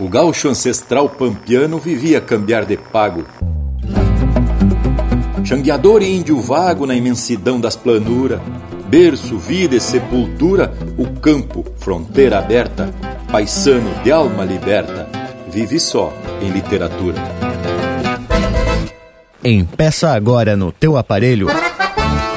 o 0.00 0.08
gaúcho 0.08 0.48
ancestral 0.48 1.10
pampiano 1.10 1.78
vivia 1.78 2.22
cambiar 2.22 2.64
de 2.64 2.76
pago. 2.78 3.24
Xangueador 5.44 6.02
e 6.02 6.16
índio 6.16 6.40
vago 6.40 6.86
na 6.86 6.94
imensidão 6.94 7.60
das 7.60 7.76
planuras, 7.76 8.40
berço, 8.88 9.36
vida 9.36 9.76
e 9.76 9.80
sepultura, 9.80 10.72
o 10.96 11.20
campo, 11.20 11.66
fronteira 11.78 12.38
aberta, 12.38 12.88
paisano 13.30 13.90
de 14.02 14.10
alma 14.10 14.42
liberta, 14.42 15.06
vive 15.50 15.78
só 15.78 16.12
em 16.40 16.48
literatura. 16.48 17.20
Empeça 19.44 20.10
agora 20.12 20.56
no 20.56 20.72
teu 20.72 20.96
aparelho 20.96 21.48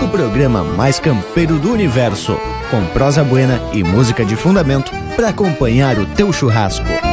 o 0.04 0.08
programa 0.10 0.64
mais 0.64 1.00
campeiro 1.00 1.58
do 1.60 1.72
universo, 1.72 2.38
com 2.70 2.86
prosa 2.88 3.24
buena 3.24 3.62
e 3.72 3.84
música 3.84 4.26
de 4.26 4.36
fundamento 4.36 4.92
para 5.16 5.30
acompanhar 5.30 5.98
o 5.98 6.06
teu 6.06 6.34
churrasco. 6.34 7.13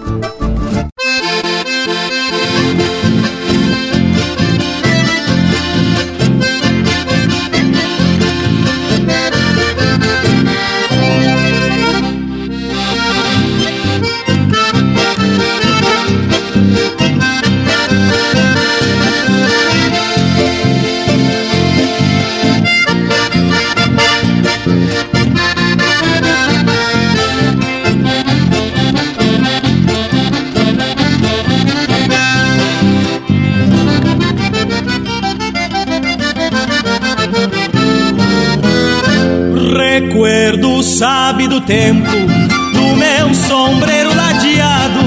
Do 41.51 41.59
tempo 41.59 42.09
do 42.09 42.95
meu 42.95 43.33
sombreiro 43.33 44.15
ladeado 44.15 45.01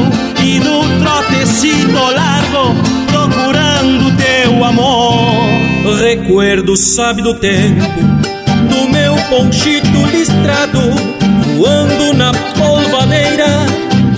e 0.44 0.60
do 0.60 0.82
trotecito 1.02 1.96
largo 1.96 2.74
procurando 3.10 4.14
teu 4.14 4.62
amor. 4.62 5.48
Recuerdo 5.98 6.76
sabe 6.76 7.22
do 7.22 7.32
tempo 7.32 7.80
do 8.68 8.88
meu 8.90 9.16
ponchito 9.30 9.88
listrado 10.12 10.80
voando 11.56 12.12
na 12.12 12.30
polvadeira 12.58 13.64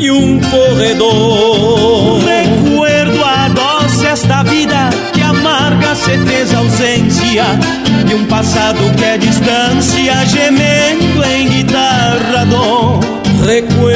e 0.00 0.10
um 0.10 0.40
corredor. 0.40 2.24
Recuerdo 2.24 3.24
a 3.24 3.48
doce 3.50 4.04
esta 4.04 4.42
vida 4.42 4.90
que 5.12 5.22
amarga 5.22 5.94
se 5.94 6.18
fez 6.26 6.52
ausência 6.52 7.44
de 8.04 8.14
um 8.16 8.24
passado 8.26 8.80
que 8.96 9.04
é 9.04 9.16
distância 9.16 10.26
gemendo 10.26 10.75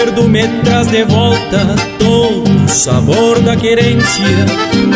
Recuerdo 0.01 0.29
me 0.29 0.48
traz 0.65 0.87
de 0.87 1.05
volta 1.05 1.77
todo 1.98 2.65
o 2.65 2.69
sabor 2.69 3.39
da 3.43 3.55
querência, 3.55 4.25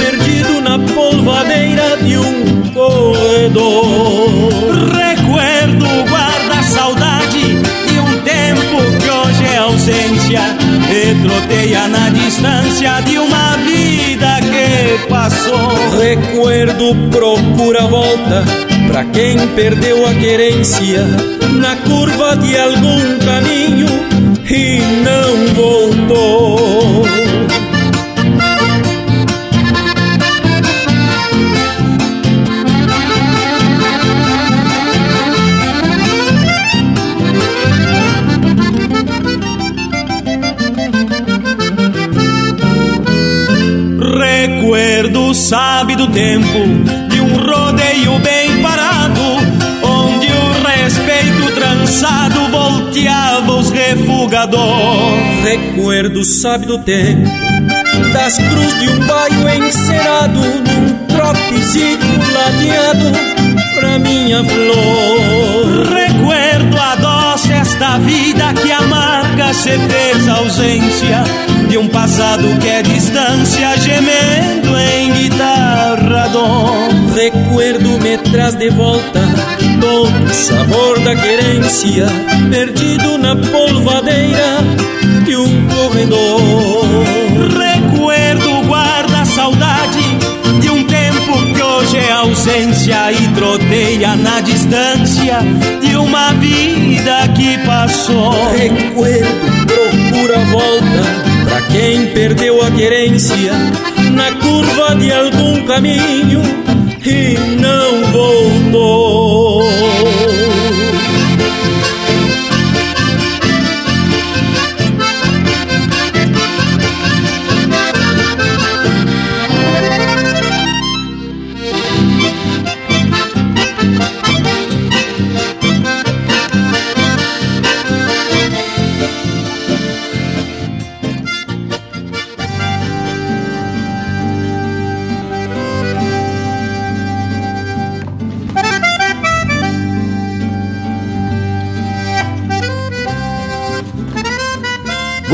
perdido 0.01 0.63
na 0.63 0.79
polvadeira 0.79 1.99
de 1.99 2.17
um 2.17 2.63
corredor. 2.73 4.49
Recuerdo 4.97 5.85
guarda 6.09 6.63
saudade 6.63 7.39
de 7.39 7.99
um 7.99 8.19
tempo 8.23 8.79
que 8.99 9.11
hoje 9.11 9.45
é 9.53 9.59
ausência, 9.59 10.41
retroteia 10.89 11.87
na 11.87 12.09
distância 12.09 13.03
de 13.03 13.19
uma 13.19 13.59
vida 13.59 14.39
que 14.41 15.07
passou. 15.07 15.99
Recuerdo 16.01 16.95
procura 17.11 17.87
volta 17.89 18.43
Pra 18.87 19.05
quem 19.07 19.37
perdeu 19.49 20.07
a 20.07 20.15
querência 20.15 21.05
na 21.55 21.75
curva 21.77 22.37
de 22.37 22.57
algum 22.57 23.19
caminho 23.19 24.14
e 24.55 24.79
não 25.03 25.47
voltou. 25.55 27.05
Recuerdo 44.17 45.35
sabe 45.35 45.97
do 45.97 46.07
tempo 46.09 46.45
de 47.11 47.21
um 47.21 47.45
rodeio 47.45 48.19
bem 48.21 48.34
cansado 51.85 52.49
volteava 52.51 53.53
os 53.57 53.71
refugador. 53.71 55.13
Recuerdo 55.43 56.25
sabe 56.25 56.65
do 56.65 56.79
tempo 56.79 57.29
das 58.13 58.37
cruz 58.39 58.81
de 58.81 58.89
um 58.89 59.07
baio 59.07 59.65
encerado 59.67 60.41
num 60.41 61.07
tropezito 61.07 62.07
ladeado 62.33 63.13
pra 63.75 63.99
minha 63.99 64.43
flor. 64.43 65.87
Recuerdo 65.95 66.81
a 66.81 66.95
doce 66.97 67.53
esta 67.53 67.99
vida 67.99 68.55
que 68.55 68.73
amarga 68.73 69.53
se 69.53 69.79
fez 69.79 70.29
ausência 70.29 71.23
de 71.69 71.77
um 71.77 71.89
passado 71.89 72.45
que 72.61 72.69
é 72.69 72.83
distância 72.83 73.77
gemendo 73.79 74.79
em 74.79 75.13
guitarra 75.13 76.29
dor. 76.29 77.15
Recuerdo 77.15 78.01
me 78.01 78.17
traz 78.19 78.55
de 78.55 78.71
volta 78.71 79.54
sabor 80.33 80.99
da 81.01 81.15
querência 81.15 82.07
perdido 82.51 83.19
na 83.19 83.37
polvadeira 83.37 84.59
de 85.25 85.37
um 85.37 85.69
corredor. 85.69 86.85
Recuerdo 87.59 88.67
guarda 88.67 89.25
saudade 89.25 90.03
de 90.61 90.71
um 90.71 90.85
tempo 90.85 91.55
que 91.55 91.63
hoje 91.63 91.97
é 91.97 92.13
ausência 92.13 93.13
e 93.13 93.29
troteia 93.35 94.17
na 94.17 94.41
distância 94.41 95.39
de 95.81 95.97
uma 95.97 96.33
vida 96.35 97.29
que 97.37 97.59
passou. 97.67 98.33
Recuerdo 98.57 99.67
procura 99.67 100.39
volta 100.47 101.35
Pra 101.55 101.63
quem 101.69 102.07
perdeu 102.07 102.61
a 102.63 102.71
querência 102.73 103.53
na 104.13 104.33
curva 104.41 104.97
de 104.97 105.13
algum 105.13 105.65
caminho 105.67 106.43
e 107.07 107.39
não 107.61 108.11
voltou. 108.11 109.44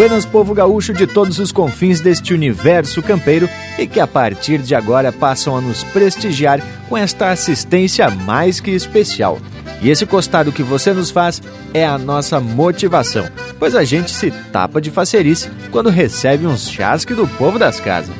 Buenas, 0.01 0.25
povo 0.25 0.55
gaúcho 0.55 0.95
de 0.95 1.07
todos 1.07 1.39
os 1.39 1.53
confins 1.53 2.01
deste 2.01 2.33
universo 2.33 3.03
campeiro 3.03 3.47
e 3.79 3.87
que 3.87 4.01
a 4.01 4.07
partir 4.07 4.57
de 4.63 4.75
agora 4.75 5.13
passam 5.13 5.55
a 5.55 5.61
nos 5.61 5.85
prestigiar 5.85 6.59
com 6.89 6.97
esta 6.97 7.29
assistência 7.29 8.09
mais 8.09 8.61
que 8.61 8.71
especial. 8.71 9.39
E 9.83 9.91
esse 9.91 10.07
costado 10.07 10.53
que 10.53 10.63
você 10.63 10.95
nos 10.95 11.11
faz 11.11 11.43
é 11.75 11.85
a 11.85 11.99
nossa 11.99 12.41
motivação, 12.41 13.29
pois 13.59 13.77
a 13.77 13.85
gente 13.85 14.11
se 14.11 14.31
tapa 14.31 14.81
de 14.81 14.91
facerice 14.91 15.51
quando 15.71 15.91
recebe 15.91 16.47
uns 16.47 16.71
chasque 16.71 17.13
do 17.13 17.29
povo 17.29 17.59
das 17.59 17.79
casas. 17.79 18.17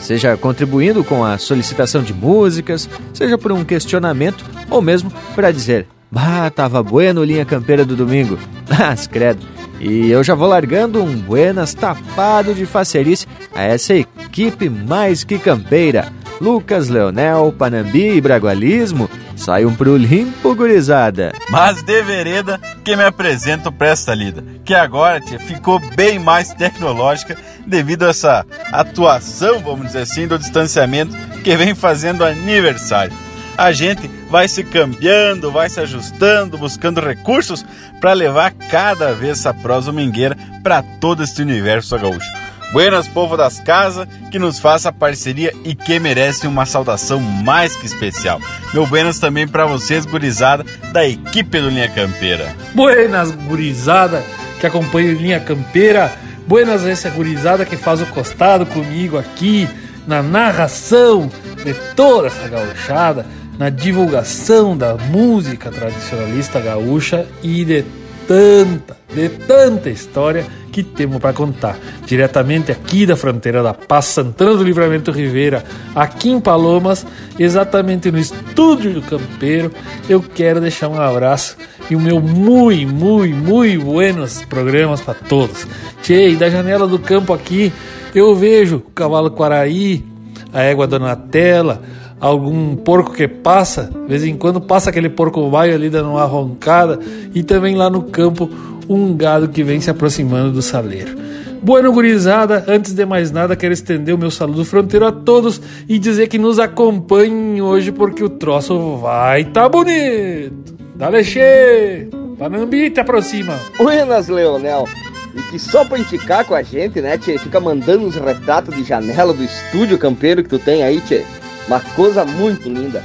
Seja 0.00 0.36
contribuindo 0.36 1.02
com 1.02 1.24
a 1.24 1.38
solicitação 1.38 2.02
de 2.02 2.12
músicas, 2.12 2.86
seja 3.14 3.38
por 3.38 3.50
um 3.50 3.64
questionamento 3.64 4.44
ou 4.68 4.82
mesmo 4.82 5.10
para 5.34 5.50
dizer: 5.50 5.86
Bah, 6.12 6.50
tava 6.50 6.82
bueno 6.82 7.24
linha 7.24 7.46
campeira 7.46 7.82
do 7.82 7.96
domingo. 7.96 8.38
Mas 8.68 9.06
credo, 9.06 9.44
E 9.84 10.10
eu 10.10 10.24
já 10.24 10.34
vou 10.34 10.48
largando 10.48 11.04
um 11.04 11.14
buenas 11.14 11.74
tapado 11.74 12.54
de 12.54 12.64
facerice 12.64 13.26
a 13.54 13.64
essa 13.64 13.92
equipe 13.92 14.70
mais 14.70 15.24
que 15.24 15.38
campeira. 15.38 16.10
Lucas 16.40 16.88
Leonel, 16.88 17.54
Panambi 17.56 18.16
e 18.16 18.20
Bragualismo 18.20 19.10
saiam 19.36 19.74
pro 19.74 19.94
limpo, 19.94 20.54
gurizada. 20.54 21.34
Mas 21.50 21.82
de 21.82 22.02
vereda 22.02 22.58
que 22.82 22.96
me 22.96 23.04
apresento 23.04 23.70
pra 23.70 23.88
esta 23.88 24.14
lida, 24.14 24.42
que 24.64 24.72
agora 24.72 25.20
tia, 25.20 25.38
ficou 25.38 25.78
bem 25.78 26.18
mais 26.18 26.54
tecnológica 26.54 27.36
devido 27.66 28.04
a 28.04 28.08
essa 28.08 28.46
atuação, 28.72 29.60
vamos 29.60 29.88
dizer 29.88 30.00
assim, 30.00 30.26
do 30.26 30.38
distanciamento 30.38 31.14
que 31.42 31.54
vem 31.58 31.74
fazendo 31.74 32.24
aniversário. 32.24 33.12
A 33.56 33.70
gente 33.70 34.08
vai 34.34 34.48
se 34.48 34.64
cambiando, 34.64 35.52
vai 35.52 35.70
se 35.70 35.78
ajustando, 35.78 36.58
buscando 36.58 37.00
recursos 37.00 37.64
para 38.00 38.12
levar 38.12 38.50
cada 38.50 39.12
vez 39.12 39.38
essa 39.38 39.54
prosa 39.54 39.92
mingueira 39.92 40.36
para 40.60 40.82
todo 40.82 41.22
este 41.22 41.40
universo 41.40 41.96
gaúcho. 41.96 42.26
Buenas, 42.72 43.06
povo 43.06 43.36
das 43.36 43.60
casas, 43.60 44.08
que 44.32 44.38
nos 44.40 44.58
faça 44.58 44.92
parceria 44.92 45.54
e 45.64 45.72
que 45.72 46.00
merece 46.00 46.48
uma 46.48 46.66
saudação 46.66 47.20
mais 47.20 47.76
que 47.76 47.86
especial. 47.86 48.40
Meu 48.72 48.84
buenas 48.84 49.20
também 49.20 49.46
para 49.46 49.66
vocês, 49.66 50.04
gurizada, 50.04 50.66
da 50.90 51.06
equipe 51.06 51.60
do 51.60 51.68
Linha 51.68 51.88
Campeira. 51.88 52.56
Buenas, 52.74 53.30
gurizada, 53.30 54.20
que 54.58 54.66
acompanha 54.66 55.12
o 55.12 55.16
Linha 55.16 55.38
Campeira. 55.38 56.12
Buenas 56.44 56.84
essa 56.84 57.08
gurizada 57.08 57.64
que 57.64 57.76
faz 57.76 58.02
o 58.02 58.06
costado 58.06 58.66
comigo 58.66 59.16
aqui, 59.16 59.68
na 60.08 60.24
narração 60.24 61.30
de 61.64 61.72
toda 61.94 62.26
essa 62.26 62.48
gauchada, 62.48 63.24
na 63.58 63.70
divulgação 63.70 64.76
da 64.76 64.94
música 64.96 65.70
tradicionalista 65.70 66.60
gaúcha 66.60 67.26
e 67.42 67.64
de 67.64 67.84
tanta, 68.26 68.96
de 69.14 69.28
tanta 69.28 69.90
história 69.90 70.46
que 70.72 70.82
temos 70.82 71.18
para 71.18 71.32
contar. 71.32 71.78
Diretamente 72.04 72.72
aqui 72.72 73.06
da 73.06 73.16
fronteira 73.16 73.62
da 73.62 73.72
Paz, 73.72 74.06
Santana 74.06 74.56
do 74.56 74.64
Livramento 74.64 75.10
Ribeira, 75.10 75.64
aqui 75.94 76.30
em 76.30 76.40
Palomas, 76.40 77.06
exatamente 77.38 78.10
no 78.10 78.18
estúdio 78.18 78.94
do 78.94 79.02
Campeiro, 79.02 79.70
eu 80.08 80.20
quero 80.20 80.60
deixar 80.60 80.88
um 80.88 81.00
abraço 81.00 81.56
e 81.88 81.94
o 81.94 82.00
meu 82.00 82.20
muito, 82.20 82.92
muito, 82.92 83.36
muito 83.36 83.84
buenos 83.84 84.42
programas 84.46 85.00
para 85.00 85.14
todos. 85.14 85.66
Tchê, 86.02 86.34
da 86.34 86.50
janela 86.50 86.86
do 86.86 86.98
campo 86.98 87.32
aqui, 87.32 87.72
eu 88.14 88.34
vejo 88.34 88.76
o 88.76 88.90
cavalo 88.90 89.30
Quaraí, 89.30 90.04
a 90.52 90.62
égua 90.62 90.86
Donatella, 90.86 91.82
algum 92.24 92.74
porco 92.74 93.12
que 93.12 93.28
passa, 93.28 93.90
de 93.92 94.08
vez 94.08 94.24
em 94.24 94.34
quando 94.34 94.58
passa 94.58 94.88
aquele 94.88 95.10
porco 95.10 95.46
baio 95.50 95.74
ali 95.74 95.90
dando 95.90 96.10
uma 96.10 96.24
roncada, 96.24 96.98
e 97.34 97.42
também 97.42 97.76
lá 97.76 97.90
no 97.90 98.04
campo 98.04 98.48
um 98.88 99.14
gado 99.14 99.48
que 99.48 99.62
vem 99.62 99.78
se 99.78 99.90
aproximando 99.90 100.50
do 100.50 100.62
saleiro. 100.62 101.18
Bueno, 101.60 101.92
gurizada, 101.92 102.64
antes 102.66 102.94
de 102.94 103.04
mais 103.04 103.30
nada, 103.30 103.54
quero 103.54 103.74
estender 103.74 104.14
o 104.14 104.18
meu 104.18 104.30
saludo 104.30 104.64
fronteiro 104.64 105.06
a 105.06 105.12
todos 105.12 105.60
e 105.86 105.98
dizer 105.98 106.28
que 106.28 106.38
nos 106.38 106.58
acompanhem 106.58 107.60
hoje 107.60 107.92
porque 107.92 108.24
o 108.24 108.30
troço 108.30 108.96
vai 108.96 109.44
tá 109.44 109.68
bonito. 109.68 110.74
Dale, 110.96 111.24
che! 111.24 112.08
Panambi, 112.38 112.90
te 112.90 113.00
aproxima. 113.00 113.58
Buenas, 113.76 114.28
Leonel. 114.28 114.86
E 115.34 115.42
que 115.50 115.58
só 115.58 115.84
pra 115.84 115.98
indicar 115.98 116.44
com 116.44 116.54
a 116.54 116.62
gente, 116.62 117.00
né, 117.00 117.18
tchê? 117.18 117.38
Fica 117.38 117.60
mandando 117.60 118.06
uns 118.06 118.14
retratos 118.14 118.74
de 118.74 118.84
janela 118.84 119.32
do 119.32 119.42
estúdio 119.42 119.98
campeiro 119.98 120.42
que 120.42 120.48
tu 120.48 120.58
tem 120.58 120.82
aí, 120.82 121.00
tchê. 121.00 121.24
Uma 121.66 121.80
coisa 121.80 122.24
muito 122.24 122.68
linda. 122.68 123.02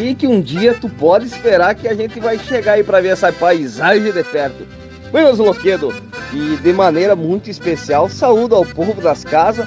E 0.00 0.14
que 0.14 0.26
um 0.26 0.40
dia 0.40 0.74
tu 0.74 0.88
pode 0.88 1.26
esperar 1.26 1.74
que 1.74 1.88
a 1.88 1.94
gente 1.94 2.20
vai 2.20 2.38
chegar 2.38 2.74
aí 2.74 2.84
para 2.84 3.00
ver 3.00 3.08
essa 3.08 3.32
paisagem 3.32 4.12
de 4.12 4.24
perto. 4.24 4.66
Buenos 5.10 5.38
Loquedo! 5.38 5.94
E 6.32 6.56
de 6.56 6.72
maneira 6.72 7.16
muito 7.16 7.48
especial, 7.48 8.08
saúdo 8.08 8.54
ao 8.54 8.66
povo 8.66 9.00
das 9.00 9.24
casas 9.24 9.66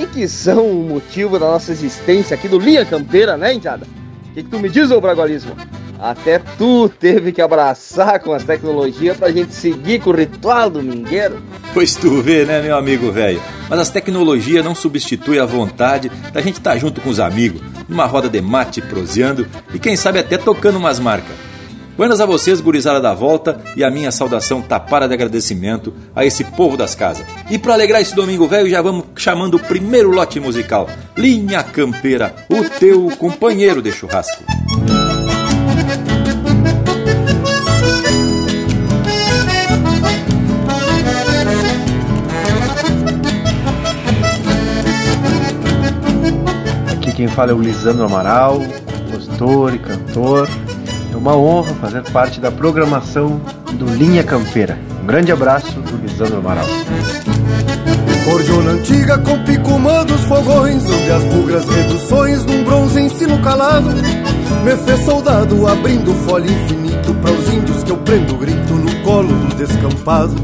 e 0.00 0.06
que 0.06 0.28
são 0.28 0.70
o 0.70 0.88
motivo 0.88 1.38
da 1.38 1.46
nossa 1.46 1.72
existência 1.72 2.34
aqui 2.34 2.46
do 2.46 2.58
Linha 2.58 2.84
Campeira, 2.84 3.36
né, 3.36 3.54
Indiada? 3.54 3.86
O 4.30 4.34
que, 4.34 4.42
que, 4.42 4.50
tu 4.50 4.58
me 4.58 4.68
diz, 4.68 4.90
ô 4.90 5.00
Bragualismo? 5.00 5.56
Até 5.98 6.38
tu 6.58 6.88
teve 6.88 7.32
que 7.32 7.40
abraçar 7.40 8.20
com 8.20 8.32
as 8.32 8.44
tecnologias 8.44 9.16
pra 9.16 9.32
gente 9.32 9.52
seguir 9.52 10.00
com 10.00 10.10
o 10.10 10.14
ritual 10.14 10.68
do 10.68 10.82
mingueiro. 10.82 11.42
Pois 11.72 11.96
tu 11.96 12.22
vê, 12.22 12.44
né, 12.44 12.60
meu 12.60 12.76
amigo 12.76 13.10
velho? 13.10 13.40
Mas 13.68 13.80
as 13.80 13.90
tecnologias 13.90 14.64
não 14.64 14.74
substituem 14.74 15.40
a 15.40 15.46
vontade 15.46 16.10
da 16.32 16.40
gente 16.40 16.58
estar 16.58 16.72
tá 16.72 16.78
junto 16.78 17.00
com 17.00 17.10
os 17.10 17.20
amigos, 17.20 17.60
numa 17.88 18.06
roda 18.06 18.28
de 18.28 18.40
mate 18.40 18.80
proseando 18.80 19.46
e 19.74 19.78
quem 19.78 19.96
sabe 19.96 20.18
até 20.18 20.38
tocando 20.38 20.78
umas 20.78 20.98
marcas. 20.98 21.46
Buenas 21.96 22.20
a 22.20 22.26
vocês, 22.26 22.60
gurizada 22.60 23.00
da 23.00 23.14
volta, 23.14 23.58
e 23.74 23.82
a 23.82 23.90
minha 23.90 24.12
saudação 24.12 24.60
tapada 24.60 25.08
de 25.08 25.14
agradecimento 25.14 25.94
a 26.14 26.26
esse 26.26 26.44
povo 26.44 26.76
das 26.76 26.94
casas. 26.94 27.26
E 27.50 27.58
para 27.58 27.72
alegrar 27.72 28.02
esse 28.02 28.14
domingo 28.14 28.46
velho, 28.46 28.68
já 28.68 28.82
vamos 28.82 29.06
chamando 29.16 29.54
o 29.54 29.60
primeiro 29.60 30.10
lote 30.10 30.38
musical. 30.38 30.90
Linha 31.16 31.62
Campeira, 31.62 32.34
o 32.50 32.68
teu 32.78 33.10
companheiro 33.16 33.80
de 33.80 33.90
churrasco. 33.92 34.44
Quem 47.16 47.26
fala 47.28 47.50
é 47.50 47.54
o 47.54 47.58
Lisandro 47.58 48.04
Amaral, 48.04 48.60
compositor 48.94 49.74
e 49.74 49.78
cantor. 49.78 50.46
É 51.10 51.16
uma 51.16 51.34
honra 51.34 51.72
fazer 51.80 52.02
parte 52.10 52.38
da 52.38 52.52
programação 52.52 53.40
do 53.72 53.86
Linha 53.86 54.22
Campeira. 54.22 54.78
Um 55.02 55.06
grande 55.06 55.32
abraço 55.32 55.80
do 55.80 55.96
Lisandro 55.96 56.36
Amaral. 56.36 56.66
Cordiona 58.22 58.72
antiga 58.72 59.16
com 59.18 59.42
picumã 59.44 60.04
dos 60.04 60.20
fogões, 60.24 60.84
onde 60.84 61.10
as 61.10 61.24
bugras 61.24 61.64
reduções 61.64 62.44
num 62.44 62.64
bronze 62.64 63.00
ensino 63.00 63.38
calado. 63.38 63.88
Me 64.62 64.76
fez 64.76 65.04
soldado 65.06 65.66
abrindo 65.66 66.12
folha 66.26 66.50
infinito 66.50 67.14
para 67.14 67.32
os 67.32 67.48
índios 67.48 67.82
que 67.82 67.92
eu 67.92 67.96
prendo 67.98 68.36
grito 68.36 68.74
no 68.74 68.94
colo 69.02 69.28
do 69.28 69.54
descampado. 69.54 70.34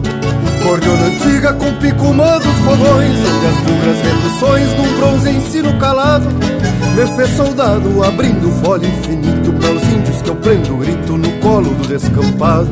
Cordiona 0.63 1.07
antiga 1.07 1.53
com 1.53 1.75
picumã 1.75 2.39
dos 2.39 2.55
fogões, 2.65 3.19
onde 3.19 3.47
as 3.47 3.57
bugras 3.57 4.01
reduções 4.01 4.79
num 4.79 4.97
bronze 4.97 5.31
ensino 5.31 5.79
calado. 5.79 6.29
Me 6.94 7.06
fez 7.17 7.31
soldado 7.37 8.05
abrindo 8.05 8.50
folha 8.62 8.87
infinito 8.87 9.53
para 9.55 9.71
os 9.73 9.83
índios 9.85 10.23
que 10.23 10.29
eu 10.29 10.37
prendo 10.37 10.77
grito 10.77 11.17
no 11.17 11.31
colo 11.41 11.71
do 11.75 11.89
descampado. 11.89 12.69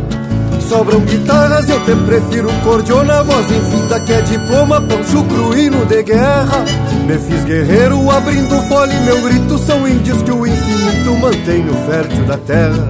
Sobram 0.69 1.01
guitarras, 1.01 1.69
eu 1.69 1.85
te 1.85 1.97
prefiro 2.05 2.49
cordiona, 2.63 3.23
voz 3.23 3.47
em 3.51 3.61
fita 3.71 3.99
que 4.01 4.13
é 4.13 4.21
diploma, 4.21 4.81
poncho 4.81 5.25
cruíno 5.25 5.85
de 5.87 6.03
guerra. 6.03 6.65
Me 7.07 7.19
fiz 7.19 7.45
guerreiro 7.45 8.11
abrindo 8.11 8.63
folha 8.69 8.93
e 8.93 9.01
meu 9.01 9.23
grito 9.23 9.59
são 9.59 9.89
índios 9.89 10.23
que 10.23 10.31
o 10.31 10.47
infinito 10.47 11.17
mantém 11.21 11.65
no 11.65 11.75
fértil 11.87 12.25
da 12.25 12.37
terra. 12.37 12.89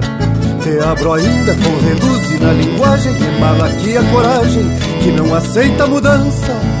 Te 0.61 0.79
abro 0.79 1.13
ainda 1.13 1.55
com 1.55 1.85
reduz 1.85 2.21
na 2.41 2.53
linguagem 2.53 3.13
que 3.15 3.97
a 3.97 4.03
coragem 4.11 4.63
que 5.01 5.11
não 5.11 5.33
aceita 5.33 5.87
mudança. 5.87 6.80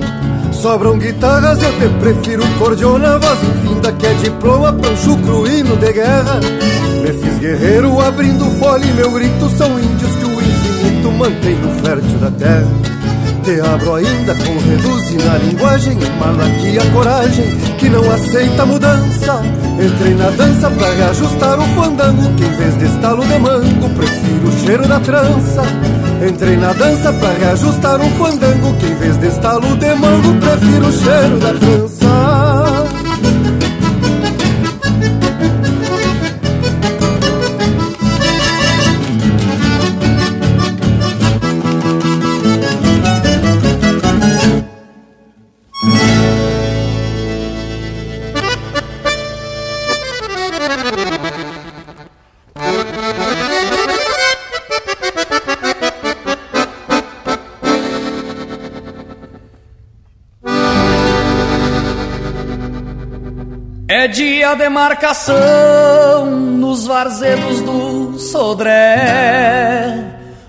sobram 0.61 0.97
guitarras, 0.99 1.61
eu 1.63 1.71
te 1.79 1.89
prefiro 1.99 2.43
cordiona, 2.59 3.17
voz 3.17 3.39
infinda 3.43 3.91
que 3.93 4.05
é 4.05 4.13
diploma 4.13 4.71
pra 4.71 4.95
chucro 4.95 5.47
hino 5.47 5.75
de 5.77 5.91
guerra. 5.91 6.39
Me 7.01 7.13
fiz 7.13 7.39
guerreiro 7.39 7.99
abrindo 7.99 8.45
fole, 8.59 8.85
meu 8.93 9.11
grito 9.11 9.49
são 9.57 9.79
índios 9.79 10.15
que 10.15 10.25
o 10.25 10.39
infinito 10.39 11.11
mantém 11.13 11.55
no 11.55 11.83
fértil 11.83 12.19
da 12.19 12.31
terra. 12.31 13.00
Te 13.43 13.59
abro 13.59 13.95
ainda 13.95 14.35
com 14.35 14.57
reduz 14.59 15.25
na 15.25 15.37
linguagem 15.39 15.97
Mala 16.19 16.45
aqui 16.45 16.77
a 16.77 16.91
coragem 16.91 17.57
que 17.79 17.89
não 17.89 18.11
aceita 18.11 18.65
mudança. 18.65 19.41
Entrei 19.83 20.13
na 20.13 20.29
dança 20.29 20.69
pra 20.69 20.93
reajustar 20.93 21.59
o 21.59 21.63
fandango 21.75 22.35
Que 22.35 22.43
em 22.43 22.55
vez 22.55 22.77
de 22.77 22.85
estalo 22.85 23.25
de 23.25 23.39
mango 23.39 23.89
Prefiro 23.89 24.47
o 24.47 24.59
cheiro 24.63 24.87
da 24.87 24.99
trança. 24.99 25.63
Entrei 26.27 26.55
na 26.55 26.71
dança 26.73 27.11
pra 27.13 27.31
reajustar 27.31 27.99
o 27.99 28.09
fandango 28.11 28.75
Que 28.75 28.85
em 28.85 28.95
vez 28.95 29.17
de 29.17 29.27
estalo 29.27 29.75
de 29.75 29.95
mango 29.95 30.35
Prefiro 30.39 30.87
o 30.87 30.91
cheiro 30.91 31.39
da 31.39 31.53
trança 31.53 32.20
dia 64.07 64.55
de 64.55 64.69
marcação 64.69 66.25
nos 66.25 66.87
varzedos 66.87 67.61
do 67.61 68.17
Sodré. 68.17 69.97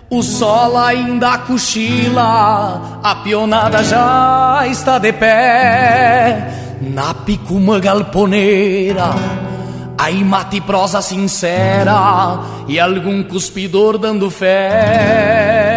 O 0.08 0.22
sol 0.22 0.78
ainda 0.78 1.38
cochila, 1.38 3.00
a 3.02 3.14
pionada 3.16 3.82
já 3.82 4.64
está 4.70 4.98
de 4.98 5.12
pé. 5.12 6.52
Na 6.82 7.14
picuma 7.14 7.80
galponeira, 7.80 9.10
aí 9.98 10.22
mate 10.22 10.60
prosa 10.60 11.02
sincera 11.02 12.38
e 12.68 12.78
algum 12.78 13.24
cuspidor 13.24 13.98
dando 13.98 14.30
fé. 14.30 15.72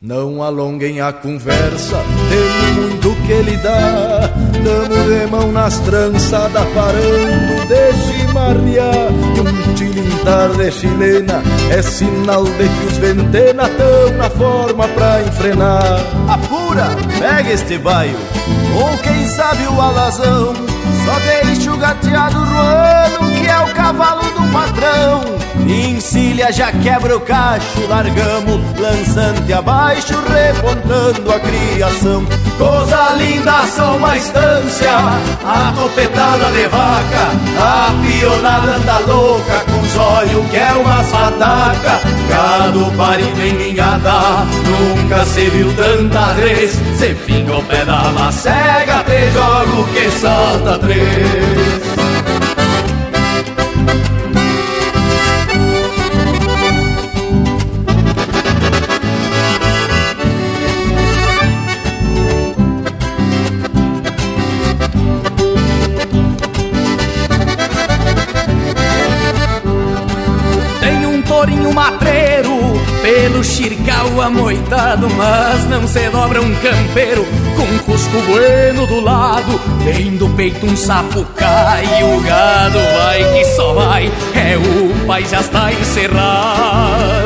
Não 0.00 0.42
alonguem 0.42 1.00
a 1.00 1.12
conversa, 1.12 1.98
tem 2.30 2.72
muito 2.82 3.07
que 3.28 3.42
lhe 3.42 3.56
dá. 3.58 4.30
Damos 4.64 5.06
de 5.06 5.26
mão 5.30 5.52
nas 5.52 5.78
trançadas, 5.80 6.66
parando 6.74 7.66
de 7.68 7.92
chimarrear. 8.02 9.12
E 9.36 9.40
um 9.40 9.74
tilintar 9.74 10.48
de 10.56 10.70
chilena 10.72 11.42
é 11.70 11.82
sinal 11.82 12.44
de 12.44 12.68
que 12.68 12.86
os 12.86 12.96
ventena 12.96 13.68
tão 13.68 14.16
na 14.16 14.30
forma 14.30 14.88
pra 14.88 15.20
enfrenar. 15.22 16.00
Apura, 16.26 16.88
pega 17.18 17.52
este 17.52 17.76
baio, 17.78 18.16
ou 18.74 18.98
quem 18.98 19.28
sabe 19.28 19.66
o 19.66 19.80
alazão. 19.80 20.54
Só 21.08 21.18
deixa 21.20 21.72
o 21.72 21.76
gateado 21.78 22.38
roando, 22.38 23.32
que 23.40 23.46
é 23.46 23.58
o 23.60 23.72
cavalo 23.72 24.24
do 24.24 24.52
patrão. 24.52 25.38
Encilha, 25.66 26.52
já 26.52 26.70
quebra 26.70 27.16
o 27.16 27.20
cacho, 27.20 27.86
largamos 27.88 28.60
lançante 28.78 29.52
abaixo, 29.52 30.14
repontando 30.28 31.32
a 31.32 31.40
criação. 31.40 32.26
Coisa 32.58 33.14
linda, 33.16 33.66
só 33.74 33.96
uma 33.96 34.16
estância, 34.16 34.90
a 35.44 35.72
topetada 35.74 36.50
de 36.52 36.66
vaca, 36.68 37.32
a 37.58 37.90
pionada 38.02 38.76
anda 38.76 38.98
louca, 39.10 39.64
com 39.64 39.80
os 39.80 39.96
olhos 39.96 40.50
que 40.50 40.56
é 40.56 40.72
uma 40.72 41.02
fataca. 41.04 42.00
Gado 42.28 42.92
parido 42.96 43.40
em 43.40 43.54
ninhada, 43.54 44.46
nunca 44.64 45.24
se 45.24 45.48
viu 45.50 45.72
tanta 45.74 46.34
vez. 46.34 46.72
Se 46.98 47.14
fica 47.14 47.56
o 47.56 47.62
pé 47.64 47.84
da 47.84 48.10
macega, 48.12 49.04
te 49.04 49.30
jogo 49.30 49.88
que 49.92 50.10
salta 50.18 50.78
três. 50.78 50.97
Tourinho 71.38 71.72
matreiro 71.72 72.58
Pelo 73.02 73.44
xircal 74.08 74.20
amoitado 74.22 75.08
Mas 75.10 75.64
não 75.68 75.86
se 75.86 76.08
dobra 76.10 76.40
um 76.40 76.54
campeiro 76.56 77.26
Com 77.56 77.78
cusco 77.84 78.20
bueno 78.22 78.86
do 78.86 79.00
lado 79.00 79.60
Vem 79.84 80.16
do 80.16 80.28
peito 80.30 80.66
um 80.66 80.76
sapo 80.76 81.24
cai 81.36 82.02
O 82.02 82.20
gado 82.20 82.78
vai 82.78 83.24
que 83.32 83.44
só 83.44 83.74
vai 83.74 84.06
É 84.34 84.56
o 84.56 85.06
pai 85.06 85.24
já 85.24 85.40
está 85.40 85.72
encerrado 85.72 87.18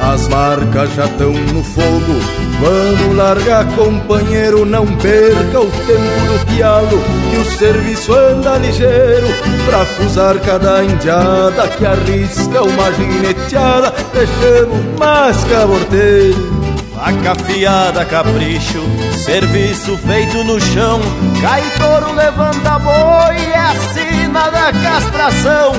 as 0.00 0.28
marcas 0.28 0.94
já 0.94 1.06
estão 1.06 1.32
no 1.32 1.64
fogo. 1.64 2.43
Vamos 2.64 3.14
largar, 3.14 3.66
companheiro, 3.76 4.64
não 4.64 4.86
perca 4.86 5.60
o 5.60 5.70
tempo 5.70 6.32
do 6.32 6.46
pialo, 6.46 7.04
que 7.30 7.36
o 7.36 7.58
serviço 7.58 8.14
anda 8.14 8.56
ligeiro 8.56 9.26
pra 9.66 9.84
fusar 9.84 10.38
cada 10.38 10.82
indiada 10.82 11.68
que 11.68 11.84
arrisca 11.84 12.62
uma 12.62 12.90
gineteada. 12.94 13.92
Deixamos 14.14 14.98
mais 14.98 15.44
caborteiro. 15.44 16.64
Faca 16.94 17.32
afiada, 17.32 18.02
capricho, 18.06 18.82
serviço 19.26 19.98
feito 19.98 20.42
no 20.44 20.58
chão. 20.58 21.00
Cai 21.42 21.62
touro, 21.76 22.14
levanta 22.14 22.78
boi, 22.78 23.36
é 23.52 23.58
a 23.58 23.74
sina 23.92 24.48
da 24.48 24.72
castração. 24.72 25.72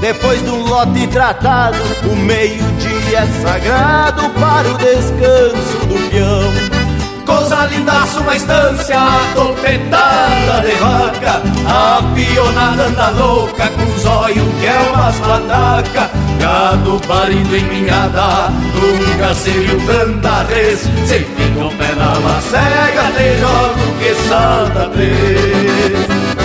Depois 0.00 0.40
do 0.40 0.56
lote 0.56 1.06
tratado, 1.08 1.76
o 2.10 2.16
meio-dia 2.16 2.99
é 3.14 3.26
sagrado 3.42 4.30
para 4.30 4.68
o 4.68 4.78
descanso 4.78 5.86
do 5.86 6.10
peão. 6.10 6.80
Coisa 7.26 7.66
lindaça, 7.66 8.20
uma 8.20 8.34
estância 8.34 8.98
topetada 9.34 10.62
de 10.62 10.74
vaca 10.76 11.42
A 11.64 12.02
pionada 12.12 12.86
anda 12.86 13.10
louca 13.10 13.68
com 13.68 13.84
os 13.84 14.04
olhos 14.04 14.48
que 14.58 14.66
é 14.66 14.92
umas 14.92 15.16
pataca 15.20 16.10
Gado 16.40 17.00
parindo 17.06 17.54
em 17.54 17.64
minhada, 17.64 18.48
nunca 18.74 19.34
se 19.34 19.50
viu 19.50 19.78
tanta 19.86 20.42
res. 20.44 20.80
Se 21.06 21.18
fica 21.18 21.64
o 21.66 21.70
pé 21.76 21.94
na 21.94 22.18
macega, 22.18 23.12
te 23.14 23.38
jogo 23.38 23.98
que 23.98 24.14
salta 24.26 24.88
três 24.88 26.39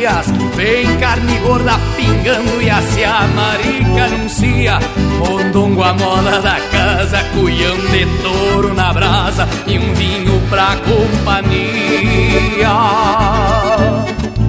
energias. 0.00 0.26
Vem 0.56 0.96
carne 0.98 1.38
gorda 1.40 1.78
pingando 1.96 2.62
e 2.62 2.70
a 2.70 3.28
marica 3.34 4.04
anuncia. 4.04 4.78
Mondongo 5.18 5.82
a 5.82 5.92
mola 5.92 6.40
da 6.40 6.58
casa, 6.72 7.22
cuião 7.34 7.76
de 7.76 8.06
touro 8.22 8.74
na 8.74 8.92
brasa 8.92 9.46
e 9.66 9.78
um 9.78 9.94
vinho 9.94 10.40
pra 10.48 10.76
companhia. 10.76 12.70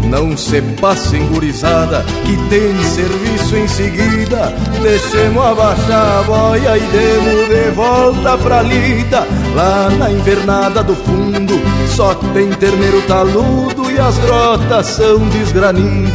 Não 0.05 0.35
se 0.35 0.61
passem 0.61 1.25
gurizada, 1.27 2.03
que 2.25 2.35
tem 2.49 2.77
serviço 2.83 3.55
em 3.55 3.67
seguida. 3.67 4.53
Deixemos 4.81 5.45
abaixar 5.45 6.19
a 6.19 6.23
boia 6.23 6.77
e 6.77 6.81
demos 6.81 7.47
de 7.47 7.71
volta 7.71 8.37
pra 8.37 8.61
lida. 8.61 9.25
Lá 9.55 9.89
na 9.89 10.11
invernada 10.11 10.83
do 10.83 10.95
fundo, 10.95 11.53
só 11.87 12.13
tem 12.33 12.49
terneiro 12.49 13.01
taludo 13.03 13.80
e 13.93 13.99
as 13.99 14.17
grotas 14.19 14.87
são 14.87 15.19
desgranidas. 15.29 16.11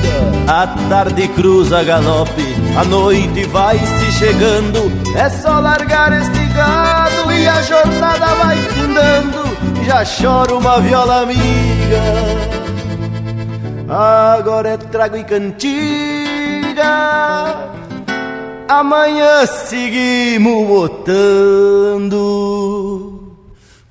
A 0.49 0.67
tarde 0.89 1.29
cruza 1.29 1.83
galope, 1.83 2.57
a 2.77 2.85
noite 2.85 3.45
vai 3.47 3.79
se 3.79 4.13
chegando. 4.13 4.91
É 5.17 5.29
só 5.29 5.61
largar 5.61 6.13
este 6.13 6.47
gado 6.55 7.33
e 7.33 7.47
a 7.47 7.63
jornada 7.63 8.27
vai 8.35 8.57
findando. 8.57 9.47
Já 9.85 10.05
chora 10.05 10.55
uma 10.55 10.81
viola 10.81 11.23
amiga 11.23 12.57
agora 13.89 14.71
é 14.71 14.77
trago 14.77 15.17
e 15.17 15.25
cantiga. 15.25 16.85
Amanhã 18.69 19.47
seguimos 19.47 20.67
botando. 20.67 22.17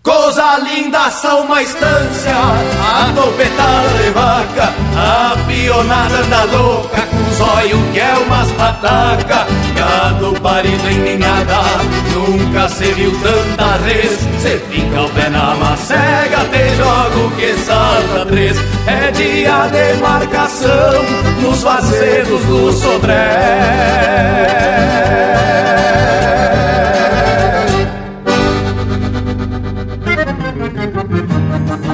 Coisa 0.05 0.59
linda 0.59 1.09
são 1.09 1.45
uma 1.45 1.63
estância, 1.63 2.31
a 2.31 3.11
topetada 3.15 3.89
de 3.97 4.11
vaca, 4.11 4.71
a 4.95 5.35
pionada 5.47 6.17
anda 6.17 6.43
louca, 6.55 7.01
com 7.01 7.33
zóio 7.33 7.81
que 7.91 7.99
é 7.99 8.13
umas 8.23 8.51
pataca, 8.51 9.47
gado 9.75 10.39
parido 10.41 10.89
em 10.91 10.99
ninhada, 10.99 11.57
nunca 12.13 12.69
se 12.69 12.83
viu 12.93 13.11
tanta 13.19 13.77
res, 13.77 14.19
cê 14.43 14.61
fica 14.69 15.01
o 15.01 15.09
pé 15.09 15.27
na 15.27 15.55
macega, 15.55 16.45
te 16.51 16.75
jogo 16.75 17.31
que 17.37 17.55
salta 17.65 18.27
três, 18.27 18.57
é 18.85 19.09
dia 19.09 19.67
de 19.69 19.99
marcação, 20.01 21.03
nos 21.41 21.63
vazedos 21.63 22.45
do 22.45 22.71
Sodré. 22.73 24.25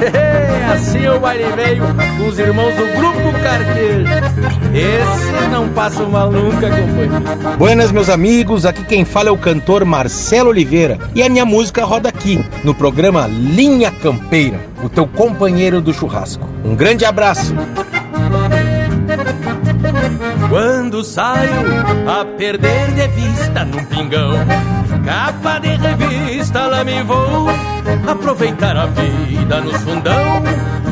assim 0.72 1.06
o 1.08 1.20
baile 1.20 1.44
veio 1.54 1.84
com 2.18 2.26
os 2.26 2.38
irmãos 2.38 2.74
do 2.74 2.86
Grupo 2.86 3.32
Carqueiro. 3.42 4.04
Esse 4.74 5.48
não 5.50 5.68
passa 5.68 6.02
mal 6.04 6.30
nunca, 6.30 6.68
companheiro. 6.68 7.56
Buenas, 7.58 7.92
meus 7.92 8.08
amigos. 8.08 8.64
Aqui 8.64 8.84
quem 8.84 9.04
fala 9.04 9.28
é 9.28 9.32
o 9.32 9.38
cantor 9.38 9.84
Marcelo 9.84 10.50
Oliveira. 10.50 10.98
E 11.14 11.22
a 11.22 11.28
minha 11.28 11.44
música 11.44 11.84
roda 11.84 12.08
aqui, 12.08 12.44
no 12.64 12.74
programa 12.74 13.26
Linha 13.26 13.90
Campeira, 13.90 14.60
o 14.82 14.88
teu 14.88 15.06
companheiro 15.06 15.80
do 15.80 15.92
churrasco. 15.92 16.48
Um 16.64 16.74
grande 16.74 17.04
abraço. 17.04 17.54
Quando 20.52 21.02
saio 21.02 21.64
a 22.06 22.26
perder 22.36 22.92
de 22.92 23.08
vista 23.08 23.64
num 23.64 23.82
pingão 23.86 24.32
Capa 25.02 25.58
de 25.58 25.68
revista, 25.68 26.66
lá 26.66 26.84
me 26.84 27.02
vou 27.04 27.48
aproveitar 28.06 28.76
a 28.76 28.84
vida 28.84 29.62
nos 29.62 29.78
fundão. 29.78 30.42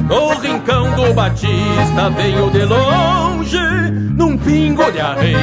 No 0.09 0.31
rincão 0.41 0.91
do 0.93 1.13
Batista 1.13 2.09
venho 2.17 2.51
de 2.51 2.65
longe, 2.65 3.91
num 4.17 4.39
pingo 4.39 4.91
de 4.91 4.99
arreio. 4.99 5.39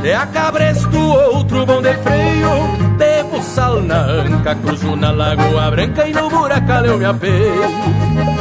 De 0.00 0.12
a 0.14 0.24
cabresto, 0.24 0.98
outro 0.98 1.66
bom 1.66 1.82
de 1.82 1.92
freio. 1.98 2.48
De 2.96 3.22
buçal 3.24 3.82
na 3.82 4.00
anca, 4.00 4.54
cruzo 4.54 4.96
na 4.96 5.10
Lagoa 5.10 5.70
Branca 5.70 6.08
e 6.08 6.14
no 6.14 6.30
buracal 6.30 6.86
eu 6.86 6.96
me 6.96 7.04
apeio. 7.04 8.33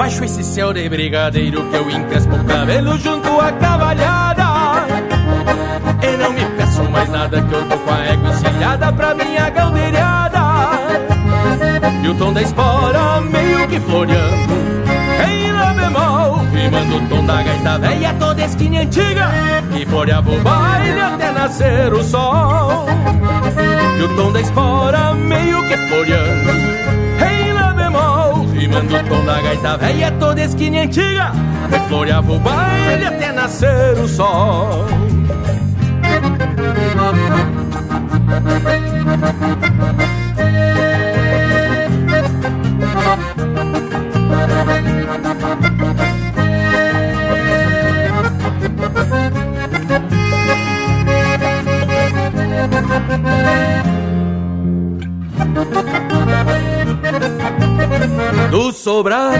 Baixo 0.00 0.24
esse 0.24 0.42
céu 0.42 0.72
de 0.72 0.88
brigadeiro 0.88 1.62
que 1.68 1.76
eu 1.76 1.90
encrespo 1.90 2.34
o 2.34 2.44
cabelo 2.46 2.96
junto 2.96 3.38
à 3.38 3.52
cavalhada. 3.52 4.44
E 6.02 6.16
não 6.16 6.32
me 6.32 6.42
peço 6.56 6.82
mais 6.84 7.06
nada 7.10 7.42
que 7.42 7.52
eu 7.52 7.68
tô 7.68 7.76
com 7.76 7.90
a 7.92 8.06
égua 8.06 8.30
encilhada 8.30 8.92
pra 8.94 9.14
minha 9.14 9.50
galdeirada 9.50 10.40
E 12.02 12.08
o 12.08 12.14
tom 12.14 12.32
da 12.32 12.40
espora 12.40 13.20
meio 13.20 13.68
que 13.68 13.78
floreando 13.78 14.54
Em 15.28 15.52
lá 15.52 15.74
bemol, 15.74 16.46
rimando 16.46 16.96
o 16.96 17.06
tom 17.06 17.26
da 17.26 17.42
gaita 17.42 17.78
velha 17.78 18.14
toda 18.14 18.42
esquina 18.42 18.80
antiga 18.80 19.28
Que 19.70 19.84
floreava 19.84 20.30
o 20.30 20.40
baile 20.40 20.98
até 20.98 21.30
nascer 21.30 21.92
o 21.92 22.02
sol 22.02 22.86
E 23.98 24.02
o 24.02 24.16
tom 24.16 24.32
da 24.32 24.40
espora 24.40 25.12
meio 25.12 25.62
que 25.68 25.76
floreando 25.76 26.69
rimando 28.70 28.96
o 28.96 29.04
tom 29.04 29.24
da 29.24 29.40
gaita 29.40 29.76
velha 29.76 30.12
toda 30.12 30.42
esquina 30.42 30.82
antiga 30.82 31.32
Que 31.68 31.78
floreava 31.88 32.32
o 32.32 32.38
baile 32.38 33.04
até 33.04 33.32
nascer 33.32 33.98
o 33.98 34.06
sol 34.06 34.86
do 58.50 58.72
sobrado 58.72 59.38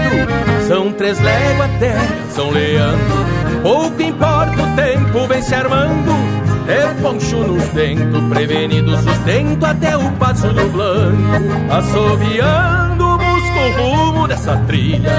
são 0.67 0.91
três 0.93 1.19
léguas 1.19 1.71
terra, 1.79 2.07
São 2.29 2.49
Leandro. 2.49 3.25
Pouco 3.61 4.01
importa 4.01 4.61
o 4.61 4.75
tempo, 4.75 5.27
vem 5.27 5.41
se 5.41 5.53
armando 5.53 6.31
é 6.67 6.87
poncho 7.01 7.37
nos 7.37 7.67
dentos, 7.69 8.23
prevenido 8.29 8.95
sustento 8.97 9.65
até 9.65 9.97
o 9.97 10.11
passo 10.13 10.47
do 10.53 10.69
blanco. 10.69 11.17
Assoviando, 11.69 13.17
busco 13.17 13.59
o 13.59 14.05
rumo 14.05 14.27
dessa 14.27 14.55
trilha, 14.67 15.11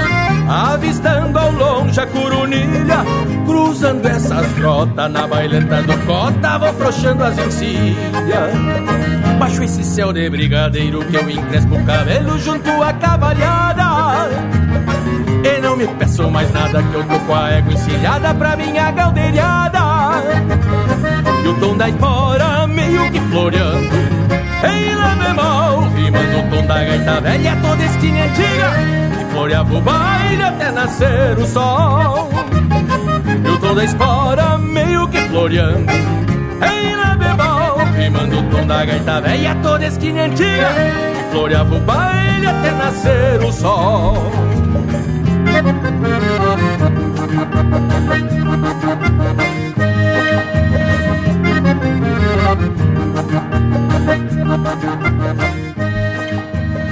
avistando 0.49 1.37
ao 1.37 1.51
longe 1.51 1.99
a 1.99 2.07
curunilha. 2.07 3.05
Cruzando 3.45 4.07
essas 4.07 4.51
grotas 4.53 5.11
na 5.11 5.27
bailenta 5.27 5.83
do 5.83 5.97
cota, 6.05 6.57
vou 6.57 6.73
frouxando 6.73 7.23
as 7.23 7.37
encilhas. 7.37 9.22
Baixo 9.43 9.61
esse 9.61 9.83
céu 9.83 10.13
de 10.13 10.29
brigadeiro 10.29 11.03
que 11.03 11.17
eu 11.17 11.29
encrespo 11.29 11.75
o 11.75 11.83
cabelo 11.83 12.39
junto 12.39 12.81
à 12.81 12.93
cavalhada. 12.93 14.29
E 15.43 15.59
não 15.59 15.75
me 15.75 15.85
peço 15.85 16.31
mais 16.31 16.49
nada 16.53 16.81
que 16.81 16.93
eu 16.93 17.03
tô 17.03 17.19
com 17.19 17.35
a 17.35 17.51
égua 17.51 17.73
encilhada 17.73 18.33
pra 18.35 18.55
minha 18.55 18.89
galdeirada. 18.91 19.79
E 21.43 21.47
o 21.49 21.53
tom 21.59 21.75
da 21.75 21.89
espora 21.89 22.65
meio 22.67 23.11
que 23.11 23.19
floreando 23.19 23.95
Em 24.63 24.95
lá 24.95 25.15
bemol, 25.15 25.89
rimando 25.89 26.39
o 26.39 26.49
tom 26.49 26.65
da 26.65 26.75
gaita 26.85 27.19
velha 27.19 27.57
Toda 27.61 27.83
esquina 27.83 28.23
antiga 28.23 29.17
Que 29.17 29.25
floreava 29.33 29.73
o 29.75 29.81
baile 29.81 30.41
até 30.41 30.71
nascer 30.71 31.37
o 31.37 31.45
sol 31.45 32.29
E 33.45 33.49
o 33.49 33.57
tom 33.59 33.75
da 33.75 33.83
espora 33.83 34.57
meio 34.57 35.05
que 35.09 35.19
floreando 35.27 35.91
Em 35.91 36.95
lá 36.95 37.17
bemol, 37.17 37.52
rimando 38.03 38.37
o 38.37 38.43
tom 38.49 38.65
da 38.65 38.85
gaita 38.85 39.21
velha 39.21 39.55
Toda 39.63 39.85
esquina 39.85 40.23
antiga 40.23 40.69
Que 41.15 41.31
floreava 41.31 41.75
o 41.75 41.79
baile 41.79 42.45
até 42.45 42.71
nascer 42.71 43.43
o 43.43 43.51
sol 43.51 44.31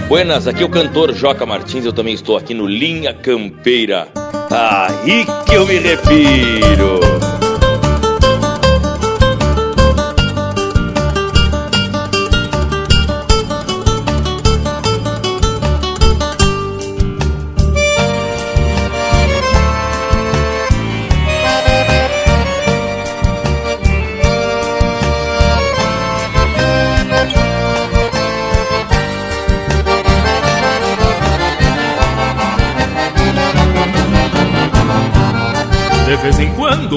Buenas, 0.07 0.45
aqui 0.45 0.61
é 0.61 0.65
o 0.65 0.69
cantor 0.69 1.13
Joca 1.13 1.45
Martins, 1.45 1.85
eu 1.85 1.93
também 1.93 2.13
estou 2.13 2.35
aqui 2.35 2.53
no 2.53 2.67
Linha 2.67 3.13
Campeira. 3.13 4.09
Aí 4.49 5.25
que 5.45 5.55
eu 5.55 5.65
me 5.65 5.77
refiro! 5.79 7.30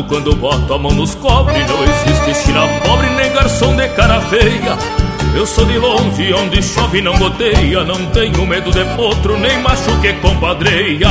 Quando, 0.02 0.35
boto 0.35 0.74
a 0.74 0.78
mão 0.78 0.92
nos 0.92 1.14
cobre 1.14 1.62
Não 1.64 1.83
existe 1.85 2.46
china 2.46 2.66
pobre 2.85 3.09
nem 3.11 3.33
garçom 3.33 3.76
de 3.76 3.87
cara 3.90 4.20
feia 4.22 4.76
Eu 5.37 5.46
sou 5.46 5.64
de 5.64 5.78
longe, 5.78 6.33
onde 6.35 6.62
chove 6.62 7.00
não 7.00 7.16
goteia. 7.16 7.85
Não 7.85 8.07
tenho 8.07 8.46
medo 8.46 8.70
de 8.72 8.85
potro, 8.96 9.38
nem 9.38 9.59
macho 9.59 10.00
que 10.00 10.12
compadreia 10.14 11.09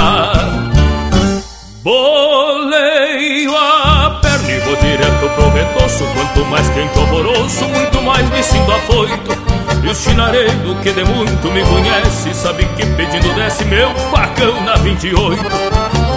Boleio 1.83 3.55
a 3.55 4.19
perna 4.21 4.51
e 4.51 4.59
vou 4.61 4.75
direto 4.75 5.29
pro 5.35 5.49
retoço. 5.49 6.05
Quanto 6.13 6.45
mais 6.49 6.69
quente 6.69 6.97
alvoroço, 6.97 7.65
muito 7.65 8.01
mais 8.01 8.29
me 8.29 8.43
sinto 8.43 8.71
afoito. 8.71 9.53
E 9.83 9.87
o 9.87 9.95
chinareiro 9.95 10.75
que 10.81 10.91
de 10.91 11.03
muito 11.03 11.51
me 11.51 11.61
conhece 11.63 12.33
Sabe 12.33 12.63
que 12.77 12.85
pedindo 12.85 13.33
desce 13.35 13.65
meu 13.65 13.89
facão 14.11 14.61
na 14.63 14.75
28 14.75 15.72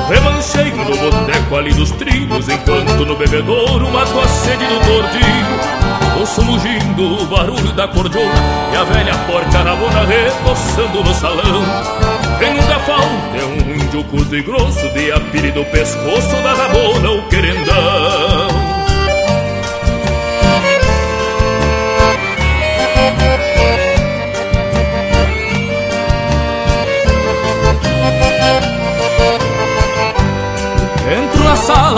Remancheio 0.08 0.76
no 0.76 0.96
boteco 0.96 1.56
ali 1.56 1.74
dos 1.74 1.90
trilhos 1.92 2.48
Enquanto 2.48 3.04
no 3.04 3.16
bebedouro 3.16 3.90
mato 3.90 4.20
a 4.20 4.28
sede 4.28 4.64
do 4.66 4.80
tordilho. 4.86 6.20
Ouço 6.20 6.42
mugindo 6.44 7.22
o 7.22 7.26
barulho 7.26 7.72
da 7.72 7.86
cordiona 7.88 8.32
E 8.72 8.76
a 8.76 8.84
velha 8.84 9.14
porca 9.26 9.58
rabona 9.58 10.04
reboçando 10.06 11.04
no 11.04 11.14
salão. 11.14 11.62
Quem 12.38 12.54
nunca 12.54 12.78
falta 12.80 13.36
é 13.36 13.44
um 13.44 13.74
índio 13.74 14.04
curto 14.04 14.34
e 14.34 14.42
grosso 14.42 14.88
De 14.90 15.12
apire 15.12 15.50
do 15.52 15.64
pescoço 15.66 16.36
da 16.42 16.54
rabona 16.54 17.10
o 17.10 17.28
querendão 17.28 18.65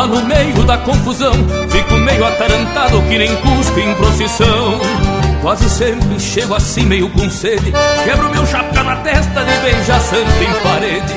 no 0.07 0.23
meio 0.25 0.63
da 0.65 0.79
confusão. 0.79 1.33
Fico 1.71 1.95
meio 1.95 2.25
atarantado 2.25 3.03
que 3.03 3.19
nem 3.19 3.35
cuspe 3.37 3.81
em 3.81 3.95
procissão. 3.95 4.81
Quase 5.43 5.69
sempre 5.71 6.19
chego 6.19 6.55
assim 6.55 6.83
meio 6.83 7.09
com 7.11 7.29
sede. 7.31 7.73
Quebro 8.05 8.31
meu 8.31 8.47
chapéu 8.47 8.85
na 8.85 8.97
testa 8.97 9.45
de 9.45 9.57
beijar 9.59 10.01
santo 10.01 10.43
em 10.43 10.63
parede. 10.63 11.15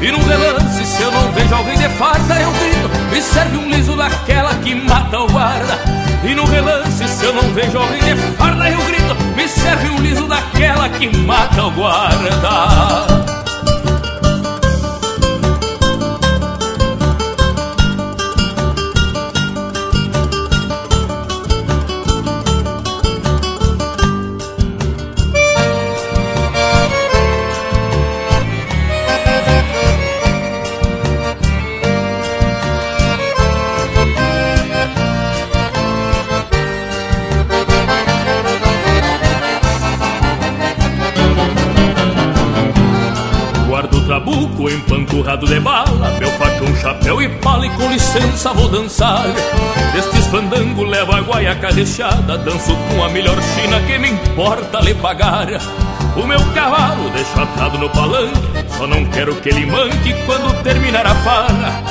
E 0.00 0.10
num 0.10 0.22
relance 0.24 0.84
se 0.84 1.02
eu 1.02 1.10
não 1.10 1.32
vejo 1.32 1.54
alguém 1.54 1.78
de 1.78 1.88
farda 1.90 2.40
eu 2.40 2.50
grito 2.50 3.10
Me 3.10 3.22
serve 3.22 3.56
um 3.56 3.70
liso 3.70 3.96
daquela 3.96 4.54
que 4.56 4.74
mata 4.74 5.20
o 5.20 5.26
guarda. 5.28 5.78
E 6.24 6.34
no 6.34 6.44
relance 6.44 7.08
se 7.08 7.24
eu 7.24 7.32
não 7.32 7.42
vejo 7.52 7.78
alguém 7.78 8.00
de 8.02 8.16
farda 8.36 8.68
eu 8.70 8.82
grito 8.84 9.14
Me 9.36 9.48
serve 9.48 9.88
um 9.88 9.98
liso 10.00 10.26
daquela 10.26 10.88
que 10.88 11.16
mata 11.16 11.64
o 11.64 11.70
guarda 11.70 13.33
dançar 48.94 49.24
Destes 49.92 50.26
fandango 50.26 50.84
levo 50.84 51.12
a 51.14 51.20
guaiaca 51.20 51.70
recheada 51.70 52.38
Danço 52.38 52.76
com 52.88 53.04
a 53.04 53.08
melhor 53.08 53.36
china 53.42 53.80
que 53.80 53.98
me 53.98 54.10
importa 54.10 54.80
lhe 54.80 54.94
pagar. 54.94 55.48
O 56.16 56.26
meu 56.26 56.40
cavalo 56.52 57.10
deixo 57.10 57.40
atado 57.40 57.78
no 57.78 57.90
palanque 57.90 58.40
Só 58.76 58.86
não 58.86 59.04
quero 59.06 59.34
que 59.36 59.48
ele 59.48 59.66
manque 59.66 60.14
quando 60.26 60.62
terminar 60.62 61.06
a 61.06 61.14
farra. 61.16 61.82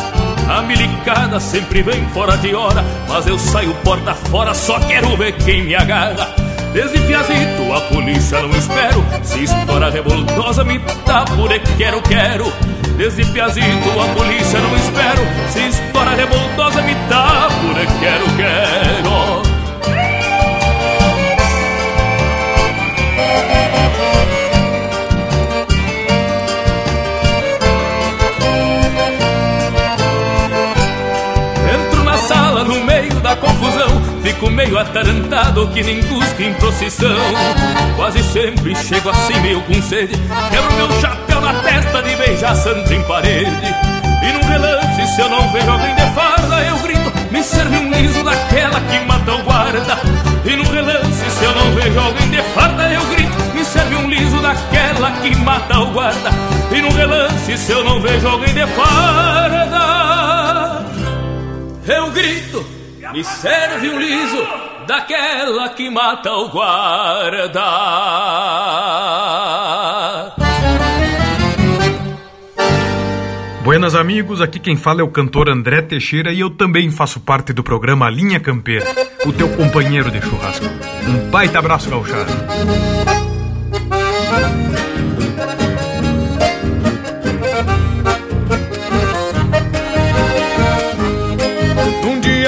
A 0.50 0.62
milicada 0.62 1.39
sempre 1.39 1.82
vem 1.82 2.06
fora 2.10 2.38
de 2.38 2.54
hora 2.54 2.84
Mas 3.08 3.28
eu 3.28 3.38
saio 3.38 3.74
porta 3.84 4.13
fora, 4.13 4.54
só 4.54 4.80
quero 4.80 5.16
ver 5.18 5.34
quem 5.38 5.63
me 5.63 5.76
agarra. 5.76 6.34
Desde 6.74 7.00
piazito 7.00 7.74
a 7.74 7.82
polícia 7.82 8.42
não 8.42 8.50
espero 8.50 9.06
Se 9.24 9.44
estoura 9.44 9.89
revoltosa 9.89 10.63
me 10.63 10.80
dá 11.06 11.24
por 11.24 11.50
quero, 11.78 12.02
quero 12.02 12.73
Desde 12.98 13.26
piazito 13.26 13.90
a 14.00 14.08
polícia 14.16 14.60
não 14.60 14.76
espero. 14.76 15.22
Se 15.50 15.68
estoura 15.68 16.16
revoltosa 16.16 16.82
me 16.82 16.94
dá 17.10 17.48
por 17.62 17.76
quero, 18.00 18.26
quero 18.38 19.53
atarantado 35.63 35.67
que 35.67 35.84
nem 35.84 36.02
busca 36.04 36.43
em 36.43 36.54
procissão. 36.56 37.15
Quase 37.95 38.21
sempre 38.23 38.76
chego 38.76 39.10
assim 39.10 39.39
meio 39.41 39.62
com 39.62 39.82
sede. 39.82 40.13
Quebro 40.52 40.73
meu 40.73 41.02
chapéu 41.02 41.41
na 41.41 41.54
testa 41.62 42.02
de 42.02 42.15
beijar 42.15 42.56
santo 42.56 42.93
em 42.93 43.02
parede. 43.04 43.49
E 44.23 44.32
num 44.32 44.47
relance 44.47 45.15
se 45.15 45.21
eu 45.21 45.30
não 45.30 45.52
vejo 45.52 45.69
alguém 45.69 45.95
de 45.95 46.02
farda 46.13 46.63
Eu 46.63 46.78
grito, 46.80 47.12
me 47.32 47.43
serve 47.43 47.78
um 47.78 47.91
liso 47.91 48.23
daquela 48.23 48.80
que 48.80 48.99
mata 49.06 49.34
o 49.34 49.43
guarda. 49.43 49.99
E 50.45 50.56
num 50.56 50.69
relance 50.71 51.30
se 51.30 51.43
eu 51.43 51.56
não 51.56 51.71
vejo 51.73 51.99
alguém 51.99 52.30
de 52.30 52.41
farda 52.54 52.89
Eu 52.89 53.06
grito, 53.08 53.54
me 53.54 53.65
serve 53.65 53.95
um 53.95 54.10
liso 54.10 54.41
daquela 54.41 55.12
que 55.12 55.36
mata 55.38 55.80
o 55.80 55.91
guarda. 55.91 56.30
E 56.71 56.82
num 56.82 56.91
relance 56.91 57.58
se 57.58 57.71
eu 57.71 57.84
não 57.84 57.99
vejo 58.02 58.28
alguém 58.28 58.54
de 58.54 58.65
farda 58.67 59.84
Eu 61.88 62.12
grito 62.12 62.65
me 63.13 63.23
serve 63.23 63.89
um 63.89 63.99
liso 63.99 64.38
daquela 64.86 65.69
que 65.69 65.89
mata 65.89 66.32
o 66.32 66.50
guarda. 66.50 67.63
Buenas 73.63 73.96
amigos, 73.96 74.41
aqui 74.41 74.60
quem 74.60 74.76
fala 74.76 75.00
é 75.00 75.04
o 75.04 75.08
cantor 75.08 75.48
André 75.50 75.82
Teixeira 75.82 76.34
e 76.34 76.41
eu 76.41 76.50
também 76.50 76.91
faço 76.91 77.22
parte 77.22 77.54
do 77.54 77.63
programa 77.63 78.10
Linha 78.10 78.39
Campeira, 78.39 78.86
o 79.26 79.32
teu 79.32 79.48
companheiro 79.56 80.12
de 80.12 80.22
churrasco. 80.22 80.65
Um 81.08 81.30
baita 81.30 81.60
abraço 81.60 81.89
gauchado. 81.89 82.34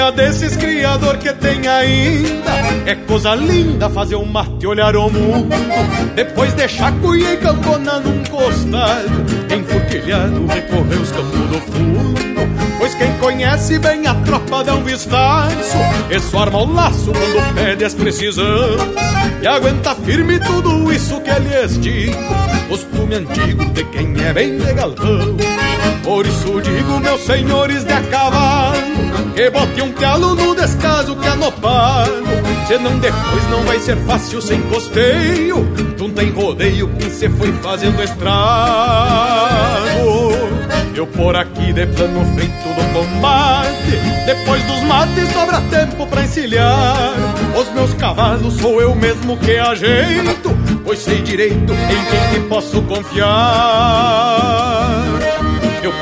Dia 0.06 0.12
desses 0.12 0.56
criador 0.56 1.16
que 1.18 1.32
tem 1.32 1.66
ainda. 1.66 2.52
É 2.86 2.94
coisa 2.94 3.34
linda 3.34 3.88
fazer 3.90 4.16
um 4.16 4.24
mate 4.24 4.66
olhar 4.66 4.94
o 4.96 5.10
mundo. 5.10 5.48
Depois 6.14 6.52
deixar 6.54 6.92
cuia 7.00 7.34
e 7.34 7.36
campona 7.38 7.98
num 8.00 8.22
costado 8.24 9.26
Enfurquilhado 9.54 10.46
recorrer 10.46 11.00
os 11.00 11.10
campos 11.10 11.40
do 11.40 11.60
fundo. 11.60 12.16
Pois 12.78 12.94
quem 12.94 13.12
conhece 13.18 13.78
bem 13.78 14.06
a 14.06 14.14
tropa 14.14 14.62
dá 14.62 14.74
um 14.74 14.84
vistaço 14.84 15.76
E 16.10 16.20
só 16.20 16.40
arma 16.40 16.62
o 16.62 16.72
laço 16.72 17.10
quando 17.12 17.54
pede 17.54 17.84
as 17.84 17.94
precisão 17.94 18.76
E 19.42 19.46
aguenta 19.46 19.94
firme 19.94 20.38
tudo 20.40 20.92
isso 20.92 21.20
que 21.20 21.30
lhes 21.30 21.80
digo 21.80 22.16
Costume 22.68 23.16
antigo 23.16 23.64
de 23.72 23.84
quem 23.84 24.14
é 24.22 24.32
bem 24.32 24.58
de 24.58 25.65
Por 26.06 26.24
isso 26.24 26.62
digo, 26.62 27.00
meus 27.00 27.20
senhores 27.22 27.82
de 27.82 27.92
a 27.92 28.00
cavalo 28.00 28.86
que 29.34 29.50
bote 29.50 29.82
um 29.82 29.92
calo 29.92 30.36
no 30.36 30.54
descaso 30.54 31.16
que 31.16 31.26
anopado 31.26 32.24
Senão 32.68 32.96
depois 33.00 33.50
não 33.50 33.62
vai 33.64 33.80
ser 33.80 33.96
fácil 34.06 34.40
sem 34.40 34.62
costeio 34.62 35.68
Junta 35.98 36.22
em 36.22 36.30
rodeio 36.30 36.88
quem 36.96 37.10
se 37.10 37.28
foi 37.28 37.52
fazendo 37.54 38.00
estrago. 38.02 38.36
Eu 40.94 41.08
por 41.08 41.34
aqui 41.34 41.72
de 41.72 41.86
plano 41.86 42.24
feito 42.36 42.52
do 42.52 42.92
combate 42.94 43.98
Depois 44.26 44.62
dos 44.62 44.82
mates 44.84 45.28
sobra 45.32 45.60
tempo 45.62 46.06
pra 46.06 46.22
encilhar. 46.22 47.14
Os 47.60 47.68
meus 47.74 47.92
cavalos 47.94 48.54
sou 48.54 48.80
eu 48.80 48.94
mesmo 48.94 49.36
que 49.38 49.58
ajeito 49.58 50.56
Pois 50.84 51.00
sei 51.00 51.20
direito 51.20 51.72
em 51.72 52.04
quem 52.04 52.30
te 52.32 52.48
posso 52.48 52.80
confiar 52.82 54.75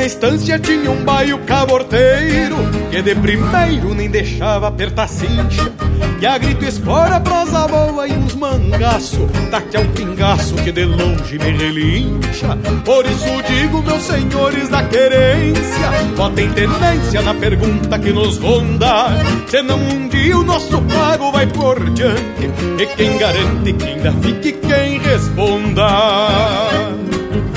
na 0.00 0.06
estância 0.06 0.58
tinha 0.58 0.90
um 0.90 1.04
baio 1.04 1.38
caborteiro 1.40 2.56
Que 2.90 3.02
de 3.02 3.14
primeiro 3.14 3.94
nem 3.94 4.08
deixava 4.08 4.68
apertar 4.68 5.06
cincha. 5.06 5.70
E 6.18 6.26
a 6.26 6.38
grito 6.38 6.64
espora, 6.64 7.20
prosa 7.20 7.68
boa 7.68 8.08
e 8.08 8.12
uns 8.12 8.34
mangaço 8.34 9.28
Taque 9.50 9.76
a 9.76 9.80
um 9.80 9.92
pingaço 9.92 10.54
que 10.54 10.72
de 10.72 10.84
longe 10.84 11.38
me 11.38 11.50
relincha. 11.50 12.56
Por 12.84 13.04
isso 13.04 13.42
digo, 13.46 13.82
meus 13.82 14.02
senhores 14.02 14.68
da 14.70 14.82
querência 14.84 15.90
Botem 16.16 16.50
tenência 16.52 17.20
na 17.20 17.34
pergunta 17.34 17.98
que 17.98 18.12
nos 18.12 18.38
ronda. 18.38 19.08
Senão 19.48 19.78
um 19.78 20.08
dia 20.08 20.38
o 20.38 20.44
nosso 20.44 20.80
pago 20.82 21.30
vai 21.30 21.46
por 21.46 21.78
diante 21.90 22.50
E 22.78 22.86
quem 22.96 23.18
garante 23.18 23.72
que 23.74 23.84
ainda 23.84 24.12
fique 24.12 24.52
quem 24.52 24.98
responda 24.98 26.99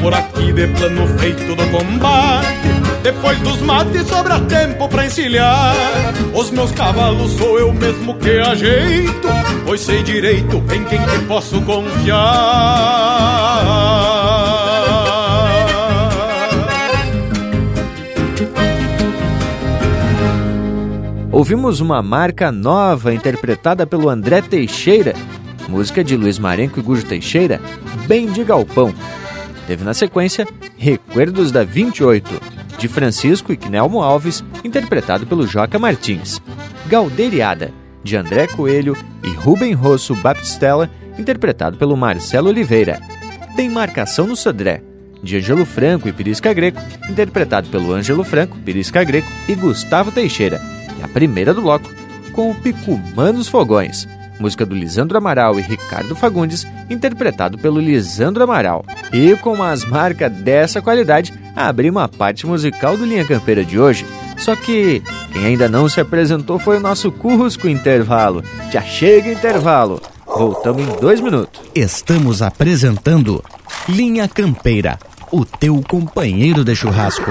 por 0.00 0.14
aqui 0.14 0.52
de 0.52 0.66
plano 0.68 1.06
feito 1.18 1.54
do 1.54 1.66
combate. 1.70 2.46
Depois 3.02 3.38
dos 3.40 3.60
mates 3.62 4.06
sobra 4.06 4.40
tempo 4.40 4.88
pra 4.88 5.06
encilhar. 5.06 5.74
Os 6.34 6.50
meus 6.50 6.70
cavalos 6.72 7.32
sou 7.32 7.58
eu 7.58 7.72
mesmo 7.72 8.14
que 8.16 8.38
ajeito, 8.38 9.28
pois 9.64 9.80
sei 9.80 10.02
direito 10.02 10.56
em 10.74 10.84
quem 10.84 11.00
que 11.00 11.24
posso 11.26 11.60
confiar. 11.62 12.20
Ouvimos 21.32 21.80
uma 21.80 22.02
marca 22.02 22.52
nova 22.52 23.14
interpretada 23.14 23.86
pelo 23.86 24.10
André 24.10 24.42
Teixeira, 24.42 25.14
música 25.68 26.04
de 26.04 26.16
Luiz 26.16 26.38
Marenco 26.38 26.78
e 26.78 26.82
Gujo 26.82 27.06
Teixeira, 27.06 27.60
Bem 28.06 28.30
de 28.30 28.44
Galpão, 28.44 28.92
Teve 29.70 29.84
na 29.84 29.94
sequência 29.94 30.48
Recuerdos 30.76 31.52
da 31.52 31.62
28, 31.62 32.28
de 32.76 32.88
Francisco 32.88 33.52
e 33.52 33.56
Knelmo 33.56 34.02
Alves, 34.02 34.42
interpretado 34.64 35.28
pelo 35.28 35.46
Joca 35.46 35.78
Martins. 35.78 36.42
Galdeiriada, 36.88 37.72
de 38.02 38.16
André 38.16 38.48
Coelho 38.48 38.96
e 39.22 39.30
Rubem 39.30 39.72
Rosso 39.72 40.12
Baptistella, 40.16 40.90
interpretado 41.16 41.76
pelo 41.78 41.96
Marcelo 41.96 42.48
Oliveira. 42.48 43.00
Tem 43.54 43.70
Marcação 43.70 44.26
no 44.26 44.34
Sodré, 44.34 44.82
de 45.22 45.36
Ângelo 45.36 45.64
Franco 45.64 46.08
e 46.08 46.12
Pirisca 46.12 46.52
Greco, 46.52 46.80
interpretado 47.08 47.68
pelo 47.68 47.92
Ângelo 47.92 48.24
Franco, 48.24 48.58
Pirisca 48.58 49.04
Greco 49.04 49.28
e 49.48 49.54
Gustavo 49.54 50.10
Teixeira. 50.10 50.60
E 50.98 51.04
a 51.04 51.06
primeira 51.06 51.54
do 51.54 51.62
bloco, 51.62 51.88
com 52.32 52.50
o 52.50 52.56
Picumã 52.56 53.32
dos 53.32 53.46
Fogões, 53.46 54.08
música 54.40 54.64
do 54.64 54.74
Lisandro 54.74 55.18
Amaral 55.18 55.58
e 55.58 55.62
Ricardo 55.62 56.16
Fagundes, 56.16 56.66
interpretado 56.88 57.58
pelo 57.58 57.80
Lisandro 57.80 58.42
Amaral. 58.42 58.84
E 59.12 59.36
com 59.36 59.62
as 59.62 59.84
marcas 59.84 60.32
dessa 60.32 60.80
qualidade, 60.80 61.32
abrimos 61.54 62.02
a 62.02 62.08
parte 62.08 62.46
musical 62.46 62.96
do 62.96 63.04
Linha 63.04 63.24
Campeira 63.24 63.64
de 63.64 63.78
hoje. 63.78 64.06
Só 64.38 64.56
que 64.56 65.02
quem 65.32 65.44
ainda 65.44 65.68
não 65.68 65.88
se 65.88 66.00
apresentou 66.00 66.58
foi 66.58 66.78
o 66.78 66.80
nosso 66.80 67.12
Currusco 67.12 67.68
Intervalo. 67.68 68.42
Já 68.72 68.80
chega 68.80 69.30
intervalo. 69.30 70.00
Voltamos 70.26 70.82
em 70.82 71.00
dois 71.00 71.20
minutos. 71.20 71.60
Estamos 71.74 72.40
apresentando 72.40 73.44
Linha 73.88 74.26
Campeira, 74.28 74.98
o 75.30 75.44
teu 75.44 75.82
companheiro 75.86 76.64
de 76.64 76.74
churrasco. 76.74 77.30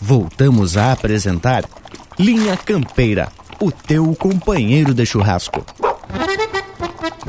Voltamos 0.00 0.76
a 0.76 0.92
apresentar 0.92 1.64
Linha 2.18 2.56
Campeira, 2.56 3.28
o 3.60 3.70
teu 3.70 4.14
companheiro 4.14 4.92
de 4.92 5.06
churrasco. 5.06 5.64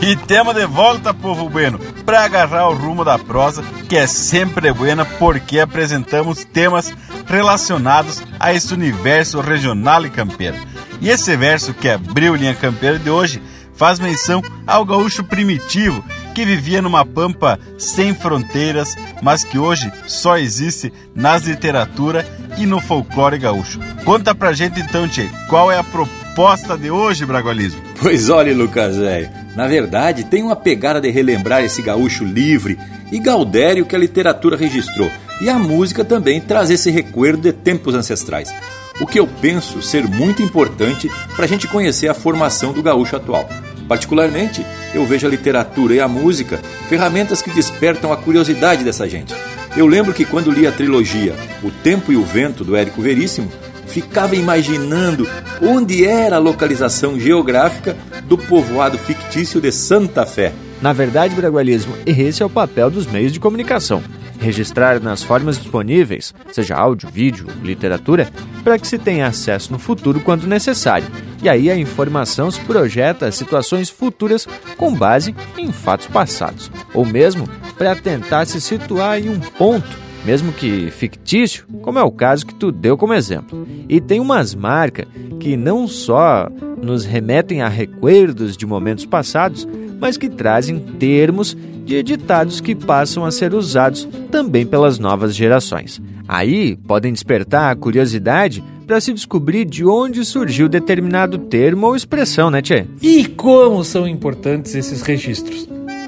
E 0.01 0.15
temos 0.15 0.53
de 0.55 0.65
volta, 0.65 1.13
povo 1.13 1.47
bueno, 1.47 1.79
para 2.05 2.23
agarrar 2.25 2.67
o 2.67 2.73
rumo 2.73 3.05
da 3.05 3.17
prosa, 3.17 3.63
que 3.87 3.95
é 3.95 4.05
sempre 4.05 4.73
buena 4.73 5.05
porque 5.05 5.59
apresentamos 5.59 6.43
temas 6.43 6.93
relacionados 7.25 8.21
a 8.39 8.53
esse 8.53 8.73
universo 8.73 9.39
regional 9.39 10.05
e 10.05 10.09
campeiro. 10.09 10.57
E 10.99 11.09
esse 11.09 11.35
verso 11.37 11.73
que 11.73 11.89
abriu 11.89 12.35
Linha 12.35 12.53
Campeira 12.53 12.99
de 12.99 13.09
hoje 13.09 13.41
faz 13.75 13.99
menção 13.99 14.41
ao 14.67 14.85
gaúcho 14.85 15.23
primitivo 15.23 16.03
que 16.33 16.45
vivia 16.45 16.81
numa 16.81 17.05
pampa 17.05 17.59
sem 17.77 18.13
fronteiras, 18.13 18.95
mas 19.21 19.43
que 19.43 19.57
hoje 19.57 19.91
só 20.07 20.37
existe 20.37 20.91
nas 21.15 21.43
literatura 21.43 22.25
e 22.57 22.65
no 22.65 22.81
folclore 22.81 23.37
gaúcho. 23.37 23.79
Conta 24.03 24.33
pra 24.33 24.53
gente 24.53 24.79
então, 24.79 25.07
Tchê, 25.07 25.29
qual 25.47 25.71
é 25.71 25.77
a 25.77 25.83
proposta 25.83 26.77
de 26.77 26.89
hoje, 26.89 27.25
Bragualismo? 27.25 27.81
Pois 28.01 28.29
olha, 28.29 28.53
Lucas, 28.53 28.97
velho, 28.97 29.29
na 29.55 29.67
verdade 29.67 30.23
tem 30.23 30.43
uma 30.43 30.55
pegada 30.55 30.99
de 30.99 31.09
relembrar 31.09 31.63
esse 31.63 31.81
gaúcho 31.81 32.23
livre 32.25 32.77
e 33.11 33.19
gaudério 33.19 33.85
que 33.85 33.95
a 33.95 33.99
literatura 33.99 34.57
registrou, 34.57 35.09
e 35.39 35.49
a 35.49 35.59
música 35.59 36.03
também 36.03 36.41
traz 36.41 36.69
esse 36.69 36.89
recuerdo 36.89 37.43
de 37.43 37.53
tempos 37.53 37.93
ancestrais. 37.93 38.53
O 38.99 39.05
que 39.05 39.19
eu 39.19 39.27
penso 39.27 39.81
ser 39.81 40.07
muito 40.07 40.41
importante 40.41 41.09
para 41.35 41.45
a 41.45 41.47
gente 41.47 41.67
conhecer 41.67 42.07
a 42.07 42.13
formação 42.13 42.73
do 42.73 42.81
gaúcho 42.81 43.15
atual. 43.15 43.47
Particularmente, 43.87 44.65
eu 44.93 45.05
vejo 45.05 45.27
a 45.27 45.29
literatura 45.29 45.95
e 45.95 45.99
a 45.99 46.07
música 46.07 46.59
ferramentas 46.87 47.41
que 47.41 47.51
despertam 47.51 48.11
a 48.11 48.17
curiosidade 48.17 48.83
dessa 48.83 49.07
gente. 49.07 49.33
Eu 49.75 49.87
lembro 49.87 50.13
que 50.13 50.25
quando 50.25 50.51
li 50.51 50.67
a 50.67 50.71
trilogia 50.71 51.35
O 51.63 51.71
Tempo 51.71 52.11
e 52.11 52.15
o 52.15 52.23
Vento 52.23 52.63
do 52.63 52.75
Érico 52.75 53.01
Veríssimo, 53.01 53.51
ficava 53.87 54.35
imaginando 54.35 55.27
onde 55.61 56.05
era 56.05 56.37
a 56.37 56.39
localização 56.39 57.19
geográfica 57.19 57.95
do 58.25 58.37
povoado 58.37 58.97
fictício 58.97 59.61
de 59.61 59.71
Santa 59.71 60.25
Fé. 60.25 60.51
Na 60.81 60.93
verdade, 60.93 61.35
Bragualismo, 61.35 61.95
esse 62.05 62.41
é 62.41 62.45
o 62.45 62.49
papel 62.49 62.89
dos 62.89 63.07
meios 63.07 63.31
de 63.31 63.39
comunicação 63.39 64.01
registrar 64.43 64.99
nas 64.99 65.23
formas 65.23 65.57
disponíveis, 65.57 66.33
seja 66.51 66.75
áudio, 66.75 67.09
vídeo, 67.09 67.47
literatura, 67.63 68.29
para 68.63 68.77
que 68.77 68.87
se 68.87 68.99
tenha 68.99 69.25
acesso 69.25 69.71
no 69.71 69.79
futuro 69.79 70.19
quando 70.19 70.45
necessário. 70.45 71.07
E 71.43 71.49
aí 71.49 71.69
a 71.69 71.77
informação 71.77 72.49
se 72.49 72.59
projeta 72.61 73.29
situações 73.29 73.89
futuras 73.89 74.47
com 74.77 74.95
base 74.95 75.35
em 75.57 75.73
fatos 75.73 76.07
passados, 76.07 76.71
ou 76.93 77.05
mesmo 77.05 77.47
para 77.77 77.97
tentar 77.97 78.45
se 78.45 78.61
situar 78.61 79.19
em 79.19 79.29
um 79.29 79.39
ponto 79.39 80.03
mesmo 80.23 80.53
que 80.53 80.89
fictício, 80.89 81.65
como 81.81 81.99
é 81.99 82.03
o 82.03 82.09
caso 82.09 82.45
que 82.45 82.55
tu 82.55 82.71
deu 82.71 82.97
como 82.97 83.13
exemplo. 83.13 83.67
E 83.89 83.99
tem 83.99 84.21
umas 84.21 84.55
marcas 84.55 85.05
que 85.37 85.57
não 85.57 85.85
só 85.85 86.47
nos 86.81 87.03
remetem 87.03 87.61
a 87.61 87.67
recuerdos 87.67 88.55
de 88.55 88.65
momentos 88.65 89.05
passados, 89.05 89.67
mas 89.99 90.15
que 90.15 90.29
trazem 90.29 90.79
termos 90.79 91.57
de 91.85 92.01
ditados 92.01 92.61
que 92.61 92.73
passam 92.73 93.25
a 93.25 93.31
ser 93.31 93.53
usados 93.53 94.07
também 94.31 94.65
pelas 94.65 94.97
novas 94.97 95.35
gerações. 95.35 96.01
Aí 96.27 96.75
podem 96.87 97.11
despertar 97.11 97.71
a 97.71 97.75
curiosidade 97.75 98.63
para 98.85 98.99
se 98.99 99.13
descobrir 99.13 99.65
de 99.65 99.85
onde 99.85 100.23
surgiu 100.25 100.67
determinado 100.69 101.37
termo 101.37 101.87
ou 101.87 101.95
expressão, 101.95 102.49
né, 102.49 102.61
Tchê? 102.61 102.85
E 103.01 103.25
como 103.25 103.83
são 103.83 104.07
importantes 104.07 104.75
esses 104.75 105.01
registros. 105.01 105.67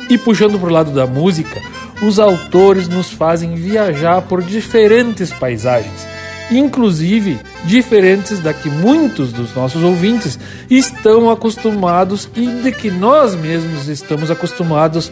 E 0.10 0.18
puxando 0.18 0.60
para 0.60 0.70
o 0.70 0.72
lado 0.72 0.92
da 0.92 1.08
música, 1.08 1.62
os 2.02 2.20
autores 2.20 2.88
nos 2.88 3.12
fazem 3.12 3.56
viajar 3.56 4.22
por 4.22 4.44
diferentes 4.44 5.32
paisagens, 5.32 6.06
inclusive 6.52 7.40
diferentes 7.64 8.40
da 8.40 8.54
que 8.54 8.70
muitos 8.70 9.32
dos 9.32 9.56
nossos 9.56 9.82
ouvintes 9.82 10.38
estão 10.70 11.30
acostumados 11.30 12.30
e 12.36 12.46
de 12.46 12.72
que 12.72 12.92
nós 12.92 13.34
mesmos 13.36 13.88
estamos 13.88 14.30
acostumados 14.30 15.12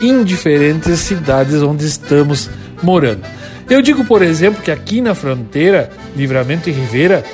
em 0.00 0.22
diferentes 0.22 1.00
cidades 1.00 1.62
onde 1.62 1.84
estamos 1.84 2.48
morando. 2.82 3.22
Eu 3.72 3.80
digo, 3.80 4.04
por 4.04 4.20
exemplo, 4.20 4.62
que 4.62 4.70
aqui 4.70 5.00
na 5.00 5.14
fronteira, 5.14 5.88
Livramento 6.14 6.68
e 6.68 6.72
Ribeira, 6.74 7.24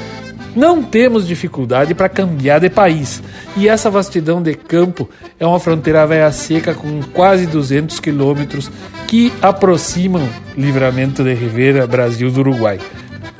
não 0.54 0.84
temos 0.84 1.26
dificuldade 1.26 1.96
para 1.96 2.08
cambiar 2.08 2.60
de 2.60 2.70
país. 2.70 3.20
E 3.56 3.68
essa 3.68 3.90
vastidão 3.90 4.40
de 4.40 4.54
campo 4.54 5.10
é 5.40 5.44
uma 5.44 5.58
fronteira 5.58 6.06
velha 6.06 6.30
seca 6.30 6.74
com 6.74 7.02
quase 7.12 7.44
200 7.44 7.98
quilômetros 7.98 8.70
que 9.08 9.32
aproximam 9.42 10.28
Livramento 10.56 11.24
de 11.24 11.34
Ribeira, 11.34 11.88
Brasil 11.88 12.30
do 12.30 12.38
Uruguai. 12.38 12.78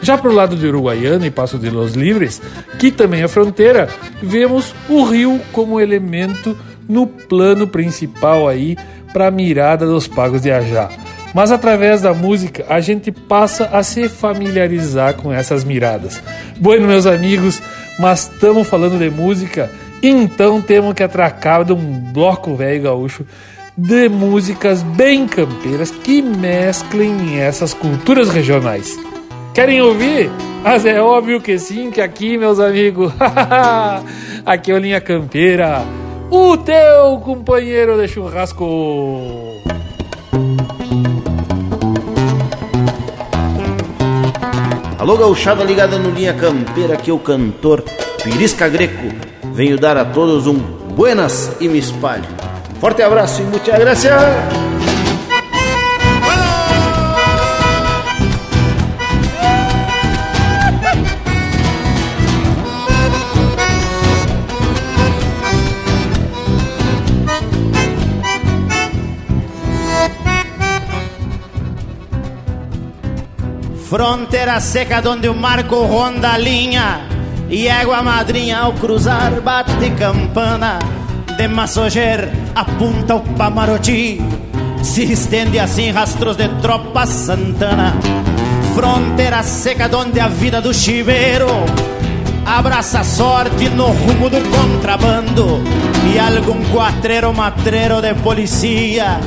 Já 0.02 0.18
para 0.18 0.30
o 0.30 0.34
lado 0.34 0.56
de 0.56 0.66
Uruguaiana 0.66 1.24
e 1.24 1.30
Passo 1.30 1.56
de 1.56 1.70
los 1.70 1.94
Livres, 1.94 2.42
que 2.80 2.90
também 2.90 3.22
é 3.22 3.28
fronteira, 3.28 3.88
vemos 4.20 4.74
o 4.88 5.04
rio 5.04 5.40
como 5.52 5.80
elemento 5.80 6.58
no 6.88 7.06
plano 7.06 7.64
principal 7.64 8.48
aí 8.48 8.76
para 9.12 9.28
a 9.28 9.30
mirada 9.30 9.87
dos 9.87 10.08
pagos 10.08 10.42
de 10.42 10.50
Ajá. 10.50 10.90
Mas 11.34 11.52
através 11.52 12.02
da 12.02 12.14
música 12.14 12.64
a 12.68 12.80
gente 12.80 13.12
passa 13.12 13.66
a 13.66 13.82
se 13.82 14.08
familiarizar 14.08 15.14
com 15.14 15.32
essas 15.32 15.64
miradas. 15.64 16.22
Bueno, 16.58 16.86
meus 16.86 17.06
amigos, 17.06 17.60
mas 17.98 18.30
estamos 18.32 18.66
falando 18.66 18.98
de 18.98 19.10
música, 19.10 19.70
então 20.02 20.62
temos 20.62 20.94
que 20.94 21.02
atracar 21.02 21.64
de 21.64 21.72
um 21.72 22.12
bloco 22.12 22.54
velho 22.54 22.82
gaúcho 22.82 23.24
de 23.76 24.08
músicas 24.08 24.82
bem 24.82 25.28
campeiras 25.28 25.92
que 25.92 26.20
mesclem 26.20 27.38
essas 27.38 27.72
culturas 27.72 28.28
regionais. 28.28 28.98
Querem 29.54 29.80
ouvir? 29.80 30.30
Mas 30.64 30.84
é 30.84 31.00
óbvio 31.00 31.40
que 31.40 31.56
sim, 31.58 31.90
que 31.90 32.00
aqui, 32.00 32.36
meus 32.36 32.58
amigos, 32.58 33.12
aqui 34.44 34.72
é 34.72 34.74
o 34.74 34.78
Linha 34.78 35.00
Campeira, 35.00 35.84
o 36.28 36.56
teu 36.56 37.18
companheiro 37.22 37.96
de 38.00 38.08
churrasco. 38.08 39.58
Alô, 44.98 45.16
gauchada 45.16 45.62
ligada 45.62 45.96
no 45.96 46.11
Linha 46.11 46.34
Campeira, 46.34 46.94
aqui 46.94 47.08
é 47.08 47.14
o 47.14 47.20
cantor 47.20 47.84
Pirisca 48.24 48.68
Greco. 48.68 49.14
Venho 49.54 49.78
dar 49.78 49.96
a 49.96 50.04
todos 50.04 50.48
um 50.48 50.54
buenas 50.54 51.52
e 51.61 51.68
me 51.68 51.78
espalho. 51.78 52.24
Forte 52.80 53.00
abraço 53.00 53.40
e 53.40 53.44
muita 53.44 53.78
graça. 53.78 54.08
Fronteira 73.88 74.61
seca 74.61 75.03
onde 75.09 75.31
o 75.31 75.35
marco 75.35 75.77
ronda 75.87 76.33
a 76.33 76.37
linha 76.37 77.01
E 77.48 77.68
égua 77.68 78.03
madrinha 78.03 78.59
ao 78.59 78.74
cruzar 78.74 79.40
bate 79.40 79.88
campana. 79.98 80.79
De 81.38 81.48
Massoger 81.48 82.29
apunta 82.55 83.16
o 83.16 83.20
Pamaroti 83.20 84.20
Se 84.83 85.11
estende 85.11 85.59
assim 85.59 85.90
rastros 85.90 86.37
de 86.37 86.48
tropa 86.61 87.07
Santana. 87.07 87.96
Fronteira 88.74 89.42
seca 89.42 89.88
onde 89.96 90.20
a 90.20 90.29
vida 90.29 90.61
do 90.61 90.74
chiveiro 90.74 91.48
Abraça 92.44 93.01
a 93.01 93.05
sorte 93.05 93.70
no 93.70 93.87
rumo 93.87 94.29
do 94.29 94.42
contrabando. 94.51 95.62
E 96.12 96.18
algum 96.18 96.62
quatreiro 96.72 97.33
matreiro 97.33 98.03
de 98.03 98.12
policia 98.16 99.18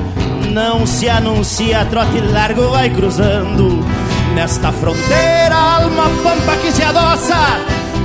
Não 0.52 0.86
se 0.86 1.10
anuncia, 1.10 1.84
trote 1.86 2.19
largo 2.19 2.69
vai 2.69 2.91
cruzando 2.91 4.00
Nesta 4.34 4.72
fronteira, 4.72 5.56
alma 5.56 6.10
pampa 6.24 6.56
que 6.62 6.72
se 6.72 6.82
adoça, 6.82 7.60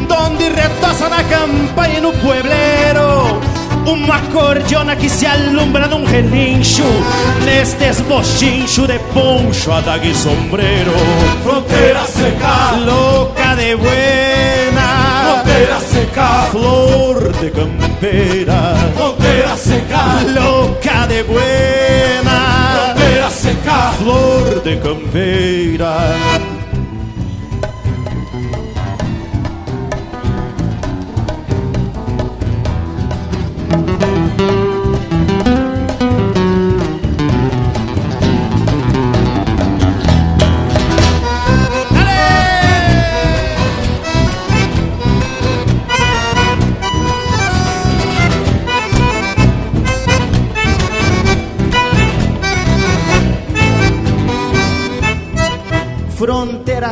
donde 0.09 0.49
retoça 0.49 1.09
na 1.09 1.23
campa 1.23 1.89
e 1.89 2.01
no 2.01 2.13
puebleiro. 2.13 3.41
Uma 3.87 4.21
cordiona 4.33 4.97
que 4.97 5.09
se 5.09 5.25
alumbra 5.25 5.87
num 5.87 6.05
relincho, 6.05 6.83
nestes 7.45 8.01
bochincho 8.01 8.87
de 8.87 8.99
poncho, 9.15 9.71
adaga 9.71 10.05
e 10.05 10.15
sombreiro. 10.15 10.93
Fronteira 11.45 12.05
seca, 12.07 12.73
louca 12.85 13.55
de 13.55 13.77
buena. 13.77 14.66
Fronteira 15.57 15.81
seca, 15.81 16.49
flor 16.51 17.33
de 17.33 17.51
campeira. 17.51 18.75
Fronteira 18.95 19.57
seca, 19.57 20.21
louca 20.35 21.07
de 21.07 21.23
buena 21.23 22.95
seca, 23.31 23.93
flor 23.93 24.61
de 24.61 24.77
campeira. 24.77 26.56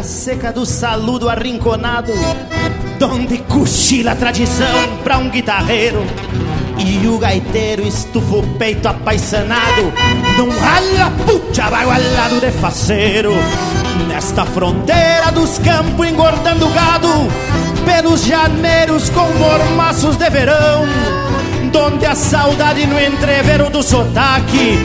Seca 0.04 0.52
do 0.52 0.66
saludo 0.66 1.28
arrinconado, 1.30 2.12
donde 2.98 3.38
cochila 3.38 4.12
a 4.12 4.14
tradição 4.14 4.98
pra 5.02 5.18
um 5.18 5.30
guitarreiro. 5.30 6.04
E 6.78 7.06
o 7.06 7.18
gaiteiro 7.18 7.86
estufa 7.86 8.36
o 8.36 8.42
peito 8.58 8.86
apaixonado. 8.86 9.92
Num 10.36 10.50
rala 10.50 11.10
puxa 11.24 11.70
bagualado 11.70 12.40
de 12.40 12.50
faceiro. 12.50 13.32
Nesta 14.08 14.44
fronteira 14.44 15.30
dos 15.32 15.58
campos 15.58 16.06
engordando 16.06 16.68
gado. 16.68 17.08
Pelos 17.84 18.24
janeiros 18.24 19.08
com 19.08 19.26
mormaços 19.38 20.16
de 20.16 20.28
verão. 20.28 20.86
Donde 21.72 22.04
a 22.04 22.14
saudade 22.14 22.86
no 22.86 23.00
entrevero 23.00 23.70
do 23.70 23.82
sotaque. 23.82 24.78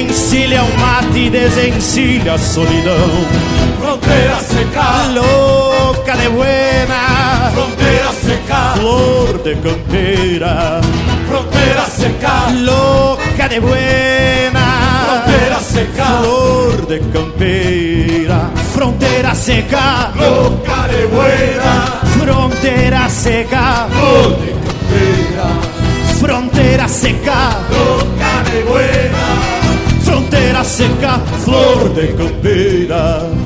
Encilha 0.00 0.62
o 0.62 0.78
mate 0.78 1.18
e 1.18 1.30
desencilha 1.30 2.34
a 2.34 2.38
solidão 2.38 3.65
Fronteira 3.80 4.40
seca. 4.40 5.06
Louca 5.14 6.16
de 6.16 6.28
buena. 6.28 7.50
Fronteira 7.54 8.12
seca. 8.12 8.74
Flor 8.76 9.42
de 9.42 9.56
campeira 9.56 10.80
Fronteira 11.28 11.86
seca. 11.86 12.50
Louca 12.52 13.48
de 13.48 13.60
buena. 13.60 14.66
Fronteira 15.06 15.60
seca. 15.60 16.04
Flor 16.04 16.86
de 16.86 17.00
campeira 17.12 18.50
Fronteira 18.74 19.34
seca. 19.34 20.12
Louca 20.14 20.88
de 20.88 21.06
buena. 21.06 22.00
Fronteira 22.18 23.08
seca. 23.08 23.88
Flor 23.90 24.36
de 24.38 24.52
campeira 24.52 25.76
fronteira 26.18 26.88
seca, 26.88 27.50
louca 27.70 28.50
de 28.50 28.62
buena, 28.62 30.02
fronteira 30.02 30.64
seca, 30.64 31.18
flor 31.44 31.90
de 31.94 32.08
campeira. 32.14 33.45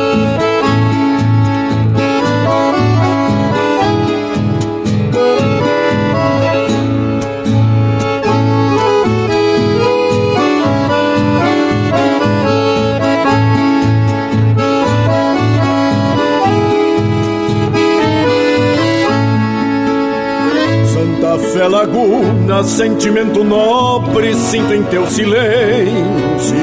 Fé 21.61 21.67
laguna, 21.67 22.63
sentimento 22.63 23.43
nobre, 23.43 24.33
sinto 24.33 24.73
em 24.73 24.81
teu 24.81 25.05
silêncio. 25.05 26.57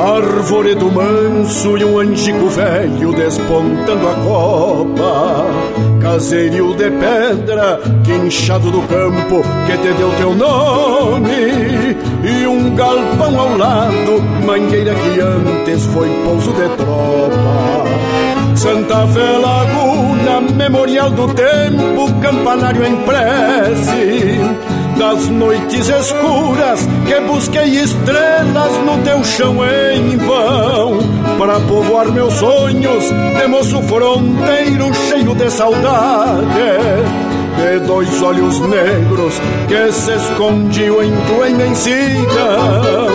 Arvoredo 0.00 0.92
manso 0.92 1.76
e 1.76 1.84
um 1.84 1.98
angico 1.98 2.46
velho 2.46 3.12
despontando 3.12 4.08
a 4.08 4.14
copa. 4.14 5.46
caserio 6.00 6.72
de 6.76 6.88
pedra, 6.88 7.80
quinchado 8.04 8.70
do 8.70 8.82
campo 8.82 9.42
que 9.66 9.76
te 9.76 9.92
deu 9.94 10.12
teu 10.16 10.36
nome. 10.36 11.96
E 12.22 12.46
um 12.46 12.76
galpão 12.76 13.40
ao 13.40 13.58
lado, 13.58 14.22
mangueira 14.46 14.94
que 14.94 15.20
antes 15.20 15.84
foi 15.86 16.08
pouso 16.24 16.52
de 16.52 16.68
tropa. 16.76 17.35
Santa 18.56 19.06
Fé 19.08 19.36
Laguna, 19.36 20.40
memorial 20.40 21.10
do 21.10 21.28
tempo, 21.34 22.12
campanário 22.22 22.86
em 22.86 22.96
prece. 23.02 24.40
Das 24.98 25.28
noites 25.28 25.88
escuras 25.88 26.80
que 27.06 27.20
busquei 27.20 27.80
estrelas 27.80 28.72
no 28.84 28.96
teu 29.04 29.22
chão 29.24 29.56
em 29.62 30.16
vão. 30.16 30.98
Para 31.38 31.60
povoar 31.60 32.10
meus 32.10 32.32
sonhos 32.32 33.04
de 33.38 33.46
moço 33.46 33.82
fronteiro 33.82 34.92
cheio 35.08 35.34
de 35.34 35.50
saudade. 35.50 36.46
De 37.58 37.86
dois 37.86 38.22
olhos 38.22 38.58
negros 38.60 39.34
que 39.68 39.92
se 39.92 40.12
escondiam 40.12 41.02
em 41.02 41.12
tua 41.26 41.48
imensidão 41.48 43.05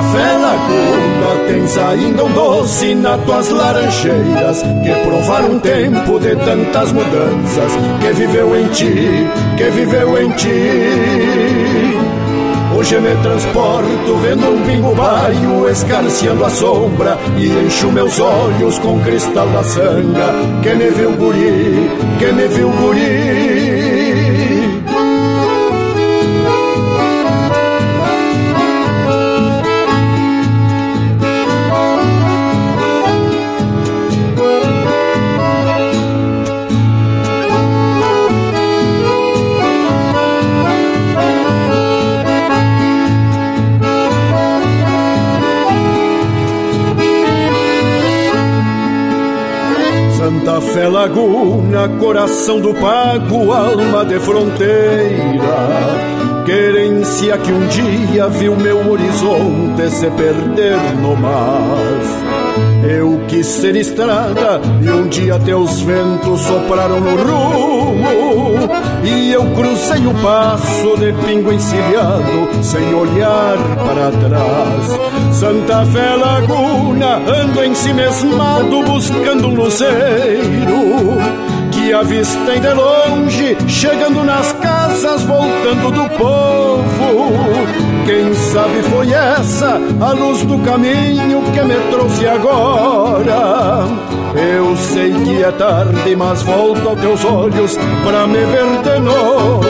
Santa 0.00 0.02
Fé 0.02 0.32
Laguna 0.38 1.46
tens 1.46 1.76
ainda 1.76 2.24
um 2.24 2.32
doce 2.32 2.94
nas 2.94 3.22
tuas 3.24 3.50
laranjeiras 3.50 4.62
que 4.62 4.94
provaram 5.06 5.52
um 5.52 5.58
tempo 5.58 6.18
de 6.18 6.36
tantas 6.36 6.92
mudanças 6.92 7.72
que 8.00 8.12
viveu 8.12 8.58
em 8.58 8.68
ti, 8.68 9.28
que 9.56 9.64
viveu 9.70 10.22
em 10.22 10.30
ti. 10.30 10.48
Hoje 12.74 12.98
me 12.98 13.14
transporto 13.22 14.16
vendo 14.22 14.48
um 14.48 14.62
pingo 14.64 14.94
baio 14.94 15.68
escarciando 15.68 16.44
a 16.46 16.50
sombra 16.50 17.18
e 17.36 17.48
encho 17.66 17.92
meus 17.92 18.18
olhos 18.18 18.78
com 18.78 18.98
cristal 19.00 19.48
da 19.48 19.62
sanga 19.62 20.32
que 20.62 20.74
me 20.74 20.90
viu 20.90 21.12
guri, 21.12 21.90
que 22.18 22.32
me 22.32 22.48
viu 22.48 22.70
guri. 22.70 23.59
Laguna, 51.00 51.88
coração 51.98 52.60
do 52.60 52.74
pago, 52.74 53.50
alma 53.52 54.04
de 54.04 54.20
fronteira. 54.20 55.40
Querência 56.44 57.38
que 57.38 57.50
um 57.50 57.66
dia 57.68 58.28
viu 58.28 58.54
meu 58.54 58.86
horizonte 58.90 59.88
se 59.88 60.10
perder 60.10 60.76
no 61.00 61.16
mar. 61.16 62.19
Eu 62.82 63.20
quis 63.28 63.46
ser 63.46 63.76
estrada 63.76 64.60
e 64.82 64.90
um 64.90 65.08
dia 65.08 65.38
teus 65.38 65.80
ventos 65.80 66.40
sopraram 66.40 67.00
no 67.00 67.16
rumo. 67.16 68.70
E 69.04 69.32
eu 69.32 69.44
cruzei 69.54 70.06
o 70.06 70.14
passo 70.22 70.96
de 70.98 71.12
pingo 71.24 71.52
encilhado 71.52 72.48
sem 72.62 72.94
olhar 72.94 73.56
para 73.76 74.10
trás. 74.10 75.10
Santa 75.32 75.86
Fé 75.86 76.16
Laguna, 76.16 77.16
ando 77.16 77.64
em 77.64 77.74
si 77.74 77.92
mesmado 77.92 78.82
buscando 78.82 79.48
um 79.48 79.54
luzeiro 79.54 81.18
Que 81.70 81.92
avistei 81.92 82.60
de 82.60 82.72
longe, 82.74 83.56
chegando 83.68 84.24
nas 84.24 84.52
casas, 84.54 85.22
voltando 85.22 85.90
do 85.92 86.08
povo 86.18 86.39
sabe 88.52 88.82
foi 88.82 89.12
essa 89.12 89.80
a 90.00 90.12
luz 90.12 90.42
do 90.44 90.58
caminho 90.58 91.40
que 91.52 91.62
me 91.62 91.76
trouxe 91.90 92.26
agora. 92.26 93.84
Eu 94.34 94.76
sei 94.76 95.12
que 95.12 95.42
é 95.42 95.52
tarde, 95.52 96.16
mas 96.16 96.42
volto 96.42 96.88
aos 96.88 97.00
teus 97.00 97.24
olhos 97.24 97.76
pra 98.04 98.26
me 98.26 98.38
ver 98.38 98.82
de 98.82 99.00
novo. 99.00 99.60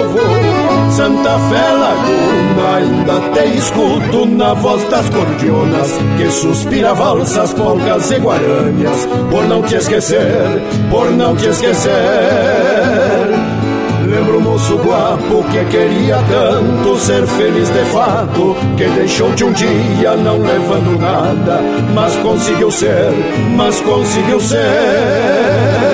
Santa 0.90 1.38
Fé 1.38 1.72
Laguna, 1.72 2.76
ainda 2.76 3.20
te 3.32 3.56
escuto 3.58 4.26
na 4.26 4.54
voz 4.54 4.82
das 4.88 5.08
cordionas 5.10 5.92
que 6.16 6.30
suspira 6.30 6.94
valsas, 6.94 7.52
polcas 7.54 8.10
e 8.10 8.18
guaranias. 8.18 9.06
Por 9.30 9.44
não 9.46 9.62
te 9.62 9.76
esquecer, 9.76 10.62
por 10.90 11.10
não 11.10 11.36
te 11.36 11.48
esquecer. 11.48 13.29
Lembro 14.20 14.36
o 14.36 14.42
moço 14.42 14.76
guapo 14.76 15.42
que 15.44 15.64
queria 15.64 16.18
tanto 16.28 16.98
ser 16.98 17.26
feliz 17.26 17.70
de 17.70 17.84
fato, 17.86 18.54
que 18.76 18.84
deixou-te 18.84 19.44
um 19.44 19.52
dia 19.52 20.14
não 20.14 20.42
levando 20.42 21.00
nada, 21.00 21.62
mas 21.94 22.14
conseguiu 22.16 22.70
ser, 22.70 23.10
mas 23.56 23.80
conseguiu 23.80 24.38
ser. 24.38 25.89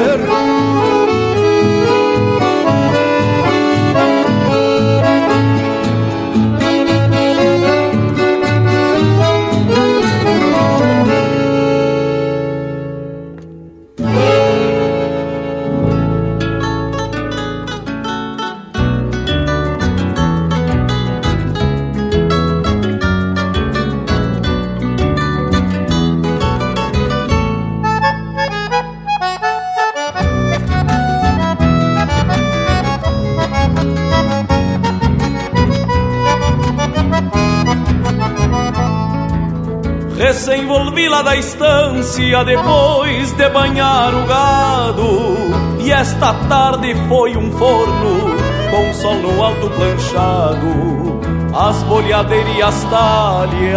Estância 42.16 42.44
depois 42.44 43.32
de 43.32 43.48
banhar 43.50 44.14
o 44.14 44.26
gado. 44.26 45.36
E 45.80 45.92
esta 45.92 46.32
tarde 46.48 46.94
foi 47.08 47.36
um 47.36 47.50
forno 47.52 48.36
com 48.70 48.92
sol 48.94 49.16
no 49.16 49.42
alto 49.42 49.70
planchado, 49.70 51.20
as 51.54 51.82
boleadeiras 51.84 52.56
e 52.56 52.62
as 52.62 52.84
talhas 52.84 53.76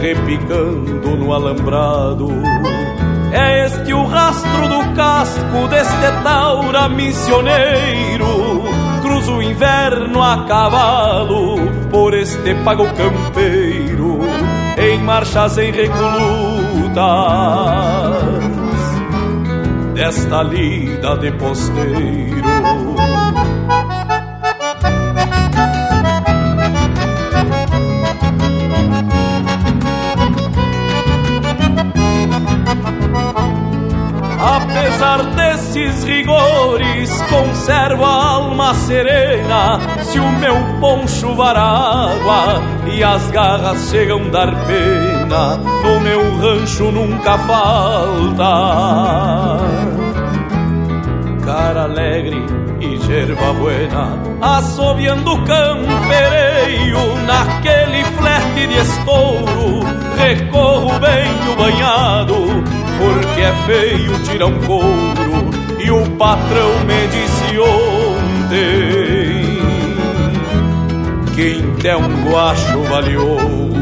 repicando 0.00 1.16
no 1.16 1.32
alambrado. 1.32 2.28
É 3.32 3.66
este 3.66 3.92
o 3.92 4.06
rastro 4.06 4.68
do 4.68 4.94
casco 4.94 5.68
deste 5.68 6.22
taura 6.22 6.88
missioneiro 6.88 8.62
cruzo 9.02 9.36
o 9.36 9.42
inverno 9.42 10.22
a 10.22 10.44
cavalo 10.44 11.56
por 11.90 12.14
este 12.14 12.54
pago 12.64 12.84
campeiro 12.94 13.75
em 14.96 15.02
marchas 15.02 15.58
em 15.58 15.70
recolutas 15.70 16.96
desta 19.94 20.42
lida 20.42 21.16
de 21.18 21.30
posteiro. 21.32 22.46
Apesar 34.38 35.22
desses 35.34 36.04
rigores, 36.04 37.10
conservo 37.22 38.04
a 38.04 38.24
alma 38.24 38.74
serena. 38.74 39.78
Se 40.02 40.18
o 40.18 40.28
meu 40.38 40.56
poncho 40.80 41.34
var 41.34 41.56
água 41.56 42.75
e 42.96 43.04
as 43.04 43.30
garras 43.30 43.90
chegam 43.90 44.30
dar 44.30 44.50
pena, 44.64 45.56
no 45.56 46.00
meu 46.00 46.38
rancho 46.38 46.90
nunca 46.90 47.36
falta. 47.36 48.44
Cara 51.44 51.82
alegre 51.82 52.42
e 52.80 52.96
gerva 52.96 53.52
buena, 53.52 54.18
assobiando 54.40 55.36
campereio 55.42 57.16
naquele 57.26 58.02
flete 58.16 58.66
de 58.66 58.78
estouro. 58.78 59.84
Recorro 60.16 60.98
bem 60.98 61.52
o 61.52 61.56
banhado 61.56 62.34
porque 62.98 63.42
é 63.42 63.52
feio 63.66 64.18
tirar 64.20 64.46
um 64.46 64.58
couro 64.60 65.50
e 65.78 65.90
o 65.90 66.10
patrão 66.16 66.70
me 66.86 67.06
disse 67.08 67.58
ontem 67.58 69.05
quinta 71.36 71.88
é 71.88 71.96
um 71.96 72.30
guacho 72.30 72.82
vale 72.84 73.14
ouro. 73.18 73.76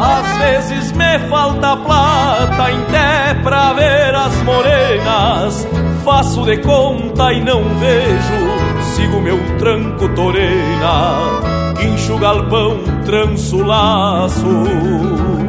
Às 0.00 0.38
vezes 0.38 0.92
me 0.92 1.18
falta 1.28 1.76
plata 1.76 2.62
até 2.62 3.34
pra 3.42 3.74
ver 3.74 4.14
as 4.14 4.34
morenas. 4.44 5.68
Faço 6.02 6.44
de 6.44 6.56
conta 6.62 7.30
e 7.30 7.44
não 7.44 7.62
vejo, 7.78 8.84
sigo 8.94 9.20
meu 9.20 9.38
tranco 9.58 10.08
torena, 10.08 11.14
incho 11.80 12.16
galpão, 12.16 12.78
transo 13.04 13.62
laço. 13.62 15.41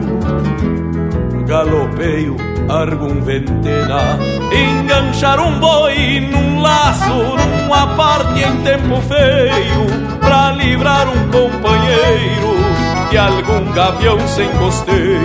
Galopeio, 1.54 2.36
argum 2.68 3.22
ventena. 3.22 4.18
Enganchar 4.51 5.39
um 5.39 5.60
boi 5.60 6.20
num 6.22 6.60
laço, 6.60 7.14
numa 7.62 7.86
parte 7.95 8.39
em 8.39 8.58
tempo 8.64 8.99
feio, 9.01 9.86
pra 10.20 10.54
livrar 10.54 11.08
um 11.08 11.30
companheiro 11.30 12.56
de 13.12 13.18
algum 13.20 13.72
gavião 13.72 14.18
sem 14.30 14.49
costeio. 14.54 15.22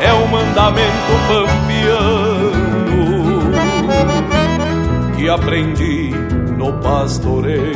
É 0.00 0.12
o 0.12 0.28
mandamento 0.28 1.12
pampiano 1.26 2.86
que 5.16 5.28
aprendi 5.28 6.12
no 6.56 6.72
pastoreio. 6.74 7.74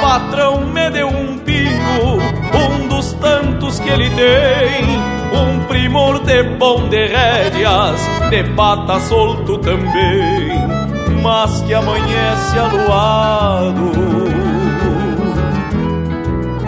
Patrão 0.00 0.66
me 0.66 0.90
deu 0.90 1.08
um 1.08 1.38
pingo, 1.38 2.18
um 2.54 2.88
dos 2.88 3.12
tantos 3.14 3.78
que 3.80 3.88
ele 3.88 4.10
tem. 4.10 5.02
Um 5.32 5.60
primor 5.64 6.20
de 6.20 6.42
bom 6.58 6.88
de 6.88 7.06
rédeas, 7.06 8.00
de 8.28 8.44
pata 8.54 9.00
solto 9.00 9.58
também, 9.58 10.60
mas 11.22 11.62
que 11.62 11.72
amanhece 11.72 12.58
aluado 12.58 13.92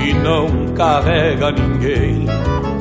e 0.01 0.15
não 0.15 0.69
carrega 0.75 1.51
ninguém. 1.51 2.27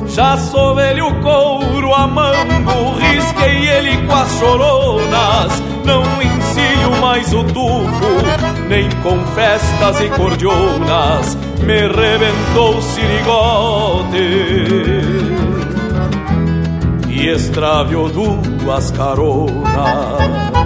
Já 0.06 0.36
sou 0.36 0.74
velho 0.74 1.12
couro 1.20 1.94
a 1.94 2.06
mango, 2.06 2.94
risquei 2.98 3.68
ele 3.68 4.06
com 4.06 4.14
as 4.14 4.38
choronas. 4.38 5.73
Não 5.84 6.02
ensino 6.22 7.00
mais 7.00 7.32
o 7.32 7.44
tufo, 7.44 8.68
nem 8.68 8.88
com 9.02 9.18
festas 9.34 10.00
e 10.00 10.08
cordionas. 10.10 11.36
Me 11.60 11.80
rebentou 11.86 12.76
o 12.76 12.82
sirigote 12.82 14.18
e 17.08 17.28
extraviou 17.28 18.08
duas 18.10 18.90
caronas. 18.90 20.63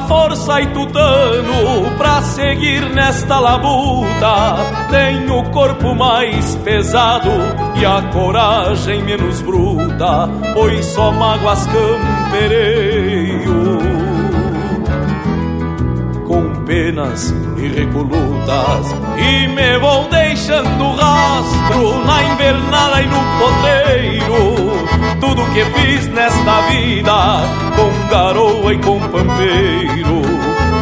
Força 0.00 0.60
e 0.60 0.66
tutano 0.68 1.96
pra 1.96 2.22
seguir 2.22 2.88
nesta 2.90 3.38
labuta. 3.38 4.56
Tenho 4.90 5.38
o 5.38 5.50
corpo 5.50 5.94
mais 5.94 6.56
pesado 6.56 7.30
e 7.76 7.84
a 7.84 8.02
coragem 8.12 9.02
menos 9.02 9.40
bruta, 9.42 10.28
pois 10.54 10.84
só 10.86 11.12
mágoas 11.12 11.66
campereio. 11.66 13.78
Com 16.26 16.64
penas 16.64 17.32
e 17.62 17.68
recolutas, 17.68 18.94
e 19.16 19.48
me 19.48 19.78
vou 19.78 20.08
deixando 20.08 20.96
rastro 20.96 22.04
na 22.04 22.22
invernada 22.24 23.02
e 23.02 23.06
no 23.06 23.20
potreiro 23.38 24.72
tudo 25.20 25.42
que 25.52 25.64
fiz 25.64 26.08
nesta 26.08 26.60
vida, 26.62 27.12
com 27.76 28.08
garoa 28.10 28.74
e 28.74 28.78
com 28.78 28.98
pampeiro, 28.98 30.20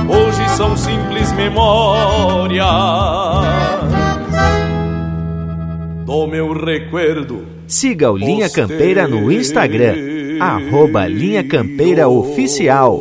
hoje 0.08 0.48
são 0.56 0.74
simples 0.76 1.30
memórias 1.32 2.64
do 6.06 6.26
meu 6.26 6.52
recuerdo. 6.52 7.44
Siga 7.66 8.10
o 8.10 8.16
Linha 8.16 8.48
Campeira 8.48 9.06
no 9.06 9.30
Instagram, 9.30 9.94
arroba 10.40 11.06
Linha 11.06 11.44
Campeira 11.44 12.08
Oficial. 12.08 13.00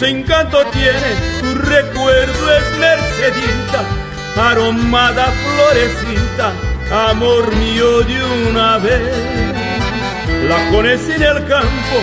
Dulce 0.00 0.16
encanto 0.16 0.64
tiene 0.72 1.14
tu 1.40 1.54
recuerdo 1.56 2.56
es 2.56 2.78
Mercedita, 2.78 3.84
aromada 4.34 5.26
florecita, 5.26 6.52
amor 7.10 7.54
mío 7.56 8.00
de 8.00 8.48
una 8.48 8.78
vez. 8.78 9.02
La 10.48 10.70
conocí 10.70 11.12
en 11.12 11.22
el 11.22 11.46
campo, 11.46 11.96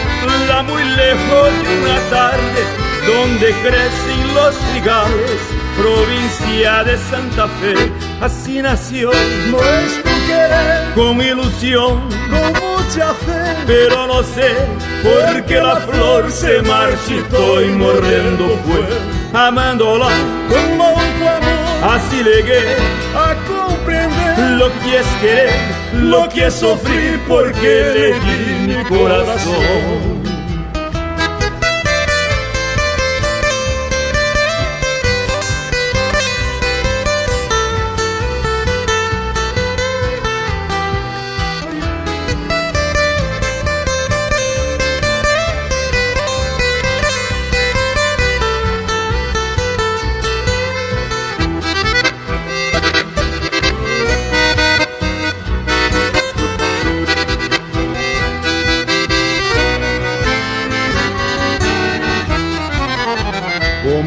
la 0.48 0.62
muy 0.62 0.84
lejos 0.84 1.50
de 1.64 1.80
una 1.82 2.00
tarde, 2.12 2.62
donde 3.08 3.48
crecen 3.64 4.34
los 4.36 4.56
trigales, 4.72 5.42
provincia 5.76 6.84
de 6.84 6.98
Santa 7.00 7.48
Fe. 7.48 7.92
Así 8.22 8.62
nació 8.62 9.10
nuestro 9.50 10.12
querer, 10.28 10.94
con 10.94 11.20
ilusión, 11.20 12.08
con 12.30 12.54
mucha 12.54 13.12
fe, 13.16 13.56
pero 13.66 14.06
no 14.06 14.22
sé 14.22 14.87
por 15.04 15.46
qué 15.46 15.62
la 15.62 15.76
flor 15.78 16.32
se 16.32 16.62
marchitó 16.62 17.62
y 17.62 17.70
morrendo 17.70 18.60
fue, 18.66 19.40
amándola 19.40 20.08
con 20.50 20.78
mucho 20.78 21.30
amor. 21.30 21.94
Así 21.96 22.24
llegué 22.24 22.76
a 23.16 23.36
comprender 23.48 24.40
lo 24.58 24.68
que 24.82 25.00
es 25.00 25.08
querer, 25.22 25.52
lo 25.94 26.28
que 26.30 26.48
es 26.48 26.54
sufrir, 26.54 27.20
porque 27.28 27.94
le 27.94 28.14
di 28.20 28.68
mi 28.68 28.84
corazón. 28.86 30.17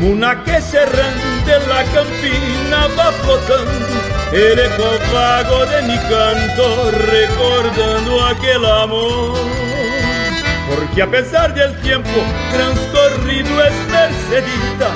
Como 0.00 0.12
una 0.12 0.42
que 0.44 0.62
se 0.62 0.78
errante 0.78 1.58
la 1.68 1.84
campina 1.92 2.86
va 2.98 3.12
flotando 3.12 3.86
el 4.32 4.58
eco 4.58 4.98
vago 5.12 5.66
de 5.66 5.82
mi 5.82 5.98
canto 5.98 6.90
recordando 6.90 8.24
aquel 8.24 8.64
amor. 8.64 9.36
Porque 10.70 11.02
a 11.02 11.10
pesar 11.10 11.52
del 11.52 11.78
tiempo 11.82 12.08
transcorrido 12.50 13.62
es 13.62 13.74
Mercedita, 13.90 14.88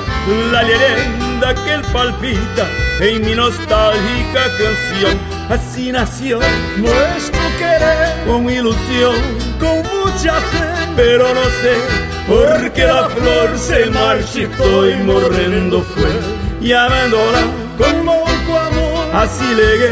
la 0.51 0.63
leyenda 0.63 1.53
que 1.53 1.73
él 1.73 1.81
palpita 1.93 2.67
en 2.99 3.25
mi 3.25 3.35
nostálgica 3.35 4.43
canción. 4.57 5.19
Así 5.49 5.91
nació 5.91 6.39
nuestro 6.77 7.41
querer 7.59 8.25
con 8.25 8.49
ilusión, 8.49 9.15
con 9.59 9.83
mucha 9.83 10.33
fe, 10.41 10.84
pero 10.95 11.33
no 11.33 11.43
sé 11.61 11.75
por 12.27 12.71
qué 12.71 12.85
la 12.85 13.09
flor 13.09 13.57
se 13.57 13.85
marchitó 13.87 14.89
y 14.89 14.95
morrendo 14.97 15.81
fue, 15.81 16.09
llamándola 16.61 17.41
con 17.77 18.05
mucho 18.05 18.59
amor. 18.59 19.05
Así 19.13 19.45
llegué 19.55 19.91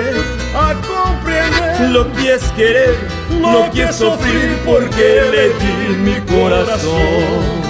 a 0.55 0.73
comprender 0.73 1.89
lo 1.91 2.11
que 2.13 2.33
es 2.33 2.43
querer, 2.55 2.95
lo 3.39 3.69
que 3.71 3.83
es 3.83 3.95
sufrir, 3.95 4.57
porque 4.65 5.21
le 5.31 5.49
di 5.49 5.95
mi 5.97 6.19
corazón. 6.21 7.62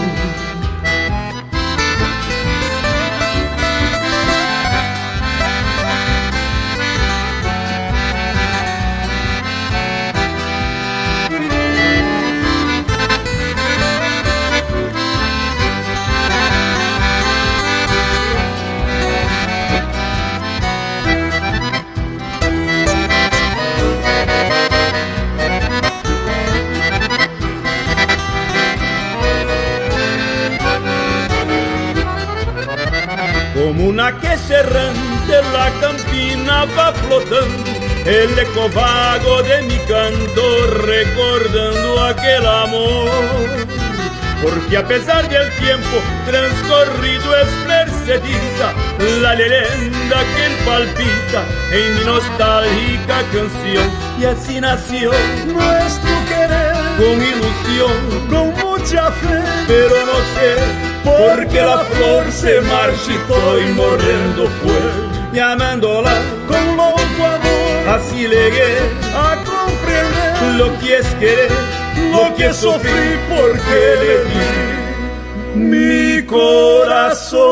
El 38.06 38.38
eco 38.38 38.70
vago 38.70 39.44
de 39.44 39.62
mi 39.64 39.78
canto 39.88 40.68
recordando 40.86 42.04
aquel 42.04 42.46
amor. 42.46 43.10
Porque 44.42 44.76
a 44.76 44.86
pesar 44.86 45.30
del 45.30 45.50
tiempo 45.54 46.02
transcorrido 46.26 47.38
es 47.38 47.48
mercedita 47.66 48.74
la 49.22 49.36
leyenda 49.36 50.18
que 50.36 50.66
palpita 50.66 51.44
en 51.72 51.96
mi 51.96 52.04
nostálgica 52.04 53.24
canción. 53.32 53.90
Y 54.20 54.26
así 54.26 54.60
nació 54.60 55.12
nuestro 55.46 56.12
querer 56.28 56.74
con 56.98 57.22
ilusión, 57.24 58.28
con 58.30 58.54
mucha 58.62 59.12
fe, 59.12 59.42
pero 59.66 60.06
no 60.06 60.18
sé 60.36 60.84
por 61.06 61.48
qué 61.48 61.62
la 61.62 61.80
flor 61.80 62.30
se 62.30 62.60
marchitó 62.62 63.60
y 63.60 63.66
morrendo 63.74 64.50
fue. 64.62 65.14
Llamándola 65.34 66.14
con 66.48 66.78
loco 66.78 67.26
amor, 67.26 67.63
así 67.88 68.28
llegué 68.28 68.78
a 69.16 69.36
comprender 69.44 70.56
lo 70.58 70.80
que 70.80 70.98
es 70.98 71.08
querer, 71.16 71.52
lo 72.12 72.36
que 72.36 72.54
sufrí 72.54 73.18
porque 73.30 73.96
le 74.02 74.24
di 74.30 74.74
mi 75.56 76.24
corazón. 76.24 77.44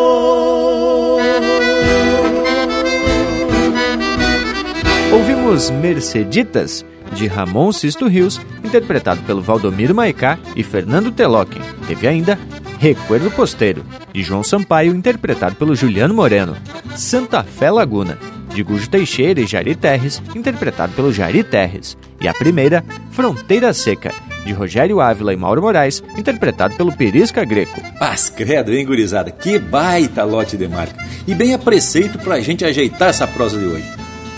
Ouvimos 5.11 5.71
Merceditas, 5.71 6.85
de 7.19 7.27
Ramon 7.27 7.73
Sisto 7.73 8.07
Rios, 8.07 8.39
interpretado 8.63 9.21
pelo 9.23 9.41
Valdomiro 9.41 9.93
Maicá 9.93 10.39
e 10.55 10.63
Fernando 10.63 11.11
Telocken. 11.11 11.61
Teve 11.87 12.07
ainda 12.07 12.39
Recuerdo 12.81 13.29
Posteiro, 13.29 13.83
de 14.11 14.23
João 14.23 14.41
Sampaio, 14.41 14.95
interpretado 14.95 15.55
pelo 15.55 15.75
Juliano 15.75 16.15
Moreno. 16.15 16.57
Santa 16.95 17.43
Fé 17.43 17.69
Laguna, 17.69 18.17
de 18.53 18.63
Gujo 18.63 18.89
Teixeira 18.89 19.41
e 19.41 19.47
Jari 19.47 19.75
Terres, 19.75 20.21
interpretado 20.35 20.93
pelo 20.93 21.11
Jari 21.11 21.43
Terres. 21.43 21.97
E 22.19 22.27
a 22.27 22.33
primeira, 22.33 22.83
Fronteira 23.11 23.73
Seca, 23.73 24.13
de 24.45 24.53
Rogério 24.53 24.99
Ávila 24.99 25.33
e 25.33 25.37
Mauro 25.37 25.61
Moraes, 25.61 26.03
interpretado 26.17 26.75
pelo 26.75 26.95
Perisca 26.95 27.43
Greco. 27.45 27.81
Paz 27.99 28.29
credo, 28.29 28.73
hein, 28.73 28.85
gurizada? 28.85 29.31
Que 29.31 29.59
baita 29.59 30.23
lote 30.23 30.57
de 30.57 30.67
marca. 30.67 31.05
E 31.27 31.33
bem 31.33 31.53
a 31.53 31.59
preceito 31.59 32.19
pra 32.19 32.39
gente 32.39 32.65
ajeitar 32.65 33.09
essa 33.09 33.27
prosa 33.27 33.57
de 33.57 33.65
hoje. 33.65 33.89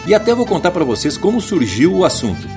E 0.05 0.13
até 0.13 0.35
vou 0.35 0.45
contar 0.45 0.71
para 0.71 0.83
vocês 0.83 1.17
como 1.17 1.39
surgiu 1.39 1.93
o 1.93 2.05
assunto. 2.05 2.47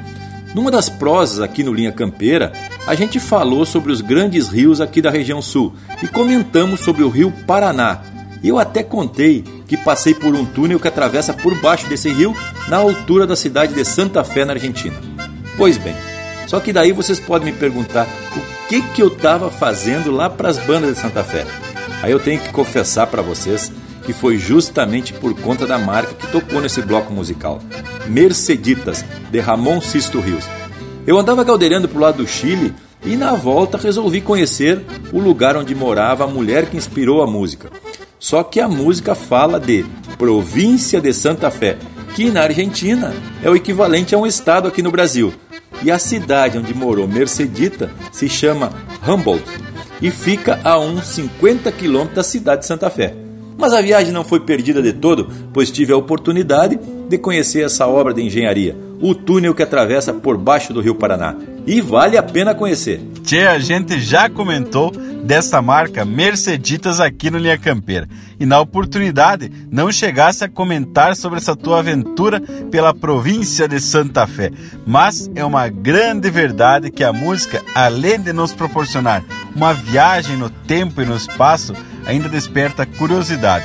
Numa 0.55 0.71
das 0.71 0.89
prosas 0.89 1.41
aqui 1.41 1.63
no 1.63 1.73
Linha 1.73 1.93
Campeira, 1.93 2.53
a 2.87 2.95
gente 2.95 3.21
falou 3.21 3.65
sobre 3.67 3.93
os 3.93 4.01
grandes 4.01 4.49
rios 4.49 4.81
aqui 4.81 5.03
da 5.03 5.11
região 5.11 5.43
sul 5.43 5.75
e 6.03 6.09
comentamos 6.09 6.81
sobre 6.81 7.03
o 7.03 7.09
rio 7.09 7.31
Paraná. 7.47 8.16
Eu 8.43 8.59
até 8.59 8.83
contei 8.83 9.45
que 9.67 9.77
passei 9.77 10.15
por 10.15 10.35
um 10.35 10.45
túnel 10.45 10.79
que 10.79 10.89
atravessa 10.89 11.33
por 11.33 11.55
baixo 11.61 11.89
desse 11.89 12.09
rio, 12.11 12.35
na 12.69 12.77
altura 12.77 13.27
da 13.27 13.37
cidade 13.37 13.75
de 13.75 13.85
Santa 13.85 14.23
Fé, 14.23 14.45
na 14.45 14.53
Argentina. 14.53 14.97
Pois 15.57 15.77
bem, 15.79 15.95
só 16.47 16.61
que 16.61 16.73
daí 16.73 16.93
vocês 16.93 17.19
podem 17.19 17.53
me 17.53 17.59
perguntar 17.59 18.07
o 18.37 18.69
que, 18.69 18.83
que 18.83 19.03
eu 19.03 19.09
estava 19.09 19.51
fazendo 19.51 20.11
lá 20.11 20.31
para 20.31 20.49
as 20.49 20.59
bandas 20.59 20.95
de 20.95 21.01
Santa 21.01 21.25
Fé. 21.25 21.47
Aí 22.03 22.13
eu 22.13 22.21
tenho 22.21 22.41
que 22.41 22.53
confessar 22.53 23.07
para 23.07 23.23
vocês 23.23 23.73
que 24.05 24.13
foi 24.13 24.39
justamente 24.39 25.13
por 25.13 25.35
conta 25.41 25.67
da 25.67 25.79
marca 25.79 26.15
que 26.15 26.29
tocou 26.29 26.61
nesse 26.61 26.81
bloco 26.81 27.13
musical, 27.13 27.61
Merceditas, 28.07 29.05
de 29.31 29.41
Ramon 29.41 29.81
Sisto 29.81 30.21
Rios. 30.21 30.45
Eu 31.05 31.19
andava 31.19 31.45
caldeirando 31.45 31.89
pro 31.89 32.01
lado 32.01 32.19
do 32.19 32.27
Chile 32.27 32.73
e 33.05 33.17
na 33.17 33.35
volta 33.35 33.77
resolvi 33.77 34.21
conhecer 34.21 34.81
o 35.13 35.19
lugar 35.19 35.57
onde 35.57 35.75
morava 35.75 36.25
a 36.25 36.29
mulher 36.29 36.67
que 36.67 36.77
inspirou 36.77 37.23
a 37.23 37.27
música. 37.27 37.71
Só 38.19 38.43
que 38.43 38.61
a 38.61 38.69
música 38.69 39.15
fala 39.15 39.61
de 39.61 39.85
província 40.19 41.01
de 41.01 41.13
Santa 41.13 41.51
Fé, 41.51 41.77
que 42.15 42.31
na 42.31 42.43
Argentina 42.43 43.15
é 43.43 43.51
o 43.51 43.57
equivalente 43.57 44.15
a 44.15 44.19
um 44.19 44.27
estado 44.27 44.69
aqui 44.69 44.83
no 44.83 44.91
Brasil. 44.91 45.33
E 45.83 45.91
a 45.91 45.99
cidade 45.99 46.57
onde 46.57 46.73
morou 46.73 47.07
Mercedita 47.07 47.91
se 48.11 48.29
chama 48.29 48.73
Humboldt 49.07 49.45
e 50.01 50.11
fica 50.11 50.59
a 50.65 50.79
uns 50.79 51.07
50 51.09 51.71
quilômetros 51.73 52.17
da 52.17 52.23
cidade 52.23 52.63
de 52.63 52.67
Santa 52.67 52.89
Fé. 52.89 53.15
Mas 53.59 53.73
a 53.73 53.81
viagem 53.81 54.13
não 54.13 54.25
foi 54.25 54.41
perdida 54.41 54.83
de 54.83 54.93
todo, 54.93 55.29
pois 55.53 55.71
tive 55.71 55.93
a 55.93 55.97
oportunidade 55.97 56.79
de 57.09 57.19
conhecer 57.19 57.65
essa 57.65 57.87
obra 57.87 58.13
de 58.13 58.23
engenharia, 58.23 58.77
o 59.01 59.15
túnel 59.15 59.55
que 59.55 59.63
atravessa 59.63 60.13
por 60.13 60.37
baixo 60.37 60.73
do 60.73 60.81
Rio 60.81 60.95
Paraná. 60.95 61.35
E 61.67 61.81
vale 61.81 62.17
a 62.17 62.23
pena 62.23 62.55
conhecer. 62.55 63.01
Tchê, 63.23 63.41
a 63.41 63.59
gente 63.59 63.99
já 63.99 64.29
comentou 64.29 64.93
desta 65.27 65.61
marca 65.61 66.05
Merceditas 66.05 67.01
aqui 67.01 67.31
no 67.31 67.39
Linha 67.39 67.59
Campeira. 67.59 68.09
E 68.39 68.47
na 68.47 68.61
oportunidade 68.61 69.51
não 69.71 69.91
chegasse 69.91 70.45
a 70.45 70.49
comentar 70.49 71.17
sobre 71.17 71.39
essa 71.39 71.57
tua 71.57 71.81
aventura 71.81 72.41
pela 72.71 72.95
província 72.95 73.67
de 73.67 73.81
Santa 73.81 74.27
Fé. 74.27 74.53
Mas 74.87 75.29
é 75.35 75.45
uma 75.45 75.69
grande 75.69 76.31
verdade 76.31 76.93
que 76.93 77.03
a 77.03 77.13
música, 77.13 77.61
além 77.75 78.21
de 78.21 78.33
nos 78.33 78.53
proporcionar 78.53 79.25
uma 79.55 79.75
viagem 79.75 80.37
no 80.37 80.49
tempo 80.49 81.03
e 81.03 81.05
no 81.05 81.17
espaço, 81.17 81.75
ainda 82.07 82.29
desperta 82.29 82.87
curiosidade. 82.87 83.65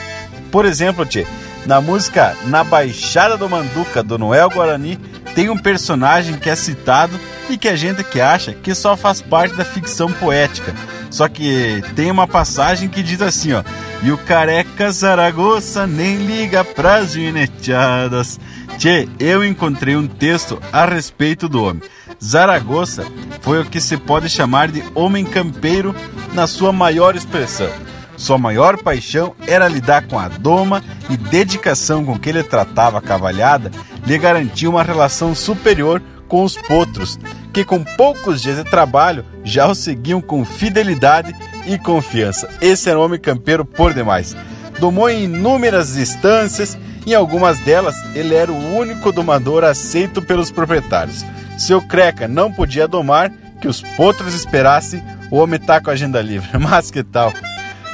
Por 0.52 0.66
exemplo, 0.66 1.06
Tchê, 1.06 1.28
na 1.66 1.80
música 1.80 2.36
Na 2.46 2.64
Baixada 2.64 3.38
do 3.38 3.50
Manduca, 3.50 4.02
do 4.02 4.18
Noel 4.18 4.50
Guarani, 4.50 4.98
tem 5.36 5.50
um 5.50 5.58
personagem 5.58 6.38
que 6.38 6.50
é 6.50 6.56
citado 6.56 7.18
e 7.50 7.58
que 7.58 7.68
a 7.68 7.76
gente 7.76 8.04
que 8.04 8.20
acha 8.20 8.54
que 8.54 8.74
só 8.76 8.98
faz 8.98 9.22
parte 9.22 9.56
da 9.56 9.64
ficção 9.64 10.12
poética. 10.12 10.74
Só 11.10 11.28
que 11.28 11.84
tem 11.96 12.10
uma 12.10 12.28
passagem 12.28 12.90
que 12.90 13.04
diz 13.04 13.22
assim, 13.22 13.54
ó: 13.54 13.64
"E 14.02 14.12
o 14.12 14.18
careca 14.18 14.92
Zaragoza 14.92 15.86
nem 15.86 16.18
liga 16.18 16.64
pras 16.64 17.12
gineteadas". 17.12 18.40
Tchê, 18.78 19.08
eu 19.20 19.46
encontrei 19.46 19.96
um 19.96 20.08
texto 20.08 20.62
a 20.72 20.86
respeito 20.86 21.48
do 21.48 21.64
homem. 21.64 21.84
Zaragoza 22.24 23.06
foi 23.42 23.62
o 23.62 23.66
que 23.66 23.80
se 23.80 23.98
pode 23.98 24.30
chamar 24.30 24.70
de 24.70 24.84
homem 24.96 25.26
campeiro 25.26 25.96
na 26.34 26.48
sua 26.48 26.72
maior 26.72 27.16
expressão. 27.16 27.70
Sua 28.22 28.38
maior 28.38 28.78
paixão 28.78 29.34
era 29.48 29.68
lidar 29.68 30.06
com 30.06 30.20
a 30.20 30.28
doma 30.28 30.84
e 31.10 31.18
dedicação 31.18 32.06
com 32.06 32.20
que 32.20 32.30
ele 32.30 32.44
tratava 32.44 33.00
a 33.00 33.02
cavalhada 33.02 33.72
lhe 34.06 34.16
garantia 34.16 34.70
uma 34.70 34.84
relação 34.84 35.34
superior 35.34 36.00
com 36.28 36.44
os 36.44 36.56
potros, 36.56 37.18
que 37.52 37.66
com 37.66 37.84
poucos 37.84 38.40
dias 38.40 38.58
de 38.58 38.64
trabalho 38.64 39.26
já 39.44 39.66
o 39.66 39.74
seguiam 39.74 40.22
com 40.22 40.46
fidelidade 40.46 41.36
e 41.66 41.80
confiança. 41.80 42.48
Esse 42.62 42.92
era 42.92 43.00
um 43.00 43.02
homem 43.02 43.20
campeiro 43.20 43.66
por 43.66 43.92
demais. 43.92 44.36
Domou 44.80 45.10
em 45.10 45.24
inúmeras 45.24 45.96
distâncias, 45.96 46.78
em 47.08 47.16
algumas 47.16 47.58
delas 47.62 47.96
ele 48.14 48.36
era 48.36 48.52
o 48.52 48.78
único 48.78 49.12
domador 49.12 49.64
aceito 49.64 50.22
pelos 50.22 50.52
proprietários. 50.52 51.26
Seu 51.58 51.82
creca 51.82 52.28
não 52.28 52.54
podia 52.54 52.88
domar, 52.88 53.32
que 53.60 53.68
os 53.68 53.82
potros 53.82 54.36
esperassem, 54.36 55.04
o 55.32 55.38
homem 55.38 55.60
tá 55.60 55.82
com 55.82 55.90
a 55.90 55.94
agenda 55.94 56.22
livre. 56.22 56.50
Mas 56.62 56.92
que 56.92 57.04
tal? 57.04 57.34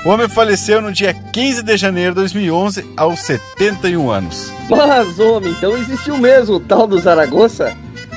O 0.08 0.10
homem 0.10 0.30
faleceu 0.30 0.82
no 0.82 0.90
dia 0.90 1.14
15 1.14 1.64
de 1.64 1.76
janeiro 1.76 2.12
de 2.12 2.22
2011, 2.22 2.94
aos 2.96 3.20
71 3.20 4.10
anos. 4.10 4.54
Mas, 4.70 5.20
homem, 5.20 5.52
então 5.52 5.78
existiu 5.78 6.18
mesmo 6.18 6.56
o 6.56 6.60
tal 6.62 6.88
do 6.88 6.98
Zaragoza? 6.98 7.76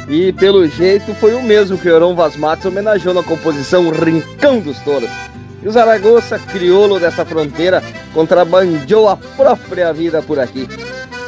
E 0.08 0.32
pelo 0.34 0.68
jeito 0.68 1.12
foi 1.16 1.34
o 1.34 1.42
mesmo 1.42 1.76
que 1.76 1.88
o 1.88 1.92
Heron 1.92 2.14
Vaz 2.14 2.36
Matos 2.36 2.66
homenageou 2.66 3.12
na 3.12 3.24
composição 3.24 3.90
Rincão 3.90 4.60
dos 4.60 4.78
Touros. 4.82 5.10
E 5.60 5.66
o 5.66 5.72
Zaragoza, 5.72 6.38
crioulo 6.38 7.00
dessa 7.00 7.24
fronteira, 7.24 7.82
contrabandeou 8.14 9.08
a 9.08 9.16
própria 9.16 9.92
vida 9.92 10.22
por 10.22 10.38
aqui. 10.38 10.68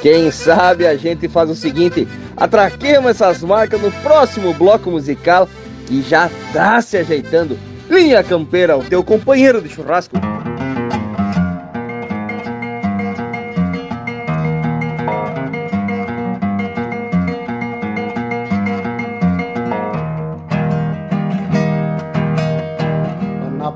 Quem 0.01 0.31
sabe 0.31 0.87
a 0.87 0.97
gente 0.97 1.29
faz 1.29 1.51
o 1.51 1.57
seguinte: 1.57 2.07
atraquemos 2.37 3.11
essas 3.11 3.43
marcas 3.43 3.83
no 3.83 3.91
próximo 3.91 4.55
bloco 4.55 4.93
musical 4.93 5.49
que 5.89 6.03
já 6.03 6.31
tá 6.53 6.81
se 6.81 6.99
ajeitando. 6.99 7.59
Linha 7.91 8.23
Campeira, 8.23 8.77
o 8.79 8.85
teu 8.85 9.03
companheiro 9.03 9.61
de 9.61 9.69
churrasco. 9.69 10.17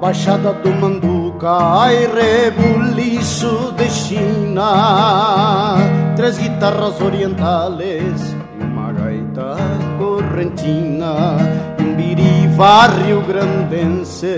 Baixada 0.07 0.53
do 0.53 0.71
Manduca, 0.71 1.51
ai 1.51 2.07
rebuliço 2.07 3.73
de 3.77 3.91
China, 3.91 5.75
três 6.15 6.39
guitarras 6.39 7.01
orientales 7.01 8.37
e 8.57 8.63
uma 8.63 8.93
gaita 8.93 9.57
correntina, 9.99 11.37
e 11.81 11.83
um 11.83 11.97
biriva 11.97 12.87
rio-grandense 12.87 14.37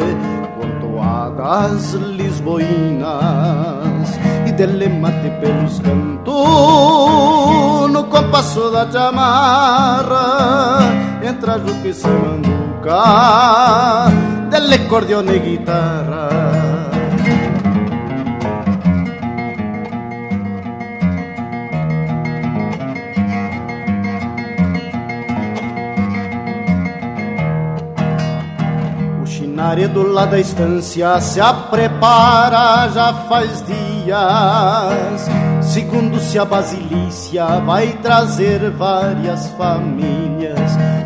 com 0.59 0.71
toadas 0.81 1.93
lisboinas, 1.93 4.09
e 4.47 4.53
dele 4.53 4.89
mate 4.89 5.29
pelos 5.39 5.81
cantos 5.81 6.35
no 7.93 8.05
compasso 8.05 8.71
da 8.71 8.91
chamarra, 8.91 10.79
entra 11.23 11.59
Juca 11.59 11.89
e 11.89 11.95
manduca, 12.07 14.38
del 14.51 14.73
acordeón 14.73 15.29
y 15.35 15.39
guitarra. 15.39 16.29
Naredo 29.59 30.03
lá 30.03 30.25
da 30.25 30.39
estância 30.39 31.21
se 31.21 31.41
a 31.41 31.53
prepara 31.53 32.89
já 32.89 33.13
faz 33.29 33.63
dias. 33.67 35.29
Segundo-se 35.61 36.39
a 36.39 36.45
basilícia 36.45 37.45
vai 37.67 37.89
trazer 38.01 38.71
várias 38.71 39.49
famílias 39.59 40.59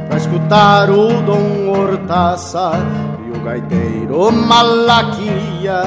para 0.07 0.19
escutar 0.19 0.91
o 0.91 1.23
Dom 1.23 1.71
Hortaça 1.71 2.73
gaiteiro 3.43 4.31
Malaquia 4.33 5.83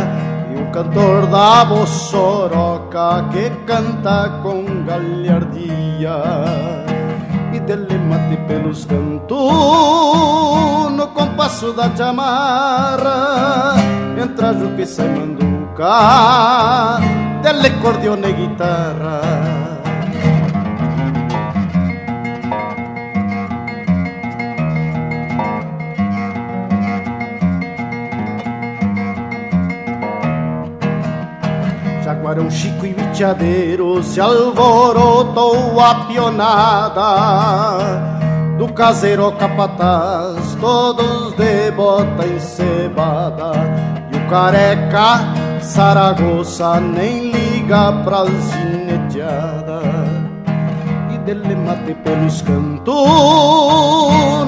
e 0.53 0.61
o 0.61 0.71
cantor 0.71 1.25
da 1.27 1.65
Bossoroca 1.65 3.25
que 3.31 3.49
canta 3.65 4.39
com 4.43 4.63
galhardia. 4.85 6.17
E 7.53 7.59
dele 7.61 7.97
mate 7.97 8.37
pelos 8.47 8.85
cantos 8.85 9.37
no 10.91 11.07
compasso 11.13 11.71
da 11.71 11.89
chamarra 11.95 13.75
entra 14.21 14.53
Juca 14.53 14.81
e 14.81 14.85
sai 14.85 15.07
manduca 15.07 16.99
dele 17.41 17.69
cordione 17.81 18.29
e 18.29 18.33
guitarra 18.33 19.84
Jaguarão 32.45 32.51
Chico 32.51 32.85
e 32.85 32.93
Viteadeiro 32.93 34.03
se 34.03 34.19
alvorotou 34.19 35.79
a 35.79 35.95
pionada 36.05 37.01
do 38.57 38.67
caseiro 38.73 39.31
capataz, 39.33 40.57
todos 40.59 41.33
de 41.33 41.71
bota 41.71 42.25
encebada. 42.25 43.51
E 44.11 44.17
o 44.17 44.27
careca 44.29 45.19
Saragoça 45.61 46.79
nem 46.79 47.31
liga 47.31 47.91
pras 48.03 48.29
gineteadas. 48.51 49.85
E 51.13 51.17
dele 51.19 51.55
mate 51.55 51.93
pelos 51.95 52.41
cantos, 52.41 52.95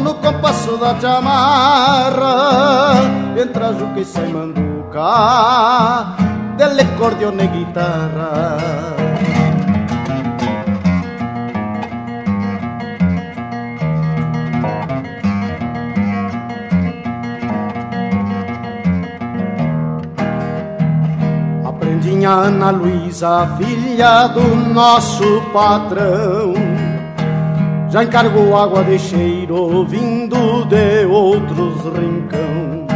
no 0.04 0.14
compasso 0.16 0.78
da 0.78 1.00
chamarra, 1.00 2.95
entra 3.41 3.74
Juca 3.74 4.00
e 4.00 4.06
sai 4.06 4.28
manduca, 4.28 6.27
dele 6.58 6.84
cordione 6.97 7.43
e 7.43 7.47
guitarra. 7.47 8.58
Aprendinha 21.64 22.30
Ana 22.32 22.72
Luísa, 22.72 23.55
filha 23.58 24.28
do 24.28 24.55
nosso 24.74 25.41
patrão, 25.53 26.53
já 27.89 28.03
encargou 28.03 28.58
água 28.58 28.84
de 28.84 28.97
cheiro 28.97 29.86
vindo 29.86 30.66
de 30.66 31.05
outros 31.05 31.84
rincão. 31.95 32.87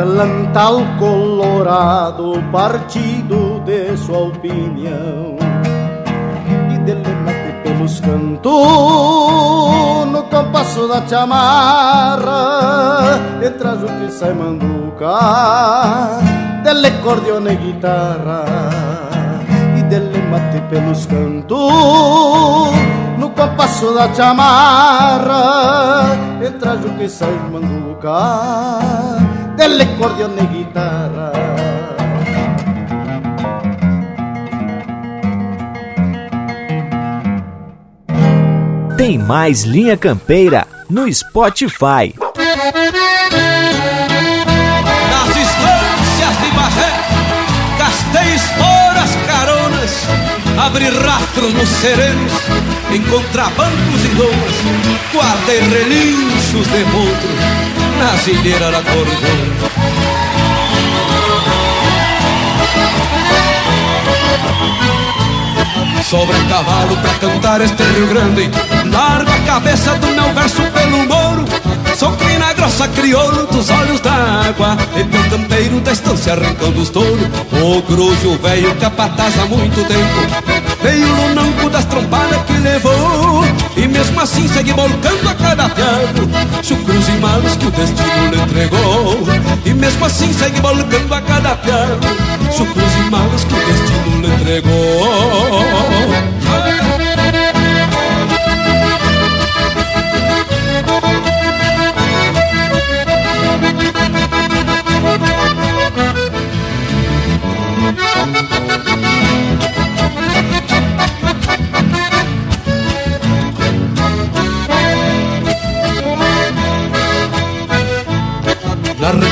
E 0.00 0.02
delantal 0.02 0.80
colorado, 0.98 2.42
partido 2.50 3.60
de 3.66 3.94
sua 3.98 4.28
opinião. 4.28 5.36
E 6.72 6.78
dele 6.78 7.14
mate 7.22 7.52
pelos 7.62 8.00
cantos, 8.00 8.50
no 10.10 10.22
compasso 10.30 10.88
da 10.88 11.02
chamarra, 11.02 12.40
entra 13.44 13.76
Juca 13.76 14.04
e 14.08 14.10
sai 14.10 14.32
manduca 14.32 15.18
delle 16.62 16.92
cordione 17.02 17.52
e 17.52 17.56
guitarra 17.56 18.46
e 19.76 19.82
delle 19.82 20.22
mate 20.22 20.62
pelos 20.70 21.04
cantos 21.04 21.58
no 23.18 23.28
compasso 23.36 23.92
da 23.92 24.08
chamarra 24.08 25.36
entra 26.42 26.78
Juca 26.78 27.02
e 27.02 27.08
sai 27.08 27.38
manduca 27.50 29.09
delle 29.60 29.86
cordione 29.98 30.40
e 30.40 30.46
guitarra 30.46 31.32
Tem 38.96 39.18
mais 39.18 39.64
Linha 39.64 39.98
Campeira 39.98 40.66
no 40.88 41.12
Spotify. 41.12 42.14
Nas 45.10 45.28
estâncias 45.28 46.36
de 46.42 46.50
Bagé, 46.54 46.92
gastei 47.78 48.34
esporas 48.34 49.10
caronas, 49.26 49.92
abri 50.58 50.88
rastro 50.90 51.48
nos 51.50 51.68
serenos, 51.68 52.32
em 52.92 53.02
contrabancos 53.04 54.04
e 54.04 54.08
domas, 54.08 54.56
guardei 55.12 55.60
relinchos 55.60 56.66
de 56.66 56.84
potro 56.84 57.69
nas 58.00 58.26
ilheiras 58.26 58.72
da 58.72 58.82
Cordona. 58.82 59.70
Sobre 66.08 66.36
o 66.36 66.48
cavalo 66.48 66.96
pra 66.96 67.14
cantar 67.20 67.60
este 67.60 67.82
Rio 67.84 68.08
Grande 68.08 68.50
Largo 68.90 69.30
a 69.30 69.38
cabeça 69.46 69.94
do 69.94 70.08
meu 70.08 70.32
verso 70.34 70.62
pelo 70.72 71.06
moro 71.06 71.44
Sou 71.96 72.10
crina 72.16 72.52
grossa 72.52 72.88
crioulo 72.88 73.46
dos 73.46 73.70
olhos 73.70 74.00
d'água 74.00 74.76
E 74.96 75.04
teu 75.04 75.38
campeiro 75.38 75.78
da 75.80 75.92
estância 75.92 76.34
rincão 76.34 76.72
dos 76.72 76.90
touros 76.90 77.28
O 77.62 77.82
grujo 77.82 78.36
velho 78.38 78.74
capataz 78.76 79.38
há 79.38 79.44
muito 79.44 79.86
tempo 79.86 80.69
Veio 80.82 81.06
no 81.06 81.34
nanco 81.34 81.68
das 81.68 81.84
trompadas 81.84 82.42
que 82.46 82.54
levou. 82.54 83.44
E 83.76 83.86
mesmo 83.86 84.18
assim 84.20 84.48
segue 84.48 84.72
volcando 84.72 85.28
a 85.28 85.34
cada 85.34 85.68
piado 85.68 86.28
Chucros 86.62 87.08
e 87.08 87.12
malos 87.12 87.56
que 87.56 87.66
o 87.66 87.70
destino 87.70 88.30
lhe 88.30 88.40
entregou. 88.40 89.28
E 89.64 89.74
mesmo 89.74 90.04
assim 90.04 90.32
segue 90.32 90.60
volcando 90.60 91.14
a 91.14 91.20
cada 91.20 91.54
piado 91.56 92.08
Chucros 92.56 92.94
e 92.94 93.10
malos 93.10 93.44
que 93.44 93.54
o 93.54 93.66
destino 93.66 94.20
lhe 94.20 94.28
entregou 94.34 94.70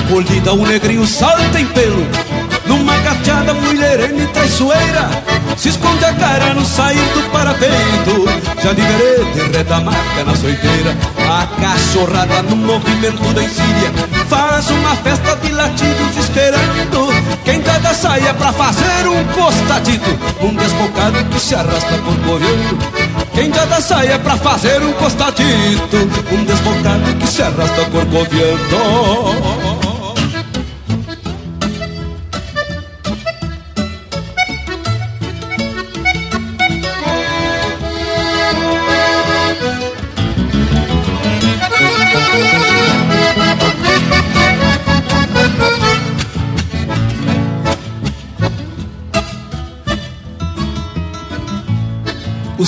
Recolhida 0.08 0.54
o 0.54 0.66
negrinho 0.66 1.06
salta 1.06 1.60
em 1.60 1.66
pelo. 1.66 2.02
Numa 2.66 2.96
gateada 3.00 3.52
mulherene 3.52 4.26
traiçoeira. 4.28 5.10
Se 5.54 5.68
esconde 5.68 6.02
a 6.02 6.14
cara 6.14 6.54
no 6.54 6.64
sair 6.64 6.96
do 7.12 7.30
parapeito. 7.30 8.24
Já 8.62 8.72
de 8.72 8.80
retamarca 9.54 10.24
na 10.24 10.34
soiteira. 10.34 10.96
A 11.28 11.46
cachorrada 11.60 12.42
no 12.44 12.56
movimento 12.56 13.22
da 13.34 13.42
encilha 13.42 13.92
Faz 14.30 14.70
uma 14.70 14.96
festa 14.96 15.36
de 15.36 15.52
latidos 15.52 16.16
esperando. 16.16 17.12
Quem 17.44 17.60
tá 17.60 17.76
da 17.76 17.92
saia 17.92 18.32
pra 18.32 18.50
fazer 18.50 19.08
um 19.08 19.24
costadito 19.34 20.18
Um 20.40 20.54
desbocado 20.54 21.22
que 21.24 21.38
se 21.38 21.54
arrasta 21.54 21.98
corcoviando 21.98 23.18
quem 23.34 23.52
já 23.52 23.64
da 23.66 23.80
saia 23.80 24.18
pra 24.18 24.36
fazer 24.36 24.82
um 24.82 24.92
costadito 24.94 25.96
Um 26.32 26.44
desbocado 26.44 27.14
que 27.20 27.26
se 27.26 27.40
arrasta 27.40 27.84
corcoviando 27.84 29.67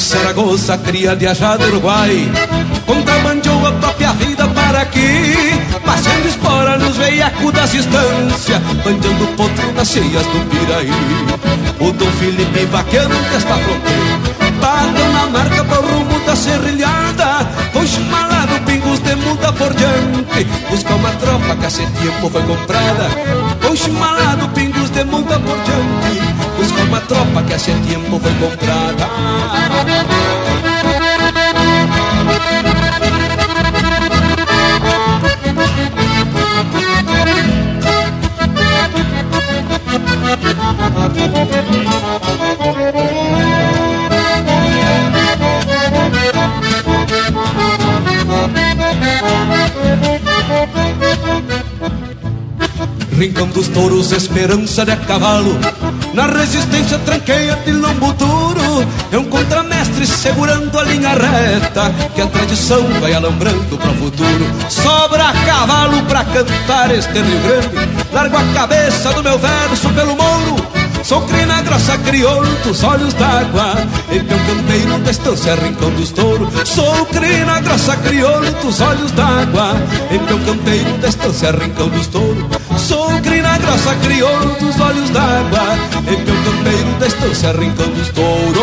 Saragossa 0.01 0.79
cria 0.79 1.15
de 1.15 1.27
ajá 1.27 1.57
do 1.57 1.67
Uruguai. 1.67 2.29
Contrabandeou 2.87 3.67
a 3.67 3.73
própria 3.73 4.13
vida 4.15 4.49
para 4.49 4.81
aqui. 4.81 5.35
Passando 5.85 6.27
espora 6.27 6.79
nos 6.79 6.97
veiacos 6.97 7.53
das 7.53 7.75
estâncias 7.75 8.61
Bandeando 8.85 9.27
potro 9.37 9.73
nas 9.73 9.89
cheias 9.89 10.25
do 10.27 10.41
Piraí. 10.51 10.91
O 11.79 11.93
Dom 11.93 12.11
Felipe 12.13 12.65
vaqueando 12.67 13.15
desta 13.31 13.55
fronteira 13.55 14.31
Bateu 14.61 15.13
na 15.13 15.27
marca 15.27 15.65
pro 15.65 15.83
rumo 15.83 16.21
da 16.27 16.35
serrilhada. 16.35 17.47
Foi 17.73 17.87
chumalado 17.87 18.61
pingos 18.65 19.01
de 19.01 19.15
muda 19.17 19.53
por 19.53 19.75
diante. 19.75 20.45
Busca 20.71 20.95
uma 20.95 21.11
tropa 21.11 21.57
que 21.57 21.67
há 21.67 21.71
tempo 21.71 22.31
foi 22.31 22.43
comprada. 22.43 23.09
Com 23.63 23.77
chimalado, 23.77 24.49
pingos 24.49 24.91
de 24.91 25.05
monta 25.05 25.39
por 25.39 25.57
diante 25.63 26.50
uma 26.91 27.01
tropa 27.03 27.43
que 27.45 27.55
há 27.55 27.59
tempo 27.59 28.18
foi 28.18 28.34
comprada. 28.34 29.09
Rincão 53.16 53.49
dos 53.49 53.68
touros, 53.68 54.11
esperança 54.11 54.84
de 54.84 54.97
cavalo 54.97 55.57
Na 56.21 56.27
resistência 56.27 56.99
tranqueia 56.99 57.57
de 57.64 57.73
lombo 57.73 58.12
duro 58.12 58.87
É 59.11 59.16
um 59.16 59.25
contramestre 59.25 60.07
segurando 60.07 60.79
a 60.79 60.83
linha 60.83 61.14
reta 61.14 61.91
Que 62.14 62.21
a 62.21 62.27
tradição 62.27 62.87
vai 63.01 63.14
alambrando 63.14 63.79
para 63.79 63.91
o 63.91 63.95
futuro. 63.95 64.45
Sobra 64.68 65.33
cavalo 65.47 66.03
pra 66.03 66.23
cantar 66.25 66.91
este 66.91 67.14
Rio 67.14 67.41
Grande 67.41 67.89
Largo 68.12 68.37
a 68.37 68.45
cabeça 68.53 69.14
do 69.14 69.23
meu 69.23 69.39
verso 69.39 69.89
pelo 69.95 70.14
mouro 70.14 70.57
Sou 71.03 71.23
crina 71.23 71.62
grossa 71.62 71.97
crioulo 71.97 72.55
dos 72.64 72.85
olhos 72.85 73.14
d'água 73.14 73.77
Em 74.12 74.23
meu 74.23 74.39
campeiro 74.41 74.99
da 74.99 75.11
estância 75.11 75.55
rincão 75.55 75.91
dos 75.93 76.11
touros 76.11 76.68
Sou 76.68 77.07
crina 77.07 77.61
grossa 77.61 77.97
crioulo 77.97 78.53
dos 78.62 78.79
olhos 78.83 79.11
d'água 79.12 79.73
Em 80.11 80.18
meu 80.18 80.39
campeiro 80.41 80.99
da 80.99 81.09
estância 81.09 81.51
rincão 81.53 81.89
dos 81.89 82.07
touros 82.09 82.45
Sou 82.79 83.09
crina 83.23 83.59
grossa 83.59 83.95
crioulo 83.97 84.55
dos 84.59 84.81
olhos 84.81 85.11
d'água 85.11 85.77
Em 86.09 86.25
meu 86.25 86.45
campeiro 86.45 86.99
da 86.99 87.07
estância 87.07 87.53
rincão 87.53 87.89
dos 87.89 88.09
touros 88.11 88.61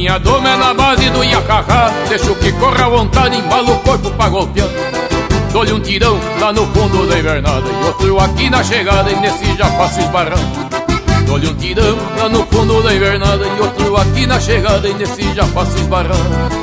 Minha 0.00 0.16
doma 0.16 0.48
é 0.48 0.56
na 0.56 0.72
base 0.72 1.10
do 1.10 1.22
Iacacá 1.22 1.92
Deixo 2.08 2.34
que 2.36 2.50
corra 2.52 2.86
à 2.86 2.88
vontade, 2.88 3.36
embalo 3.36 3.74
o 3.74 3.80
corpo 3.80 4.10
pra 4.12 4.30
golpear. 4.30 4.66
Dou-lhe 5.52 5.74
um 5.74 5.80
tirão 5.80 6.18
lá 6.40 6.50
no 6.54 6.66
fundo 6.68 7.06
da 7.06 7.18
invernada 7.18 7.68
E 7.68 7.84
outro 7.84 8.18
aqui 8.18 8.48
na 8.48 8.64
chegada 8.64 9.10
e 9.10 9.16
nesse 9.16 9.54
já 9.58 9.66
faço 9.66 10.00
esbarrando. 10.00 10.70
Dou-lhe 11.26 11.48
um 11.48 11.54
tirão 11.54 11.98
lá 12.18 12.30
no 12.30 12.46
fundo 12.46 12.82
da 12.82 12.94
invernada 12.94 13.44
E 13.46 13.60
outro 13.60 13.94
aqui 13.98 14.26
na 14.26 14.40
chegada 14.40 14.88
e 14.88 14.94
nesse 14.94 15.34
já 15.34 15.44
faço 15.44 15.76
esbarrando 15.76 16.59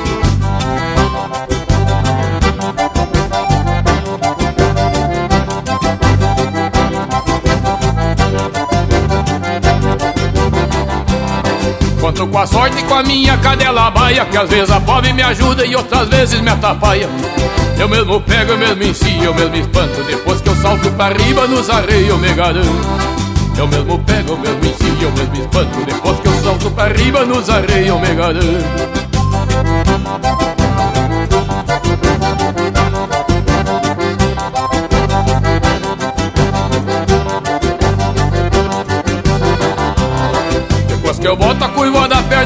Com 12.18 12.40
a 12.40 12.48
sorte 12.48 12.80
e 12.80 12.84
com 12.84 12.96
a 12.96 13.04
minha 13.04 13.38
cadela 13.38 13.92
baia 13.92 14.26
Que 14.26 14.38
às 14.38 14.50
vezes 14.50 14.72
a 14.72 14.82
pobre 14.82 15.14
me 15.14 15.22
ajuda 15.22 15.64
e 15.64 15.76
outras 15.76 16.10
vezes 16.10 16.42
me 16.42 16.50
atrapalha. 16.50 17.08
Eu 17.78 17.88
mesmo 17.88 18.20
pego, 18.22 18.54
eu 18.54 18.58
mesmo 18.58 18.84
ensino, 18.84 19.24
eu 19.24 19.36
mesmo 19.36 19.56
espanto 19.56 20.02
Depois 20.02 20.42
que 20.42 20.50
eu 20.50 20.56
salto 20.56 20.90
pra 20.92 21.10
riba 21.10 21.46
nos 21.46 21.70
arreios 21.70 22.10
eu 22.10 22.18
me 22.18 22.34
garanto. 22.34 22.88
Eu 23.56 23.68
mesmo 23.68 24.00
pego, 24.00 24.32
eu 24.32 24.38
mesmo 24.38 24.66
ensino, 24.66 24.98
eu 25.00 25.12
mesmo 25.12 25.36
espanto 25.36 25.86
Depois 25.86 26.20
que 26.20 26.28
eu 26.28 26.44
salto 26.44 26.72
pra 26.72 26.88
riba 26.88 27.24
nos 27.24 27.50
arreios 27.52 27.88
eu 27.88 28.00
me 28.00 28.16
garanto. 28.16 28.98
Eu 41.28 41.36
boto 41.36 41.62
a 41.62 41.68
curva 41.68 42.07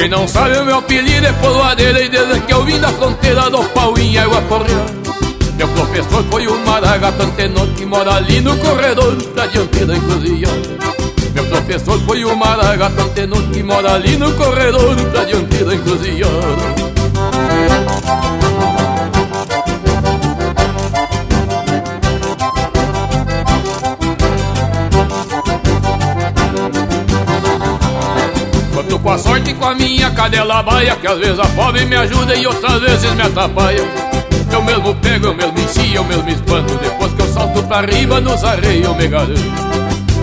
Quem 0.00 0.08
não 0.08 0.26
sabe 0.26 0.56
o 0.56 0.64
meu 0.64 0.78
apelido 0.78 1.26
é 1.26 1.32
poloadeira 1.34 2.00
E 2.00 2.08
desde 2.08 2.40
que 2.40 2.54
eu 2.54 2.64
vim 2.64 2.80
da 2.80 2.88
fronteira 2.88 3.50
do 3.50 3.62
pau 3.64 3.92
em 3.98 4.16
água 4.16 4.40
correr 4.48 4.82
Meu 5.58 5.68
professor 5.68 6.24
foi 6.30 6.46
o 6.46 6.58
maragato 6.64 7.22
antenor 7.22 7.66
Que 7.74 7.84
mora 7.84 8.14
ali 8.14 8.40
no 8.40 8.56
corredor 8.56 9.14
da 9.34 9.44
dianteira 9.44 9.94
encruzilhada 9.94 10.56
Meu 11.34 11.44
professor 11.44 12.00
foi 12.00 12.24
o 12.24 12.34
maragato 12.34 12.98
antenor 12.98 13.42
Que 13.50 13.62
mora 13.62 13.92
ali 13.92 14.16
no 14.16 14.32
corredor 14.36 14.94
da 14.94 15.22
dianteira 15.22 15.74
encruzilhada 15.74 16.89
com 29.10 29.14
a 29.14 29.18
sorte 29.18 29.52
com 29.54 29.64
a 29.64 29.74
minha 29.74 30.08
cadela 30.12 30.62
baia 30.62 30.94
Que 30.94 31.08
às 31.08 31.18
vezes 31.18 31.40
a 31.40 31.46
pobre 31.46 31.84
me 31.84 31.96
ajuda 31.96 32.36
e 32.36 32.46
outras 32.46 32.80
vezes 32.80 33.12
me 33.14 33.22
atrapalha. 33.22 33.82
Eu 34.52 34.62
mesmo 34.62 34.94
pego, 34.96 35.26
eu 35.26 35.34
mesmo 35.34 35.58
ensino, 35.58 35.96
eu 35.96 36.04
mesmo 36.04 36.28
espanto. 36.28 36.74
Depois 36.76 37.12
que 37.14 37.22
eu 37.22 37.32
salto 37.32 37.62
pra 37.64 37.80
riba 37.80 38.20
nos 38.20 38.44
arreios 38.44 38.84
eu 38.84 38.94
me 38.94 39.08
garanto 39.08 39.40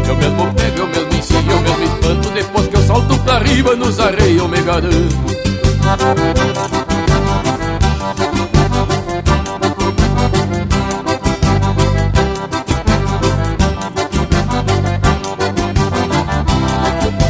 Eu 0.08 0.16
mesmo 0.16 0.54
pego, 0.54 0.80
eu 0.80 0.88
mesmo 0.88 1.14
ensino, 1.14 1.52
eu 1.52 1.62
mesmo 1.62 1.84
espanto. 1.84 2.30
Depois 2.30 2.68
que 2.68 2.76
eu 2.76 2.82
salto 2.84 3.20
pra 3.20 3.40
riba 3.40 3.76
nos 3.76 4.00
arreios 4.00 4.38
eu 4.38 4.48
me 4.48 4.62
garanto 4.62 5.38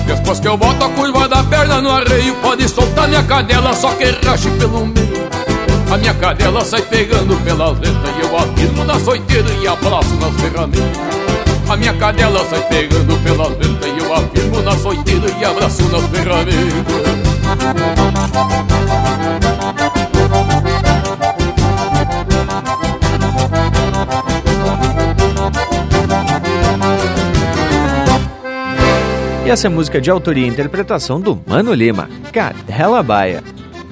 Depois 0.06 0.40
que 0.40 0.48
eu 0.48 0.58
boto 0.58 0.84
a 0.84 0.90
perna 1.58 1.82
no 1.82 1.90
arreio 1.90 2.36
Pode 2.36 2.70
soltar 2.70 3.08
minha 3.08 3.24
cadela, 3.24 3.74
só 3.74 3.92
que 3.94 4.06
rache 4.26 4.50
pelo 4.52 4.86
meio. 4.86 5.28
A 5.92 5.98
minha 5.98 6.14
cadela 6.14 6.64
sai 6.64 6.82
pegando 6.84 7.36
pelas 7.44 7.80
ventas 7.80 8.12
E 8.18 8.22
eu 8.22 8.38
afirmo 8.38 8.84
na 8.84 9.00
soiteira 9.00 9.50
e 9.62 9.68
abraço 9.68 10.14
nas 10.16 10.36
ferramentas 10.42 11.00
A 11.70 11.78
minha 11.78 11.94
cadela 11.94 12.46
sai 12.50 12.62
pegando 12.68 13.18
pelas 13.24 13.58
ventas 13.58 13.90
E 13.90 13.98
eu 13.98 14.14
afirmo 14.14 14.62
na 14.62 14.76
soiteira 14.78 15.32
e 15.40 15.46
abraço 15.46 15.84
nas 15.84 16.04
ferramentas 16.10 16.68
E 29.48 29.50
essa 29.50 29.68
é 29.68 29.70
música 29.70 30.02
de 30.02 30.12
autoria 30.12 30.46
e 30.46 30.50
interpretação 30.50 31.22
do 31.22 31.42
Mano 31.48 31.74
Lima, 31.74 32.10
Cadela 32.34 33.02
Baia. 33.02 33.42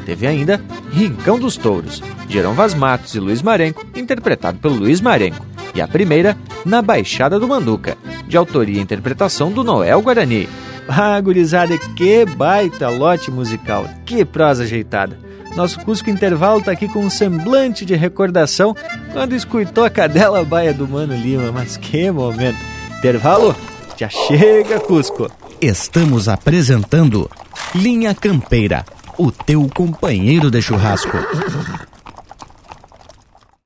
Teve 0.05 0.27
ainda 0.27 0.61
Rincão 0.91 1.39
dos 1.39 1.55
Touros, 1.55 2.03
Gerão 2.27 2.53
Vaz 2.53 2.73
Matos 2.73 3.15
e 3.15 3.21
Luiz 3.21 3.41
Marenco, 3.41 3.85
interpretado 3.95 4.59
pelo 4.59 4.75
Luiz 4.75 4.99
Marenco. 4.99 5.45
E 5.73 5.79
a 5.79 5.87
primeira, 5.87 6.35
Na 6.65 6.81
Baixada 6.81 7.39
do 7.39 7.47
Manduca, 7.47 7.97
de 8.27 8.35
autoria 8.35 8.77
e 8.77 8.81
interpretação 8.81 9.49
do 9.49 9.63
Noel 9.63 10.01
Guarani. 10.01 10.49
Ah, 10.89 11.17
gurizada, 11.21 11.77
que 11.77 12.25
baita 12.25 12.89
lote 12.89 13.31
musical, 13.31 13.87
que 14.05 14.25
prosa 14.25 14.63
ajeitada. 14.63 15.17
Nosso 15.55 15.79
Cusco 15.79 16.09
Intervalo 16.09 16.61
tá 16.61 16.73
aqui 16.73 16.89
com 16.89 16.99
um 16.99 17.09
semblante 17.09 17.85
de 17.85 17.95
recordação 17.95 18.75
quando 19.13 19.33
escutou 19.33 19.85
a 19.85 19.89
cadela 19.89 20.43
baia 20.43 20.73
do 20.73 20.85
Mano 20.85 21.15
Lima, 21.15 21.49
mas 21.53 21.77
que 21.77 22.11
momento. 22.11 22.59
Intervalo 22.97 23.55
Já 23.97 24.09
chega, 24.09 24.79
Cusco. 24.79 25.31
Estamos 25.61 26.27
apresentando 26.27 27.29
Linha 27.73 28.13
Campeira, 28.13 28.85
o 29.17 29.31
teu 29.31 29.69
companheiro 29.73 30.51
de 30.51 30.61
churrasco. 30.61 31.17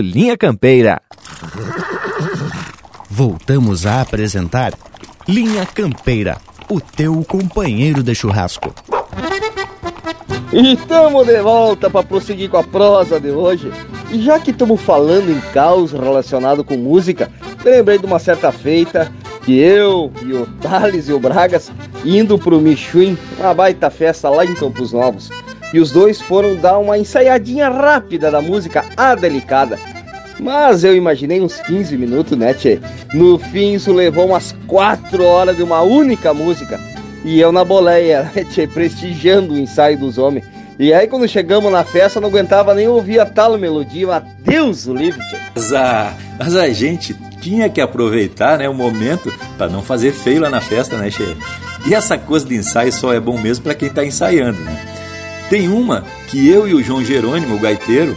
Linha 0.00 0.36
Campeira. 0.36 1.00
Voltamos 3.10 3.86
a 3.86 4.00
apresentar 4.00 4.72
Linha 5.26 5.66
Campeira, 5.66 6.38
o 6.68 6.80
teu 6.80 7.24
companheiro 7.24 8.02
de 8.02 8.14
churrasco. 8.14 8.74
E 10.52 10.74
estamos 10.74 11.26
de 11.26 11.40
volta 11.42 11.90
para 11.90 12.06
prosseguir 12.06 12.48
com 12.48 12.56
a 12.56 12.64
prosa 12.64 13.20
de 13.20 13.30
hoje. 13.30 13.70
E 14.10 14.22
já 14.22 14.38
que 14.38 14.50
estamos 14.50 14.80
falando 14.80 15.30
em 15.30 15.40
caos 15.52 15.92
relacionado 15.92 16.64
com 16.64 16.76
música, 16.76 17.30
lembrei 17.64 17.98
de 17.98 18.06
uma 18.06 18.18
certa 18.18 18.50
feita 18.50 19.12
que 19.44 19.58
eu 19.58 20.12
e 20.24 20.32
o 20.32 20.46
Thales 20.60 21.08
e 21.08 21.12
o 21.12 21.20
Bragas 21.20 21.70
indo 22.04 22.38
pro 22.38 22.60
Michuim, 22.60 23.18
uma 23.38 23.52
baita 23.52 23.90
festa 23.90 24.28
lá 24.28 24.44
em 24.44 24.54
Campos 24.54 24.92
Novos. 24.92 25.30
E 25.72 25.78
os 25.78 25.90
dois 25.90 26.20
foram 26.20 26.56
dar 26.56 26.78
uma 26.78 26.98
ensaiadinha 26.98 27.68
rápida 27.68 28.30
da 28.30 28.40
música 28.40 28.84
A 28.96 29.14
Delicada. 29.14 29.78
Mas 30.40 30.84
eu 30.84 30.96
imaginei 30.96 31.40
uns 31.40 31.60
15 31.60 31.96
minutos, 31.96 32.38
né, 32.38 32.54
tchê? 32.54 32.78
No 33.12 33.38
fim, 33.38 33.74
isso 33.74 33.92
levou 33.92 34.26
umas 34.26 34.54
4 34.66 35.22
horas 35.24 35.56
de 35.56 35.62
uma 35.62 35.82
única 35.82 36.32
música. 36.32 36.80
E 37.24 37.40
eu 37.40 37.50
na 37.50 37.64
boleia, 37.64 38.30
né, 38.34 38.44
tchê? 38.44 38.66
Prestigiando 38.66 39.54
o 39.54 39.58
ensaio 39.58 39.98
dos 39.98 40.16
homens. 40.16 40.44
E 40.78 40.94
aí, 40.94 41.08
quando 41.08 41.26
chegamos 41.26 41.72
na 41.72 41.82
festa, 41.82 42.20
não 42.20 42.28
aguentava 42.28 42.72
nem 42.72 42.86
ouvir 42.86 43.18
a 43.18 43.26
tal 43.26 43.58
melodia. 43.58 44.06
Mas 44.06 44.22
Deus 44.38 44.86
o 44.86 44.94
livre, 44.94 45.20
tchê. 45.28 45.36
Mas 45.54 45.72
a, 45.72 46.14
mas 46.38 46.54
a 46.54 46.68
gente 46.68 47.14
tinha 47.40 47.68
que 47.68 47.80
aproveitar 47.80 48.58
né, 48.58 48.68
o 48.68 48.74
momento 48.74 49.32
para 49.56 49.68
não 49.68 49.82
fazer 49.82 50.12
feio 50.12 50.40
lá 50.40 50.50
na 50.50 50.60
festa, 50.60 50.96
né, 50.96 51.10
Che? 51.10 51.36
E 51.86 51.94
essa 51.94 52.16
coisa 52.16 52.46
de 52.46 52.54
ensaio 52.56 52.92
só 52.92 53.12
é 53.12 53.20
bom 53.20 53.38
mesmo 53.38 53.64
para 53.64 53.74
quem 53.74 53.88
tá 53.88 54.04
ensaiando, 54.04 54.60
né? 54.60 54.87
Tem 55.50 55.68
uma 55.68 56.04
que 56.28 56.48
eu 56.48 56.68
e 56.68 56.74
o 56.74 56.82
João 56.82 57.02
Jerônimo, 57.02 57.56
o 57.56 57.58
gaiteiro, 57.58 58.16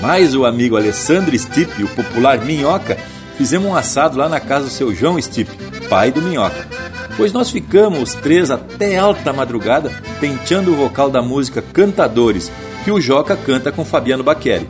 mais 0.00 0.34
o 0.34 0.46
amigo 0.46 0.76
Alessandro 0.76 1.38
Stipe, 1.38 1.82
o 1.82 1.88
popular 1.88 2.42
Minhoca, 2.44 2.96
fizemos 3.36 3.68
um 3.68 3.76
assado 3.76 4.16
lá 4.16 4.28
na 4.28 4.40
casa 4.40 4.64
do 4.64 4.70
seu 4.70 4.94
João 4.94 5.20
Stipe, 5.20 5.52
pai 5.88 6.10
do 6.10 6.22
Minhoca. 6.22 6.66
Pois 7.16 7.32
nós 7.32 7.50
ficamos 7.50 8.00
os 8.00 8.14
três 8.14 8.50
até 8.50 8.98
alta 8.98 9.32
madrugada 9.32 9.90
penteando 10.20 10.72
o 10.72 10.76
vocal 10.76 11.10
da 11.10 11.22
música 11.22 11.62
Cantadores, 11.62 12.50
que 12.82 12.90
o 12.90 13.00
Joca 13.00 13.36
canta 13.36 13.70
com 13.70 13.84
Fabiano 13.84 14.24
Baqueri. 14.24 14.68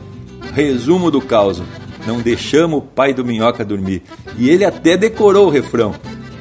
Resumo 0.53 1.09
do 1.09 1.21
caos: 1.21 1.61
não 2.05 2.19
deixamos 2.19 2.79
o 2.79 2.81
pai 2.81 3.13
do 3.13 3.25
Minhoca 3.25 3.65
dormir. 3.65 4.03
E 4.37 4.49
ele 4.49 4.63
até 4.63 4.95
decorou 4.95 5.47
o 5.47 5.51
refrão. 5.51 5.95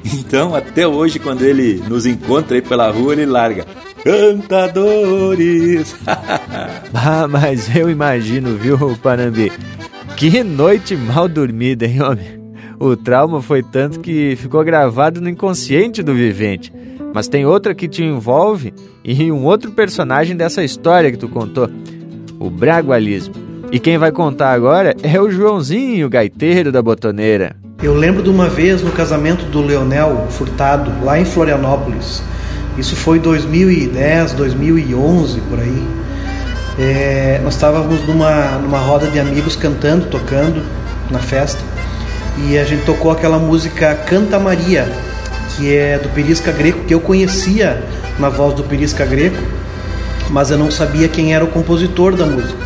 Então, 0.05 0.55
até 0.55 0.87
hoje, 0.87 1.19
quando 1.19 1.43
ele 1.43 1.83
nos 1.89 2.05
encontra 2.05 2.57
aí 2.57 2.63
pela 2.63 2.91
rua, 2.91 3.15
ele 3.15 3.25
larga. 3.25 3.65
Cantadores! 4.05 5.97
ah, 6.93 7.27
mas 7.27 7.75
eu 7.75 7.89
imagino, 7.89 8.55
viu, 8.55 8.77
Panambi? 9.03 9.51
Que 10.15 10.45
noite 10.45 10.95
mal 10.95 11.27
dormida, 11.27 11.87
hein, 11.87 12.03
homem? 12.03 12.45
O 12.79 12.95
trauma 12.97 13.41
foi 13.41 13.63
tanto 13.63 14.01
que 14.01 14.37
ficou 14.37 14.63
gravado 14.63 15.23
no 15.23 15.29
inconsciente 15.31 16.03
do 16.03 16.13
vivente. 16.13 16.71
Mas 17.15 17.29
tem 17.29 17.47
outra 17.47 17.75
que 17.75 17.89
te 17.89 18.05
envolve 18.05 18.75
e 19.03 19.33
um 19.33 19.45
outro 19.45 19.71
personagem 19.71 20.37
dessa 20.37 20.63
história 20.63 21.11
que 21.11 21.17
tu 21.17 21.29
contou: 21.29 21.71
o 22.39 22.51
Bragualismo. 22.51 23.35
E 23.73 23.79
quem 23.79 23.97
vai 23.97 24.13
contar 24.13 24.53
agora 24.53 24.95
é 25.03 25.19
o 25.19 25.31
Joãozinho, 25.31 26.07
o 26.07 26.11
gaiteiro 26.11 26.71
da 26.71 26.83
botoneira. 26.83 27.57
Eu 27.83 27.95
lembro 27.95 28.23
de 28.23 28.29
uma 28.29 28.49
vez 28.49 28.83
no 28.83 28.93
casamento 28.93 29.47
do 29.47 29.63
Leonel 29.63 30.27
Furtado, 30.29 30.93
lá 31.03 31.19
em 31.19 31.25
Florianópolis. 31.25 32.23
Isso 32.77 32.97
foi 32.97 33.19
2010, 33.19 34.33
2011 34.33 35.41
por 35.43 35.61
aí. 35.61 35.89
É, 36.79 37.41
nós 37.45 37.55
estávamos 37.55 38.07
numa, 38.07 38.59
numa 38.59 38.79
roda 38.79 39.07
de 39.07 39.21
amigos 39.21 39.55
cantando, 39.55 40.07
tocando 40.07 40.63
na 41.11 41.21
festa 41.21 41.63
e 42.37 42.59
a 42.59 42.65
gente 42.65 42.85
tocou 42.85 43.11
aquela 43.11 43.39
música 43.39 43.95
Canta 43.95 44.39
Maria, 44.39 44.91
que 45.51 45.75
é 45.75 45.99
do 45.99 46.09
Perisca 46.09 46.51
Greco, 46.51 46.81
que 46.85 46.93
eu 46.93 47.01
conhecia 47.01 47.83
na 48.19 48.29
voz 48.29 48.55
do 48.55 48.65
Perisca 48.65 49.05
Greco, 49.05 49.39
mas 50.31 50.51
eu 50.51 50.59
não 50.59 50.71
sabia 50.71 51.09
quem 51.09 51.35
era 51.35 51.45
o 51.45 51.49
compositor 51.49 52.17
da 52.17 52.27
música. 52.27 52.59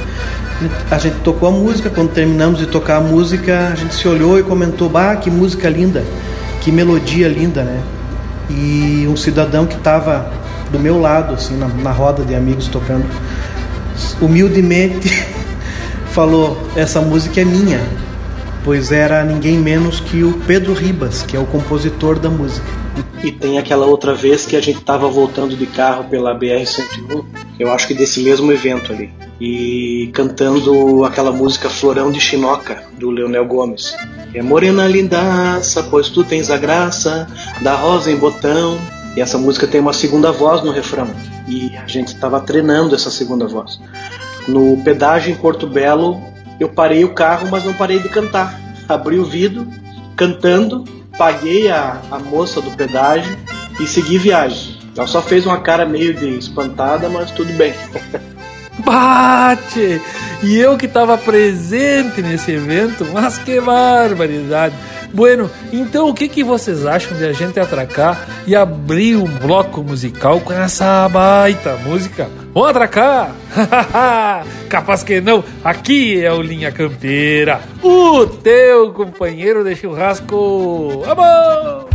A 0.90 0.98
gente 0.98 1.16
tocou 1.20 1.48
a 1.48 1.52
música, 1.52 1.90
quando 1.90 2.10
terminamos 2.10 2.58
de 2.58 2.66
tocar 2.66 2.96
a 2.96 3.00
música, 3.00 3.70
a 3.72 3.76
gente 3.76 3.94
se 3.94 4.08
olhou 4.08 4.38
e 4.38 4.42
comentou: 4.42 4.88
Bah, 4.88 5.14
que 5.16 5.30
música 5.30 5.68
linda, 5.68 6.02
que 6.60 6.72
melodia 6.72 7.28
linda, 7.28 7.62
né? 7.62 7.80
E 8.50 9.06
um 9.08 9.16
cidadão 9.16 9.66
que 9.66 9.76
estava 9.76 10.32
do 10.70 10.78
meu 10.78 11.00
lado, 11.00 11.34
assim, 11.34 11.56
na, 11.56 11.68
na 11.68 11.90
roda 11.90 12.24
de 12.24 12.34
amigos 12.34 12.68
tocando, 12.68 13.06
humildemente 14.20 15.08
falou: 16.12 16.58
Essa 16.76 17.00
música 17.00 17.40
é 17.40 17.44
minha, 17.44 17.80
pois 18.64 18.92
era 18.92 19.24
ninguém 19.24 19.58
menos 19.58 20.00
que 20.00 20.22
o 20.22 20.32
Pedro 20.46 20.72
Ribas, 20.72 21.22
que 21.22 21.36
é 21.36 21.40
o 21.40 21.46
compositor 21.46 22.18
da 22.18 22.28
música. 22.28 22.66
E 23.22 23.32
tem 23.32 23.58
aquela 23.58 23.86
outra 23.86 24.14
vez 24.14 24.46
que 24.46 24.56
a 24.56 24.60
gente 24.60 24.78
estava 24.78 25.08
voltando 25.08 25.56
de 25.56 25.66
carro 25.66 26.04
pela 26.04 26.38
BR-101, 26.38 27.24
eu 27.58 27.72
acho 27.72 27.86
que 27.86 27.94
desse 27.94 28.20
mesmo 28.20 28.52
evento 28.52 28.92
ali, 28.92 29.10
e 29.40 30.10
cantando 30.12 31.04
aquela 31.04 31.30
música 31.30 31.70
Florão 31.70 32.10
de 32.10 32.20
Chinoca, 32.20 32.82
do 32.98 33.10
Leonel 33.10 33.46
Gomes. 33.46 33.96
É 34.34 34.42
morena 34.42 34.86
lindaça, 34.86 35.82
pois 35.84 36.08
tu 36.08 36.24
tens 36.24 36.50
a 36.50 36.56
graça 36.56 37.26
da 37.62 37.74
rosa 37.74 38.10
em 38.10 38.16
botão. 38.16 38.78
E 39.16 39.20
essa 39.20 39.38
música 39.38 39.66
tem 39.66 39.80
uma 39.80 39.92
segunda 39.92 40.30
voz 40.30 40.62
no 40.62 40.70
refrão. 40.70 41.08
E 41.46 41.74
a 41.76 41.86
gente 41.86 42.08
estava 42.08 42.40
treinando 42.40 42.94
essa 42.94 43.10
segunda 43.10 43.46
voz. 43.46 43.80
No 44.46 44.76
pedágio 44.82 45.32
em 45.32 45.36
Porto 45.36 45.66
Belo, 45.66 46.20
eu 46.60 46.68
parei 46.68 47.04
o 47.04 47.14
carro, 47.14 47.48
mas 47.50 47.64
não 47.64 47.74
parei 47.74 47.98
de 48.00 48.08
cantar. 48.08 48.58
Abri 48.88 49.18
o 49.18 49.24
vidro, 49.24 49.66
cantando, 50.16 50.84
paguei 51.16 51.70
a, 51.70 52.00
a 52.10 52.18
moça 52.18 52.60
do 52.60 52.70
pedágio 52.72 53.36
e 53.80 53.86
segui 53.86 54.18
viagem. 54.18 54.78
Ela 54.96 55.06
só 55.06 55.22
fez 55.22 55.46
uma 55.46 55.60
cara 55.60 55.86
meio 55.86 56.12
de 56.12 56.38
espantada, 56.38 57.08
mas 57.08 57.30
tudo 57.30 57.52
bem. 57.52 57.72
Bate! 58.84 60.00
E 60.42 60.56
eu 60.56 60.76
que 60.76 60.86
estava 60.86 61.18
presente 61.18 62.22
nesse 62.22 62.52
evento, 62.52 63.06
mas 63.12 63.38
que 63.38 63.60
barbaridade! 63.60 64.74
Bueno, 65.12 65.50
então 65.72 66.08
o 66.08 66.14
que, 66.14 66.28
que 66.28 66.44
vocês 66.44 66.84
acham 66.84 67.16
de 67.16 67.24
a 67.24 67.32
gente 67.32 67.58
atracar 67.58 68.28
e 68.46 68.54
abrir 68.54 69.16
um 69.16 69.24
bloco 69.24 69.82
musical 69.82 70.40
com 70.40 70.52
essa 70.52 71.08
baita 71.08 71.76
música? 71.78 72.28
Vamos 72.52 72.70
atracar? 72.70 73.34
Capaz 74.68 75.02
que 75.02 75.20
não, 75.20 75.42
aqui 75.64 76.22
é 76.22 76.32
o 76.32 76.42
Linha 76.42 76.70
Campeira, 76.70 77.60
o 77.82 78.26
teu 78.26 78.92
companheiro 78.92 79.64
de 79.64 79.74
churrasco. 79.74 81.02
Vamos! 81.06 81.87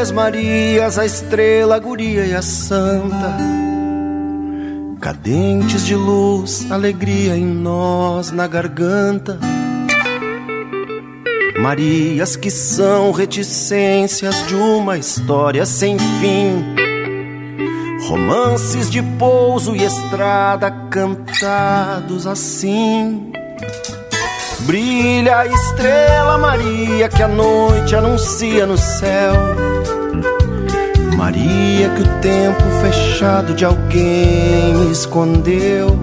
Três 0.00 0.10
Marias, 0.12 0.98
a 0.98 1.04
estrela, 1.04 1.76
a 1.76 1.78
guria 1.78 2.24
e 2.24 2.34
a 2.34 2.40
santa. 2.40 3.36
Cadentes 4.98 5.84
de 5.84 5.94
luz, 5.94 6.66
alegria 6.70 7.36
em 7.36 7.44
nós, 7.44 8.30
na 8.30 8.46
garganta. 8.46 9.38
Marias 11.60 12.34
que 12.34 12.50
são 12.50 13.12
reticências 13.12 14.46
de 14.46 14.54
uma 14.54 14.96
história 14.96 15.66
sem 15.66 15.98
fim. 15.98 16.64
Romances 18.08 18.88
de 18.90 19.02
pouso 19.02 19.76
e 19.76 19.84
estrada 19.84 20.70
cantados 20.88 22.26
assim. 22.26 23.30
Brilha 24.60 25.40
a 25.40 25.46
estrela 25.46 26.38
Maria 26.38 27.06
que 27.10 27.22
a 27.22 27.28
noite 27.28 27.94
anuncia 27.94 28.64
no 28.64 28.78
céu. 28.78 29.69
Maria 31.20 31.90
que 31.90 32.00
o 32.00 32.08
tempo 32.22 32.62
fechado 32.80 33.52
de 33.52 33.62
alguém 33.62 34.90
escondeu. 34.90 36.00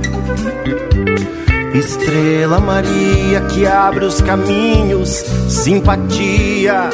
Estrela 1.74 2.60
Maria 2.60 3.42
que 3.50 3.66
abre 3.66 4.06
os 4.06 4.22
caminhos, 4.22 5.26
simpatia. 5.50 6.92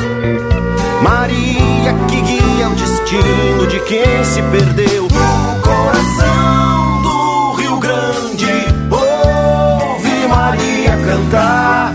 Maria 1.02 1.94
que 2.08 2.22
guia 2.22 2.70
o 2.70 2.76
destino 2.76 3.68
de 3.68 3.82
quem 3.82 4.24
se 4.24 4.42
perdeu. 4.44 5.04
No 5.04 5.62
coração 5.62 7.02
do 7.02 7.52
Rio 7.58 7.78
Grande, 7.78 8.48
ouve 8.90 10.28
Maria 10.30 10.96
cantar. 11.06 11.94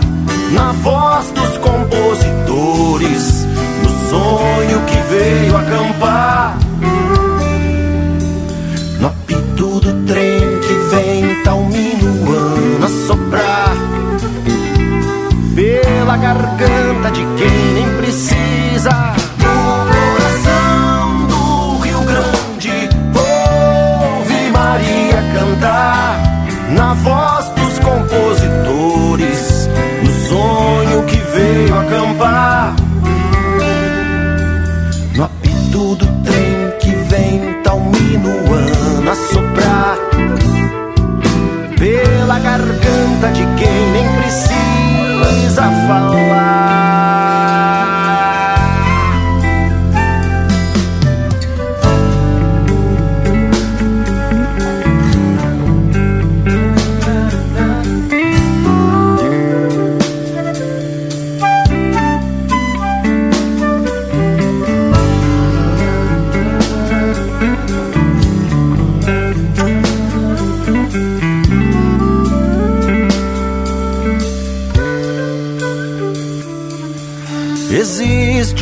Na 0.51 0.73
voz 0.73 1.31
dos 1.31 1.57
compositores, 1.57 3.47
no 3.81 4.09
sonho 4.09 4.81
que 4.85 4.99
veio 5.09 5.57
acampar. 5.57 5.98
Quem 17.39 17.73
nem 17.73 17.89
precisa. 17.95 18.89
No 19.37 19.87
coração 19.95 21.27
do 21.27 21.79
Rio 21.79 22.01
Grande, 22.01 22.89
ouve 23.15 24.51
Maria 24.51 25.23
cantar. 25.33 26.19
Na 26.71 26.93
voz 26.95 27.45
dos 27.55 27.79
compositores, 27.79 29.69
no 30.03 30.11
sonho 30.27 31.03
que 31.05 31.15
veio 31.15 31.79
acampar. 31.79 32.75
No 35.15 35.23
apito 35.23 35.95
do 35.95 36.05
trem 36.23 36.71
que 36.81 36.91
vem 37.07 37.61
tal 37.63 37.79
minuano 37.79 39.09
a 39.09 39.15
soprar. 39.15 39.97
Pela 41.77 42.39
garganta 42.39 43.31
de 43.31 43.45
quem 43.55 43.91
nem 43.93 44.07
precisa 44.21 45.63
falar. 45.87 46.28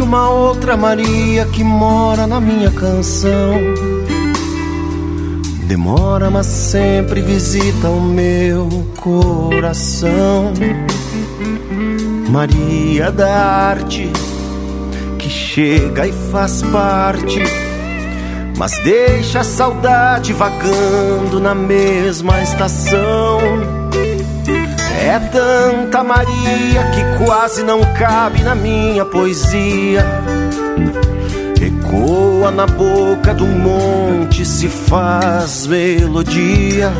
Uma 0.07 0.29
outra 0.29 0.77
Maria 0.77 1.45
que 1.47 1.65
mora 1.65 2.25
na 2.25 2.39
minha 2.39 2.71
canção. 2.71 3.51
Demora, 5.65 6.31
mas 6.31 6.45
sempre 6.45 7.21
visita 7.21 7.89
o 7.89 7.99
meu 7.99 8.69
coração. 9.01 10.53
Maria 12.29 13.11
da 13.11 13.35
arte, 13.35 14.09
que 15.19 15.29
chega 15.29 16.07
e 16.07 16.13
faz 16.31 16.61
parte, 16.61 17.41
mas 18.57 18.71
deixa 18.85 19.41
a 19.41 19.43
saudade 19.43 20.31
vagando 20.31 21.37
na 21.41 21.53
mesma 21.53 22.41
estação. 22.41 23.76
É 25.07 25.19
tanta 25.19 26.03
Maria 26.03 26.83
que 26.93 27.23
quase 27.23 27.63
não 27.63 27.79
cabe 27.93 28.43
na 28.43 28.53
minha 28.53 29.05
poesia. 29.05 30.05
Ecoa 31.61 32.51
na 32.51 32.67
boca 32.67 33.33
do 33.33 33.45
monte, 33.45 34.45
se 34.45 34.67
faz 34.67 35.65
melodia. 35.65 36.91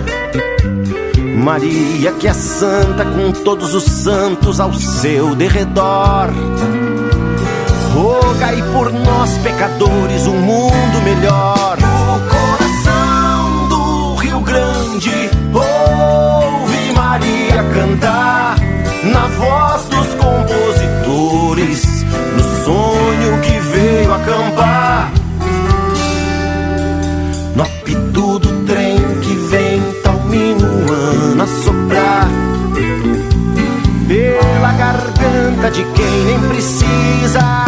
Maria 1.44 2.14
que 2.14 2.30
é 2.30 2.34
santa 2.34 3.04
com 3.04 3.34
todos 3.44 3.74
os 3.74 3.84
santos 3.84 4.62
ao 4.62 4.74
seu 4.74 5.36
derredor. 5.36 6.30
Rogai 7.94 8.56
por 8.72 8.90
nós 8.90 9.38
pecadores 9.40 10.26
um 10.28 10.40
mundo 10.40 11.02
melhor. 11.04 11.57
Cantar 17.78 18.56
na 19.04 19.28
voz 19.28 19.84
dos 19.84 20.08
compositores, 20.16 22.04
no 22.36 22.66
sonho 22.66 23.42
que 23.42 23.60
veio 23.60 24.14
acampar. 24.16 25.12
No 27.56 27.62
apito 27.62 28.40
do 28.40 28.66
trem 28.66 28.98
que 29.22 29.36
vem 29.52 29.80
tal 30.04 30.20
minuano 30.22 31.44
a 31.44 31.48
soprar 31.48 32.28
pela 34.08 34.72
garganta 34.74 35.70
de 35.70 35.84
quem 35.94 36.24
nem 36.26 36.40
precisa. 36.50 37.68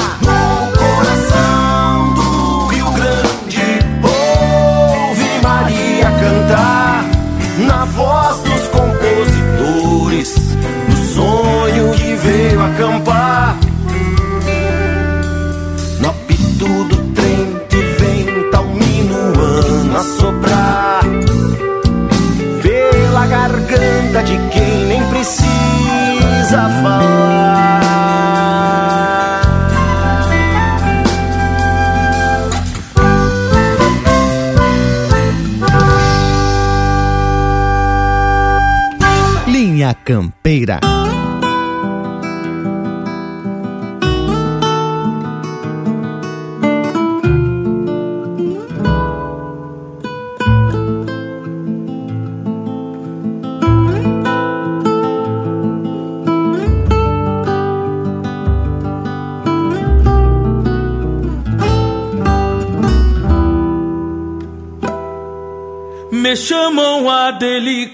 Linha 39.79 39.93
Campeira. 39.93 41.08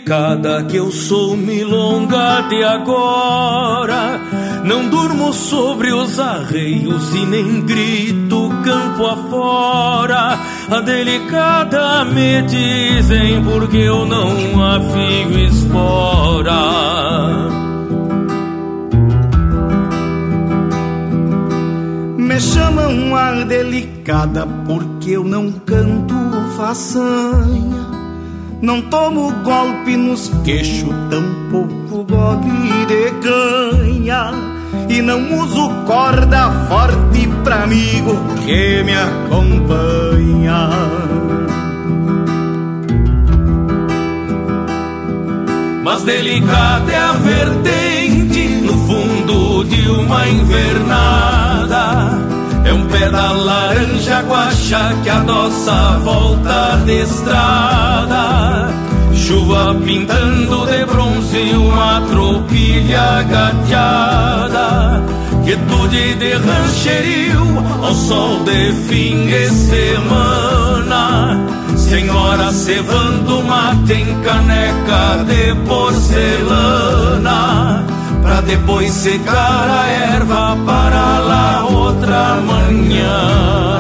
Delicada 0.06 0.64
que 0.66 0.76
eu 0.76 0.92
sou 0.92 1.36
milonga 1.36 2.42
de 2.48 2.64
agora. 2.64 4.22
Não 4.64 4.88
durmo 4.88 5.34
sobre 5.34 5.92
os 5.92 6.20
arreios 6.20 7.14
e 7.16 7.26
nem 7.26 7.62
grito 7.62 8.50
campo 8.64 9.06
afora. 9.08 10.40
A 10.70 10.82
delicada 10.82 12.06
me 12.06 12.44
dizem 12.44 13.44
porque 13.44 13.78
eu 13.78 14.06
não 14.06 14.64
afio 14.64 15.40
espora. 15.40 16.54
Me 22.18 22.40
chamam 22.40 23.16
a 23.16 23.44
delicada 23.44 24.46
porque 24.68 25.12
eu 25.12 25.24
não 25.24 25.52
canto 25.52 26.14
façanha. 26.56 27.85
Não 28.62 28.82
tomo 28.84 29.32
golpe 29.44 29.98
nos 29.98 30.30
queixos, 30.44 30.90
tampouco 31.10 32.04
gole 32.04 32.86
de 32.88 33.12
canha. 33.22 34.32
E 34.90 35.02
não 35.02 35.40
uso 35.40 35.70
corda 35.86 36.52
forte 36.68 37.28
pra 37.44 37.64
amigo 37.64 38.16
que 38.46 38.84
me 38.84 38.94
acompanha. 38.94 40.70
Mas 45.84 46.04
delicada 46.04 46.92
é 46.92 46.98
a 46.98 47.12
vertente 47.12 48.48
no 48.64 48.74
fundo 48.88 49.64
de 49.66 49.88
uma 49.90 50.28
invernada 50.28 52.35
é 52.66 52.74
um 52.74 52.86
pé 52.88 53.10
da 53.12 53.32
laranja 53.32 54.22
guaxa 54.24 54.96
que 55.04 55.10
a 55.10 55.20
volta 56.04 56.82
de 56.84 57.02
estrada. 57.02 58.74
Chuva 59.14 59.76
pintando 59.86 60.66
de 60.66 60.84
bronze 60.86 61.56
uma 61.56 62.02
tropilha 62.10 63.22
gateada. 63.24 65.04
Quietude 65.44 66.16
de 66.16 66.34
rancherio 66.34 67.64
ao 67.84 67.94
sol 67.94 68.44
de 68.44 68.74
fim 68.88 69.28
de 69.28 69.48
semana. 69.50 71.40
Senhora 71.78 72.52
cevando 72.52 73.44
mate 73.44 73.94
em 73.94 74.22
caneca 74.22 75.24
de 75.28 75.54
porcelana 75.68 77.36
Pra 78.26 78.42
depois 78.42 78.92
secar 78.92 79.70
a 79.70 79.88
erva 80.16 80.58
para 80.66 81.20
lá 81.20 81.66
outra 81.70 82.36
manhã 82.42 83.76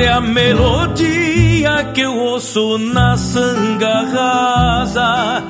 é 0.00 0.08
a 0.08 0.20
melodia 0.20 1.84
que 1.94 2.00
eu 2.00 2.16
ouço 2.16 2.78
na 2.78 3.16
sanga 3.16 4.02
rasa 4.12 5.42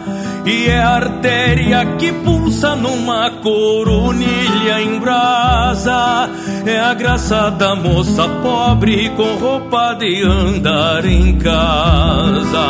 E 0.44 0.68
é 0.68 0.80
a 0.80 0.96
artéria 0.96 1.86
que 1.96 2.12
pulsa 2.12 2.74
numa 2.74 3.30
coronilha 3.42 4.80
em 4.80 4.98
brasa. 4.98 6.30
É 6.66 6.80
a 6.80 6.94
graça 6.94 7.50
da 7.50 7.74
moça 7.74 8.26
pobre 8.42 9.10
com 9.10 9.36
roupa 9.36 9.94
de 9.94 10.22
andar 10.22 11.04
em 11.04 11.38
casa. 11.38 12.66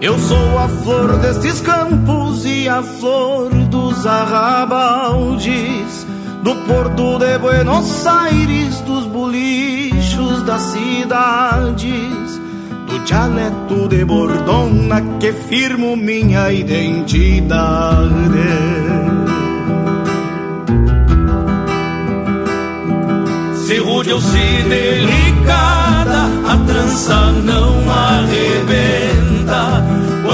Eu 0.00 0.18
sou 0.18 0.58
a 0.58 0.68
flor 0.68 1.16
destes 1.18 1.60
campos 1.62 2.44
e 2.44 2.68
a 2.68 2.82
flor 2.82 3.48
dos 3.70 4.06
arrabaldes, 4.06 6.03
do 6.44 6.54
porto 6.66 7.18
de 7.18 7.38
Buenos 7.38 8.06
Aires, 8.06 8.78
dos 8.82 9.06
bolichos 9.06 10.42
das 10.42 10.60
cidades, 10.60 12.38
do 12.86 12.98
dialeto 13.06 13.88
de 13.88 14.04
Bordona 14.04 15.00
que 15.18 15.32
firmo 15.32 15.96
minha 15.96 16.52
identidade. 16.52 18.10
Se 23.66 23.78
rude 23.78 24.12
ou 24.12 24.20
se 24.20 24.62
delicada, 24.68 26.28
a 26.46 26.58
trança 26.66 27.32
não 27.42 27.90
arrebenta. 27.90 28.84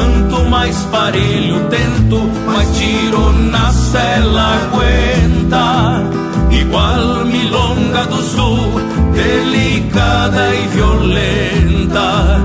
Quanto 0.00 0.48
mais 0.48 0.76
parelho 0.84 1.60
tento, 1.68 2.20
mais 2.46 2.74
tiro 2.74 3.32
na 3.50 3.70
cela 3.70 4.54
aguenta. 4.62 6.02
Igual 6.50 7.26
milonga 7.26 8.06
do 8.06 8.22
sul, 8.22 8.80
delicada 9.12 10.54
e 10.54 10.68
violenta. 10.68 12.40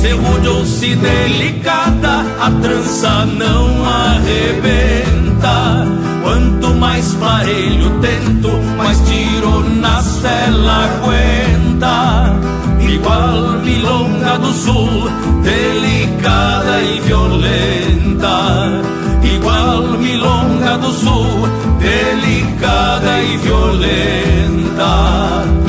Se 0.00 0.12
rude 0.12 0.48
ou 0.48 0.64
se 0.64 0.96
delicada, 0.96 2.24
a 2.40 2.50
trança 2.62 3.26
não 3.26 3.84
arrebenta. 3.84 5.86
Quanto 6.22 6.74
mais 6.76 7.12
parelho 7.16 8.00
tento, 8.00 8.48
mais 8.78 8.98
tiro 9.00 9.62
na 9.78 10.00
cela 10.00 10.86
aguenta. 10.86 12.34
Igual 12.80 13.60
milonga 13.62 14.38
do 14.38 14.50
sul, 14.54 15.10
delicada 15.42 16.80
e 16.80 17.00
violenta. 17.00 18.82
Igual 19.22 19.82
milonga 19.98 20.78
do 20.78 20.92
sul, 20.92 21.46
delicada 21.78 23.22
e 23.22 23.36
violenta. 23.36 25.59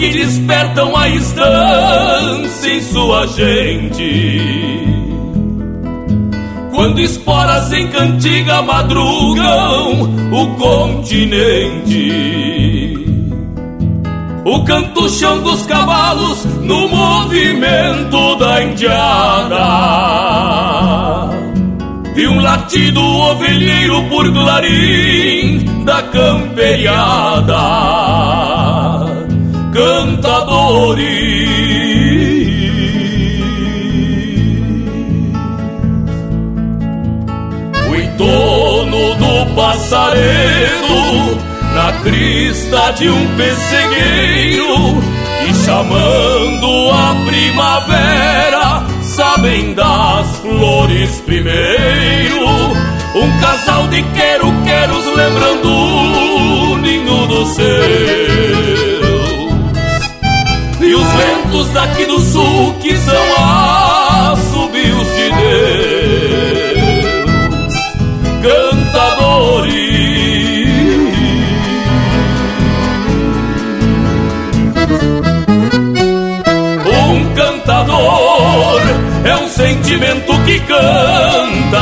Que 0.00 0.08
despertam 0.08 0.96
a 0.96 1.08
estância 1.10 2.72
em 2.72 2.80
sua 2.80 3.26
gente. 3.26 4.80
Quando 6.74 7.00
esporas 7.00 7.70
em 7.70 7.86
cantiga 7.88 8.62
madrugam 8.62 10.10
o 10.32 10.46
continente. 10.56 12.08
O 14.42 14.64
canto 14.64 15.06
chão 15.10 15.42
dos 15.42 15.66
cavalos 15.66 16.46
no 16.62 16.88
movimento 16.88 18.36
da 18.36 18.62
indiada 18.64 20.00
e 22.16 22.26
um 22.26 22.40
latido 22.40 23.02
ovelheiro 23.02 24.02
por 24.04 24.32
clarim 24.32 25.84
da 25.84 26.00
camperiada. 26.04 27.60
Cantadores, 29.80 31.00
o 37.88 37.96
entorno 37.96 39.14
do 39.14 39.54
passaredo 39.54 41.38
na 41.74 41.92
crista 42.02 42.92
de 42.98 43.08
um 43.08 43.26
pessegueiro 43.38 45.02
e 45.48 45.54
chamando 45.64 46.90
a 46.90 47.16
primavera 47.24 48.84
sabem 49.00 49.72
das 49.72 50.36
flores 50.40 51.22
primeiro. 51.24 52.50
Um 53.14 53.40
casal 53.40 53.88
de 53.88 54.02
quero-queros 54.02 55.06
lembrando 55.16 55.70
o 55.70 56.76
ninho 56.76 57.26
dos 57.28 57.48
seus. 57.54 58.29
Daqui 61.68 62.06
do 62.06 62.18
sul 62.18 62.74
que 62.80 62.96
são 62.96 63.22
assobios 64.32 65.06
de 65.14 65.30
Deus. 65.30 66.50
Cantadores. 68.42 69.90
Um 76.86 77.34
cantador 77.34 78.80
é 79.24 79.36
um 79.36 79.48
sentimento 79.48 80.32
que 80.44 80.58
canta, 80.60 81.80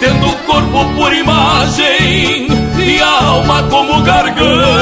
tendo 0.00 0.26
o 0.26 0.36
corpo 0.46 0.84
por 0.96 1.12
imagem 1.12 2.48
e 2.78 3.00
a 3.00 3.24
alma 3.24 3.62
como 3.64 4.02
garganta. 4.02 4.75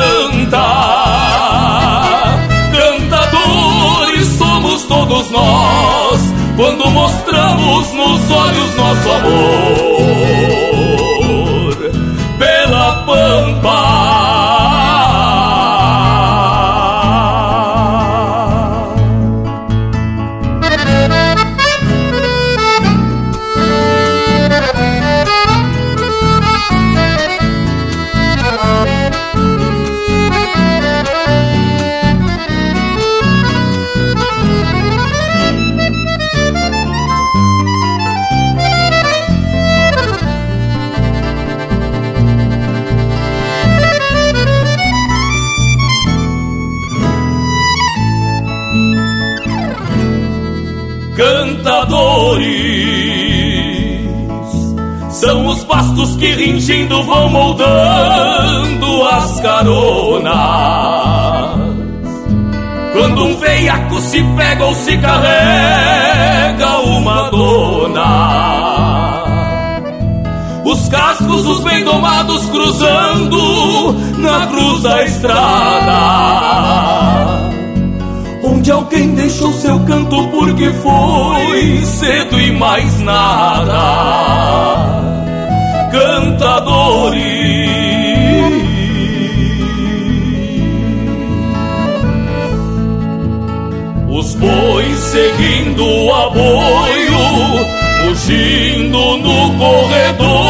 Quando 6.57 6.89
mostramos 6.91 7.93
nos 7.93 8.31
olhos 8.31 8.77
nosso 8.77 9.11
amor 9.11 10.64
São 55.11 55.47
os 55.47 55.65
pastos 55.65 56.17
que 56.17 56.27
ringindo 56.27 57.03
vão 57.05 57.29
moldando 57.31 59.03
as 59.11 59.41
caronas. 59.41 60.35
Quando 62.93 63.25
um 63.25 63.37
veiaco 63.37 64.01
se 64.01 64.23
pega 64.37 64.65
ou 64.65 64.75
se 64.75 64.97
carrega 64.99 66.79
uma 66.81 67.31
dona. 67.31 68.45
Os 70.65 70.89
cascos, 70.89 71.47
os 71.47 71.61
bem 71.65 71.85
domados 71.85 72.45
cruzando 72.47 73.93
na 74.19 74.47
cruz 74.47 74.83
da 74.83 75.05
estrada 75.05 76.55
onde 78.65 78.73
alguém 78.73 79.15
deixou 79.15 79.53
seu 79.53 79.79
canto 79.81 80.27
porque 80.29 80.71
foi 80.71 81.85
cedo 81.85 82.41
e 82.41 82.51
mais 82.51 82.99
nada. 83.01 83.75
Cantadores, 85.93 87.21
os 94.09 94.35
bois 94.37 94.97
seguindo 94.97 95.85
o 95.85 96.15
aboio, 96.15 97.19
fugindo 98.01 99.19
no 99.19 99.59
corredor, 99.59 100.44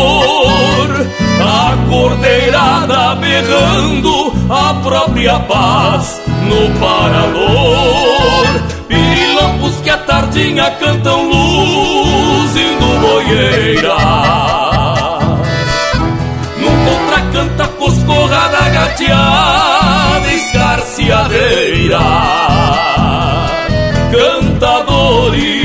a 1.41 1.77
cordeirada 1.89 3.15
berrando 3.17 4.33
a 4.51 4.75
própria 4.83 5.39
paz 5.41 6.21
no 6.49 6.71
parador. 6.81 8.47
Pirilampos 8.89 9.77
que 9.83 9.91
a 9.91 9.99
tardinha 9.99 10.71
cantam 10.73 11.29
luz 11.29 12.57
indo 12.57 12.87
boieira. 13.01 13.97
Num 16.61 16.85
contracanta 16.85 17.69
coscorrada 17.79 18.69
gateada 18.71 20.33
escarciadeira. 20.33 22.01
Cantadores. 24.13 25.64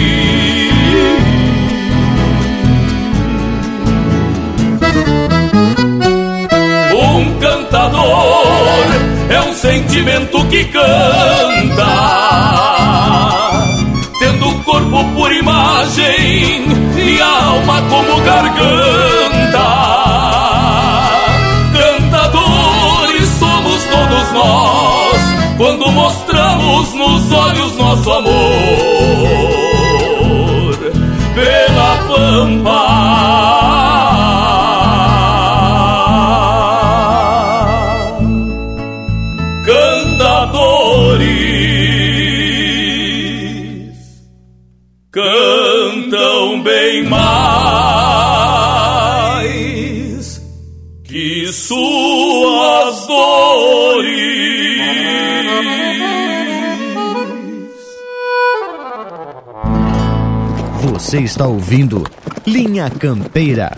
Cantador 8.00 8.88
é 9.30 9.42
um 9.42 9.54
sentimento 9.54 10.44
que 10.46 10.64
canta, 10.66 11.86
tendo 14.20 14.50
o 14.50 14.64
corpo 14.64 15.04
por 15.16 15.32
imagem 15.32 16.66
e 16.98 17.22
a 17.22 17.46
alma 17.46 17.82
como 17.84 18.22
garganta. 18.22 19.70
Cantadores 21.74 23.28
somos 23.40 23.84
todos 23.84 24.32
nós 24.34 25.20
quando 25.58 25.92
mostramos 25.92 26.94
nos 26.94 27.32
olhos 27.32 27.78
nosso 27.78 28.12
amor 28.12 28.30
pela 31.36 31.98
pampa. 32.08 33.59
Você 61.10 61.22
está 61.22 61.48
ouvindo 61.48 62.04
Linha 62.46 62.88
Campeira. 62.88 63.72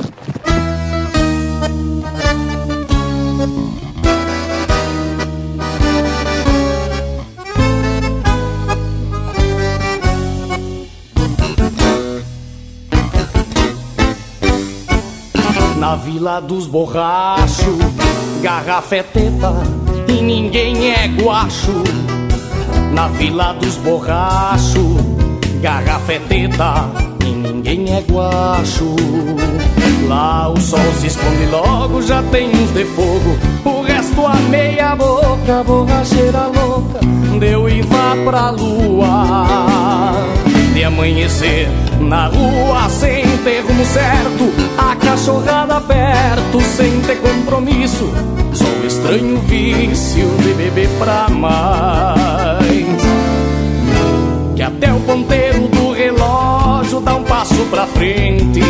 Na 15.78 15.96
Vila 15.96 16.42
dos 16.42 16.68
Borrachos, 16.68 17.66
garrafa 18.42 18.98
é 18.98 19.04
teta 19.04 19.54
e 20.10 20.22
ninguém 20.22 20.92
é 20.92 21.08
guacho. 21.08 21.82
Na 22.92 23.08
Vila 23.08 23.54
dos 23.54 23.78
Borrachos, 23.78 24.98
garrafa 25.62 26.12
é 26.12 26.20
teta 26.20 27.11
ninguém 27.72 27.96
é 27.96 28.02
guacho. 28.02 28.96
Lá 30.08 30.50
o 30.50 30.60
sol 30.60 30.80
se 31.00 31.08
esconde 31.08 31.46
logo, 31.46 32.02
já 32.02 32.22
tem 32.24 32.50
uns 32.50 32.74
de 32.74 32.86
fogo. 32.86 33.38
O 33.64 33.82
resto 33.82 34.26
a 34.26 34.36
meia 34.50 34.96
boca, 34.96 35.64
borracheira 35.66 36.48
louca, 36.48 37.00
deu 37.40 37.70
e 37.70 37.82
vá 37.82 38.16
pra 38.26 38.50
lua. 38.50 40.14
De 40.74 40.84
amanhecer 40.84 41.70
na 42.00 42.28
rua 42.28 42.90
sem 42.90 43.26
ter 43.44 43.62
rumo 43.62 43.86
certo, 43.86 44.52
a 44.78 44.96
cachorrada 44.96 45.80
perto 45.82 46.62
sem 46.62 47.00
ter 47.02 47.18
compromisso. 47.22 48.10
Só 48.54 48.66
o 48.66 48.86
estranho 48.86 49.40
vício 49.42 50.28
de 50.40 50.54
beber 50.56 50.90
pra 51.00 51.30
mais. 51.30 52.58
Que 54.56 54.64
até 54.64 54.94
o 54.94 55.00
ponteiro 55.02 55.51
passo 57.42 57.66
pra 57.72 57.88
frente, 57.88 58.62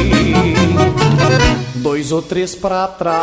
dois 1.76 2.14
ou 2.14 2.22
três 2.22 2.56
pra 2.56 2.88
trás. 2.88 3.22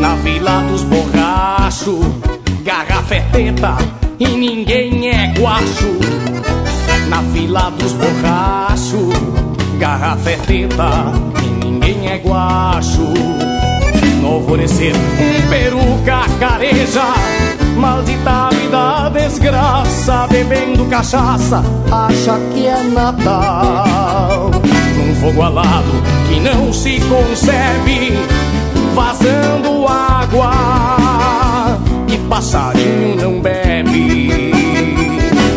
Na 0.00 0.16
vila 0.16 0.62
dos 0.62 0.82
borrachos, 0.82 2.04
garrafa 2.64 3.14
é 3.14 3.20
teta 3.20 3.76
e 4.18 4.26
ninguém 4.26 5.10
é 5.10 5.32
guacho. 5.38 5.96
Na 7.08 7.22
vila 7.22 7.70
dos 7.70 7.92
borrachos, 7.92 9.14
garrafa 9.78 10.30
é 10.30 10.36
teta 10.38 11.12
e 11.40 11.64
ninguém 11.64 12.08
é 12.08 12.16
guacho. 12.16 13.14
No 14.22 14.28
alvorecer, 14.28 14.92
um 14.96 15.48
peruca 15.48 16.28
careja 16.40 17.14
Maldita 17.76 18.48
vida 18.52 19.10
desgraça, 19.10 20.26
bebendo 20.30 20.86
cachaça, 20.86 21.62
acha 21.92 22.38
que 22.52 22.66
é 22.66 22.82
Natal. 22.82 24.50
Num 24.96 25.14
fogo 25.16 25.42
alado 25.42 25.92
que 26.26 26.40
não 26.40 26.72
se 26.72 27.00
concebe, 27.02 28.12
vazando 28.94 29.86
água 29.86 31.78
que 32.06 32.16
passarinho 32.28 33.16
não 33.16 33.40
bebe. 33.40 34.52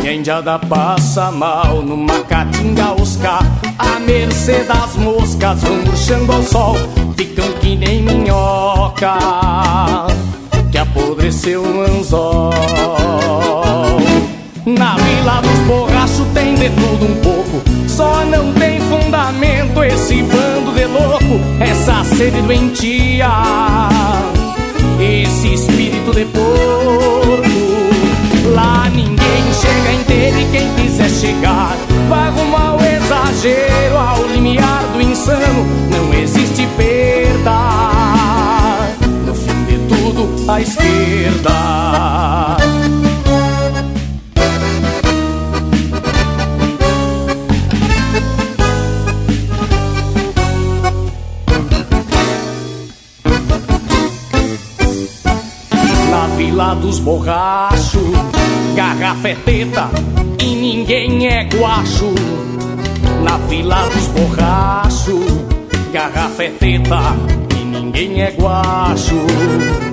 Quem 0.02 0.20
indiada 0.20 0.60
passa 0.60 1.32
mal 1.32 1.82
numa 1.84 2.20
caatinga 2.22 3.00
oscar 3.00 3.44
A 3.78 4.00
mercê 4.00 4.64
das 4.64 4.96
moscas 4.96 5.62
vão 5.62 5.76
murchando 5.84 6.32
ao 6.32 6.42
sol 6.42 6.76
Ficam 7.16 7.46
que 7.60 7.76
nem 7.76 8.02
minhoca 8.02 9.18
Apodreceu 10.80 11.62
no 11.62 11.82
anzol. 11.82 12.54
Na 14.66 14.96
vila 14.96 15.42
dos 15.42 15.60
borrachos 15.68 16.26
tem 16.34 16.56
de 16.56 16.70
tudo 16.70 17.06
um 17.06 17.16
pouco 17.16 17.62
Só 17.88 18.24
não 18.24 18.54
tem 18.54 18.80
fundamento 18.82 19.84
esse 19.84 20.22
bando 20.24 20.72
de 20.74 20.86
louco 20.86 21.42
Essa 21.60 22.04
sede 22.04 22.42
doentia. 22.42 23.30
Esse 25.00 25.54
espírito 25.54 26.12
de 26.14 26.26
porco 26.26 27.44
Lá 28.54 28.90
ninguém 28.90 29.44
chega 29.60 29.94
inteiro 29.94 30.40
e 30.40 30.46
quem 30.52 30.74
quiser 30.76 31.10
chegar 31.10 31.76
Vai 32.08 32.30
rumo 32.32 32.56
ao 32.56 32.80
exagero, 32.80 33.98
ao 33.98 34.26
limiar 34.28 34.84
do 34.94 35.02
insano 35.02 35.66
Não 35.92 36.14
existe 36.14 36.68
perda 36.78 37.99
esquerda. 40.62 42.58
Na 56.10 56.28
vila 56.36 56.74
dos 56.76 57.00
borrachos 57.00 58.02
Garrafa 58.76 59.30
é 59.30 59.36
teta 59.36 59.90
e 60.40 60.56
ninguém 60.56 61.28
é 61.28 61.44
guacho. 61.44 62.14
Na 63.24 63.38
vila 63.48 63.88
dos 63.90 64.08
borrachos 64.08 65.40
Garrafa 65.92 66.44
é 66.44 66.50
teta 66.50 67.16
e 67.60 67.64
ninguém 67.66 68.22
é 68.22 68.32
guacho 68.32 69.89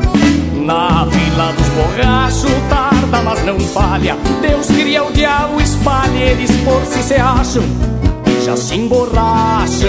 Na 0.66 1.04
vila 1.04 1.52
dos 1.52 1.68
borrachos 1.68 2.50
Tarda 2.68 3.22
mas 3.22 3.44
não 3.44 3.60
falha. 3.60 4.16
Deus 4.42 4.66
cria 4.66 5.04
o 5.04 5.12
diabo, 5.12 5.60
espalha 5.60 6.18
Eles 6.18 6.50
por 6.62 6.84
si 6.84 7.04
se 7.04 7.14
acham. 7.14 7.62
E 8.26 8.44
já 8.44 8.56
se 8.56 8.74
emborracham 8.74 9.88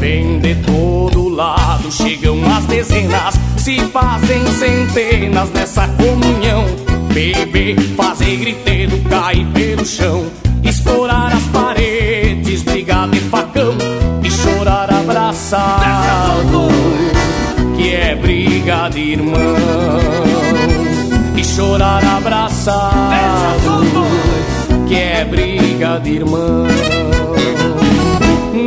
Vem 0.00 0.40
de 0.40 0.54
todo 0.54 1.28
lado, 1.28 1.92
chegam 1.92 2.38
as 2.50 2.64
dezenas 2.64 3.34
Se 3.58 3.78
fazem 3.80 4.42
centenas 4.46 5.50
nessa 5.50 5.86
comunhão. 5.86 6.64
Beber, 7.12 7.78
fazer 7.94 8.36
griteiro, 8.38 8.98
cair 9.02 9.46
pelo 9.48 9.84
chão 9.84 10.24
Escorar 10.64 11.30
as 11.30 11.42
paredes, 11.48 12.62
brigar 12.62 13.06
de 13.10 13.20
facão 13.20 13.76
E 14.24 14.30
chorar 14.30 14.90
abraçado 14.90 15.81
de 18.90 19.12
irmão. 19.12 19.56
E 21.36 21.44
chorar 21.44 22.04
abraçado 22.04 23.84
Que 24.86 24.94
é 24.94 25.24
briga 25.24 25.98
de 25.98 26.16
irmão. 26.16 26.66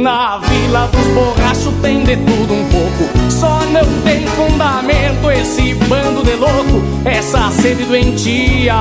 Na 0.02 0.38
vila 0.38 0.88
dos 0.92 1.08
borrachos 1.14 1.74
tem 1.82 2.04
de 2.04 2.18
tudo 2.18 2.54
um 2.54 2.66
pouco 2.70 3.32
Só 3.32 3.62
não 3.66 3.86
tem 4.04 4.26
fundamento 4.28 5.32
esse 5.32 5.74
bando 5.86 6.22
de 6.24 6.36
louco 6.36 6.84
Essa 7.06 7.50
sede 7.52 7.86
doentia. 7.86 8.76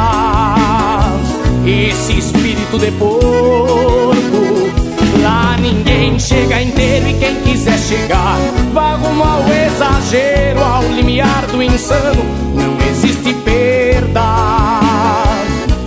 Esse 1.66 2.18
espírito 2.18 2.78
de 2.78 2.90
porco 2.92 4.08
Lá 4.08 4.13
ninguém 5.64 6.18
chega 6.18 6.60
inteiro 6.60 7.08
e 7.08 7.14
quem 7.14 7.34
quiser 7.40 7.78
chegar 7.78 8.38
Vá 8.74 8.96
rumo 8.96 9.24
ao 9.24 9.40
exagero, 9.48 10.62
ao 10.62 10.82
limiar 10.82 11.46
do 11.46 11.62
insano 11.62 12.22
Não 12.54 12.76
existe 12.90 13.32
perda 13.44 14.84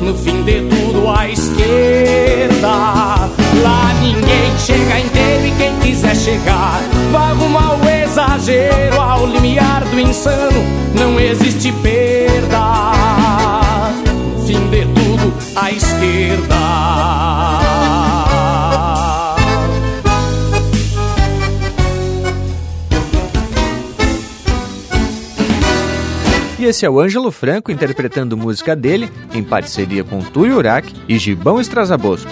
no 0.08 0.16
fim 0.16 0.42
de 0.44 0.62
tudo 0.70 1.10
à 1.10 1.28
esquerda. 1.28 2.68
Lá 3.62 3.94
ninguém 4.00 4.58
chega 4.58 5.00
inteiro 5.00 5.48
e 5.48 5.52
quem 5.58 5.76
quiser 5.80 6.16
chegar, 6.16 6.80
vá 7.12 7.34
rumo 7.34 7.58
ao 7.58 7.78
exagero, 7.90 9.02
ao 9.02 9.26
limiar 9.26 9.84
do 9.84 10.00
insano, 10.00 10.64
não 10.98 11.20
existe 11.20 11.74
perda. 11.84 12.94
No 14.06 14.48
fim 14.48 14.70
de 14.70 14.86
tudo 14.86 15.34
à 15.58 15.72
esquerda. 15.72 16.56
E 26.60 26.66
esse 26.66 26.86
é 26.86 26.90
o 26.90 27.00
Ângelo 27.00 27.32
Franco 27.32 27.72
interpretando 27.72 28.36
música 28.36 28.76
dele 28.76 29.12
em 29.32 29.44
parceria 29.44 30.04
com 30.04 30.20
Túlio 30.22 30.58
Urac 30.58 30.92
e 31.08 31.18
Gibão 31.20 31.62
Estrazabosco. 31.62 32.32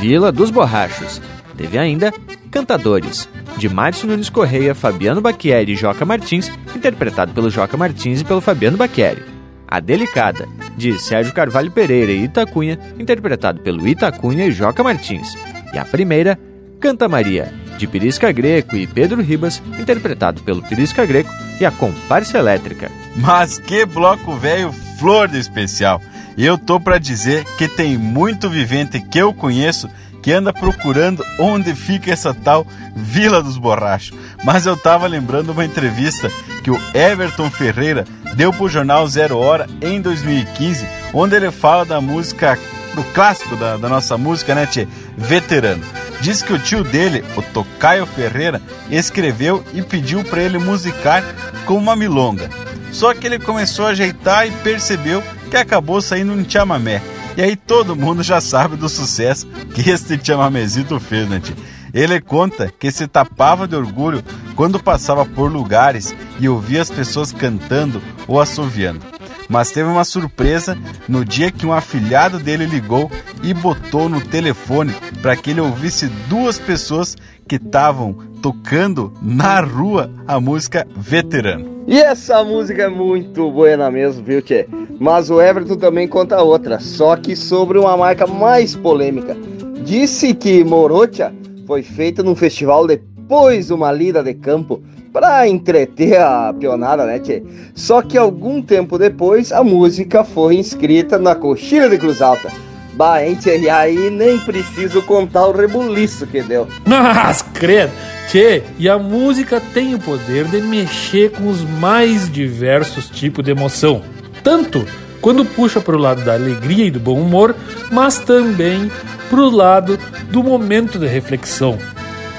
Vila 0.00 0.32
dos 0.32 0.50
Borrachos. 0.50 1.20
Teve 1.56 1.78
ainda 1.78 2.12
Cantadores, 2.50 3.28
de 3.56 3.68
Márcio 3.68 4.08
Nunes 4.08 4.28
Correia, 4.28 4.74
Fabiano 4.74 5.20
Bacchieri 5.20 5.72
e 5.72 5.76
Joca 5.76 6.04
Martins, 6.04 6.50
interpretado 6.74 7.32
pelo 7.32 7.50
Joca 7.50 7.76
Martins 7.76 8.20
e 8.20 8.24
pelo 8.24 8.40
Fabiano 8.40 8.76
Bacchieri. 8.76 9.22
A 9.68 9.78
Delicada, 9.78 10.48
de 10.76 10.98
Sérgio 10.98 11.32
Carvalho 11.32 11.70
Pereira 11.70 12.10
e 12.10 12.24
Itacunha, 12.24 12.78
interpretado 12.98 13.60
pelo 13.60 13.86
Itacunha 13.86 14.44
e 14.44 14.50
Joca 14.50 14.82
Martins. 14.82 15.38
E 15.72 15.78
a 15.78 15.84
primeira, 15.84 16.38
Canta 16.80 17.08
Maria, 17.08 17.54
de 17.78 17.86
Pirisca 17.86 18.32
Greco 18.32 18.74
e 18.74 18.88
Pedro 18.88 19.22
Ribas, 19.22 19.62
interpretado 19.78 20.42
pelo 20.42 20.62
Pirisca 20.62 21.06
Greco 21.06 21.30
e 21.60 21.66
a 21.66 21.70
Comparsa 21.70 22.38
Elétrica. 22.38 22.90
Mas 23.16 23.58
que 23.58 23.84
bloco 23.84 24.36
velho 24.36 24.72
flor 24.98 25.28
de 25.28 25.38
especial! 25.38 26.00
Eu 26.36 26.56
tô 26.56 26.80
para 26.80 26.98
dizer 26.98 27.44
que 27.58 27.68
tem 27.68 27.98
muito 27.98 28.48
vivente 28.48 29.00
que 29.00 29.18
eu 29.18 29.34
conheço 29.34 29.88
que 30.22 30.32
anda 30.32 30.52
procurando 30.52 31.24
onde 31.38 31.74
fica 31.74 32.12
essa 32.12 32.32
tal 32.32 32.66
Vila 32.94 33.42
dos 33.42 33.58
Borrachos. 33.58 34.16
Mas 34.44 34.64
eu 34.64 34.76
tava 34.76 35.06
lembrando 35.06 35.50
uma 35.50 35.64
entrevista 35.64 36.30
que 36.62 36.70
o 36.70 36.80
Everton 36.94 37.50
Ferreira 37.50 38.04
deu 38.34 38.52
pro 38.52 38.68
jornal 38.68 39.06
Zero 39.08 39.36
Hora 39.36 39.66
em 39.80 40.00
2015, 40.00 40.86
onde 41.12 41.34
ele 41.34 41.50
fala 41.50 41.84
da 41.84 42.00
música, 42.00 42.56
do 42.94 43.02
clássico 43.12 43.56
da, 43.56 43.76
da 43.76 43.88
nossa 43.88 44.16
música, 44.16 44.54
né, 44.54 44.64
tchê? 44.66 44.86
Veterano. 45.16 45.82
Diz 46.22 46.40
que 46.40 46.52
o 46.52 46.58
tio 46.58 46.84
dele, 46.84 47.24
o 47.36 47.42
Tocaio 47.42 48.06
Ferreira, 48.06 48.62
escreveu 48.88 49.64
e 49.74 49.82
pediu 49.82 50.22
para 50.22 50.40
ele 50.40 50.56
musicar 50.56 51.24
com 51.66 51.74
uma 51.74 51.96
milonga. 51.96 52.48
Só 52.92 53.12
que 53.12 53.26
ele 53.26 53.40
começou 53.40 53.86
a 53.86 53.88
ajeitar 53.88 54.46
e 54.46 54.52
percebeu 54.52 55.20
que 55.50 55.56
acabou 55.56 56.00
saindo 56.00 56.32
um 56.32 56.48
chamamé. 56.48 57.02
E 57.36 57.42
aí 57.42 57.56
todo 57.56 57.96
mundo 57.96 58.22
já 58.22 58.40
sabe 58.40 58.76
do 58.76 58.88
sucesso 58.88 59.48
que 59.74 59.90
este 59.90 60.16
chamamezito 60.22 61.00
fez, 61.00 61.28
né, 61.28 61.40
tio? 61.42 61.56
Ele 61.92 62.20
conta 62.20 62.72
que 62.78 62.92
se 62.92 63.08
tapava 63.08 63.66
de 63.66 63.74
orgulho 63.74 64.22
quando 64.54 64.80
passava 64.80 65.26
por 65.26 65.50
lugares 65.50 66.14
e 66.38 66.48
ouvia 66.48 66.82
as 66.82 66.90
pessoas 66.90 67.32
cantando 67.32 68.00
ou 68.28 68.40
assoviando. 68.40 69.11
Mas 69.52 69.70
teve 69.70 69.86
uma 69.86 70.02
surpresa 70.02 70.78
no 71.06 71.26
dia 71.26 71.52
que 71.52 71.66
um 71.66 71.74
afilhado 71.74 72.38
dele 72.38 72.64
ligou 72.64 73.10
e 73.42 73.52
botou 73.52 74.08
no 74.08 74.18
telefone 74.18 74.94
para 75.20 75.36
que 75.36 75.50
ele 75.50 75.60
ouvisse 75.60 76.06
duas 76.26 76.58
pessoas 76.58 77.18
que 77.46 77.56
estavam 77.56 78.14
tocando 78.40 79.12
na 79.20 79.60
rua 79.60 80.10
a 80.26 80.40
música 80.40 80.88
Veterano. 80.96 81.84
E 81.86 81.98
essa 82.00 82.42
música 82.42 82.84
é 82.84 82.88
muito 82.88 83.50
buena 83.50 83.90
mesmo, 83.90 84.24
viu, 84.24 84.40
Tchê? 84.40 84.66
Mas 84.98 85.28
o 85.28 85.38
Everton 85.38 85.76
também 85.76 86.08
conta 86.08 86.42
outra, 86.42 86.80
só 86.80 87.14
que 87.14 87.36
sobre 87.36 87.78
uma 87.78 87.94
marca 87.94 88.26
mais 88.26 88.74
polêmica. 88.74 89.36
Disse 89.84 90.32
que 90.32 90.64
Morocha 90.64 91.30
foi 91.66 91.82
feita 91.82 92.22
num 92.22 92.34
festival 92.34 92.86
depois 92.86 93.66
de 93.66 93.74
uma 93.74 93.92
lida 93.92 94.22
de 94.22 94.32
campo 94.32 94.82
para 95.12 95.46
entreter 95.46 96.18
a 96.18 96.54
pionada, 96.58 97.04
né, 97.04 97.18
tchê? 97.18 97.42
Só 97.74 98.00
que 98.00 98.16
algum 98.16 98.62
tempo 98.62 98.98
depois 98.98 99.52
a 99.52 99.62
música 99.62 100.24
foi 100.24 100.56
inscrita 100.56 101.18
na 101.18 101.34
coxilha 101.34 101.88
de 101.88 101.98
Cruz 101.98 102.22
Alta. 102.22 102.50
Bah, 102.94 103.24
hein, 103.24 103.34
tchê? 103.34 103.58
E 103.58 103.68
aí 103.68 104.10
nem 104.10 104.38
preciso 104.38 105.02
contar 105.02 105.46
o 105.46 105.52
rebuliço 105.52 106.26
que 106.26 106.42
deu. 106.42 106.66
Mas, 106.86 107.42
credo! 107.42 107.92
Tchê, 108.28 108.62
e 108.78 108.88
a 108.88 108.98
música 108.98 109.60
tem 109.74 109.94
o 109.94 109.98
poder 109.98 110.46
de 110.46 110.62
mexer 110.62 111.30
com 111.32 111.48
os 111.48 111.62
mais 111.62 112.30
diversos 112.32 113.10
tipos 113.10 113.44
de 113.44 113.50
emoção. 113.50 114.00
Tanto 114.42 114.86
quando 115.20 115.44
puxa 115.44 115.80
para 115.80 115.94
o 115.94 115.98
lado 115.98 116.22
da 116.24 116.34
alegria 116.34 116.86
e 116.86 116.90
do 116.90 116.98
bom 116.98 117.20
humor, 117.20 117.54
mas 117.90 118.18
também 118.18 118.90
para 119.28 119.40
o 119.40 119.50
lado 119.50 119.98
do 120.30 120.42
momento 120.42 120.98
de 120.98 121.06
reflexão. 121.06 121.78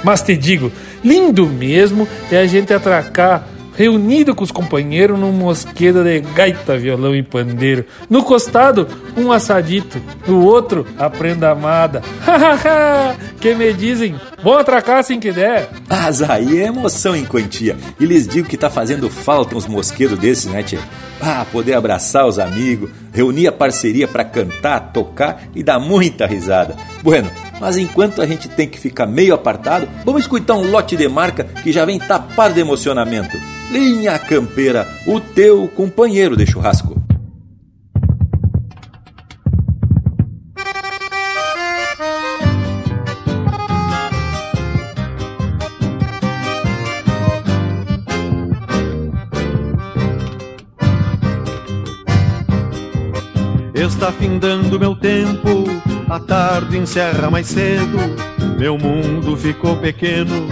Mas 0.03 0.21
te 0.21 0.35
digo, 0.35 0.71
lindo 1.03 1.45
mesmo 1.45 2.07
é 2.31 2.37
a 2.37 2.45
gente 2.45 2.73
atracar 2.73 3.47
reunido 3.75 4.35
com 4.35 4.43
os 4.43 4.51
companheiros 4.51 5.19
num 5.19 5.31
mosquedo 5.31 6.03
de 6.03 6.19
gaita, 6.19 6.77
violão 6.77 7.15
e 7.15 7.23
pandeiro. 7.23 7.85
No 8.09 8.23
costado, 8.23 8.87
um 9.17 9.31
assadito. 9.31 10.01
No 10.27 10.43
outro, 10.45 10.85
a 10.97 11.09
prenda 11.09 11.51
amada. 11.51 12.01
que 13.39 13.53
me 13.55 13.73
dizem, 13.73 14.15
vão 14.43 14.57
atracar 14.57 14.99
assim 14.99 15.19
que 15.19 15.31
der. 15.31 15.69
Mas 15.89 16.21
aí 16.21 16.61
é 16.61 16.67
emoção 16.67 17.15
em 17.15 17.25
quantia. 17.25 17.75
E 17.99 18.05
lhes 18.05 18.27
digo 18.27 18.47
que 18.47 18.57
tá 18.57 18.69
fazendo 18.69 19.09
falta 19.09 19.55
uns 19.55 19.67
mosquedos 19.67 20.17
desses, 20.17 20.45
né, 20.45 20.63
tia? 20.63 20.79
Ah, 21.21 21.45
poder 21.51 21.73
abraçar 21.73 22.27
os 22.27 22.37
amigos, 22.37 22.89
reunir 23.13 23.47
a 23.47 23.51
parceria 23.51 24.07
para 24.07 24.25
cantar, 24.25 24.91
tocar 24.91 25.43
e 25.55 25.63
dar 25.63 25.79
muita 25.79 26.25
risada. 26.25 26.75
Bueno, 27.01 27.31
mas 27.63 27.77
enquanto 27.77 28.21
a 28.21 28.25
gente 28.25 28.49
tem 28.49 28.67
que 28.67 28.77
ficar 28.77 29.05
meio 29.05 29.33
apartado, 29.33 29.87
vamos 30.03 30.23
escutar 30.23 30.53
um 30.53 30.69
lote 30.69 30.97
de 30.97 31.07
marca 31.07 31.45
que 31.45 31.71
já 31.71 31.85
vem 31.85 31.97
tapado 31.97 32.53
de 32.53 32.59
emocionamento. 32.59 33.37
Linha 33.71 34.19
Campeira, 34.19 34.85
o 35.07 35.21
teu 35.21 35.69
companheiro 35.69 36.35
de 36.35 36.45
churrasco. 36.45 37.01
Está 53.73 54.11
findando 54.11 54.77
meu 54.77 54.93
tempo, 54.97 55.63
a 56.09 56.19
tarde 56.19 56.77
encerra 56.77 57.29
mais 57.29 57.47
cedo. 57.47 57.97
Meu 58.57 58.77
mundo 58.77 59.35
ficou 59.35 59.75
pequeno 59.77 60.47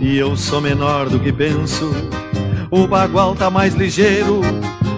e 0.00 0.18
eu 0.18 0.36
sou 0.36 0.60
menor 0.60 1.08
do 1.08 1.18
que 1.18 1.32
penso. 1.32 1.90
O 2.70 2.86
bagual 2.86 3.34
tá 3.34 3.48
mais 3.48 3.74
ligeiro, 3.74 4.40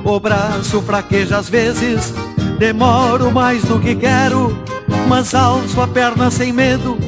o 0.05 0.21
braço 0.21 0.81
fraqueja 0.83 1.39
às 1.39 1.49
vezes. 1.49 2.15
Demoro 2.59 3.31
mais 3.31 3.63
do 3.65 3.79
que 3.79 3.95
quero, 3.95 4.57
mas 5.07 5.35
alço 5.35 5.81
a 5.81 5.87
perna 5.87 6.31
sem 6.31 6.53
medo. 6.53 6.99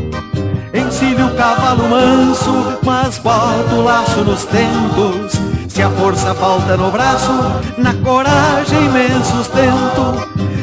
Encilho 0.73 1.27
o 1.27 1.35
cavalo 1.35 1.89
manso, 1.89 2.79
mas 2.85 3.19
boto 3.19 3.75
o 3.75 3.83
laço 3.83 4.25
nos 4.25 4.45
tentos. 4.45 5.33
Se 5.69 5.83
a 5.83 5.91
força 5.91 6.35
falta 6.35 6.77
no 6.77 6.91
braço, 6.91 7.33
na 7.79 7.95
coragem 7.95 8.89
me 8.91 9.09
sustento. 9.25 10.40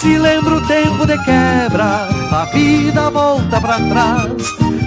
Se 0.00 0.16
lembro 0.16 0.56
o 0.56 0.66
tempo 0.66 1.04
de 1.04 1.18
quebra, 1.18 2.08
a 2.32 2.46
vida 2.54 3.10
volta 3.10 3.60
para 3.60 3.78
trás. 3.80 4.32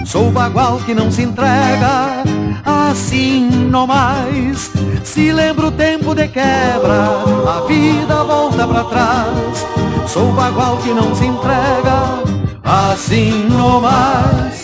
Sou 0.04 0.28
bagual 0.32 0.78
que 0.78 0.92
não 0.92 1.08
se 1.08 1.22
entrega, 1.22 2.24
assim 2.64 3.48
não 3.70 3.86
mais. 3.86 4.72
Se 5.04 5.30
lembro 5.30 5.68
o 5.68 5.70
tempo 5.70 6.16
de 6.16 6.26
quebra, 6.26 7.22
a 7.46 7.64
vida 7.64 8.24
volta 8.24 8.66
para 8.66 8.82
trás. 8.82 9.66
Sou 10.08 10.32
bagual 10.32 10.78
que 10.78 10.92
não 10.92 11.14
se 11.14 11.26
entrega, 11.26 12.24
assim 12.64 13.46
não 13.48 13.82
mais. 13.82 14.63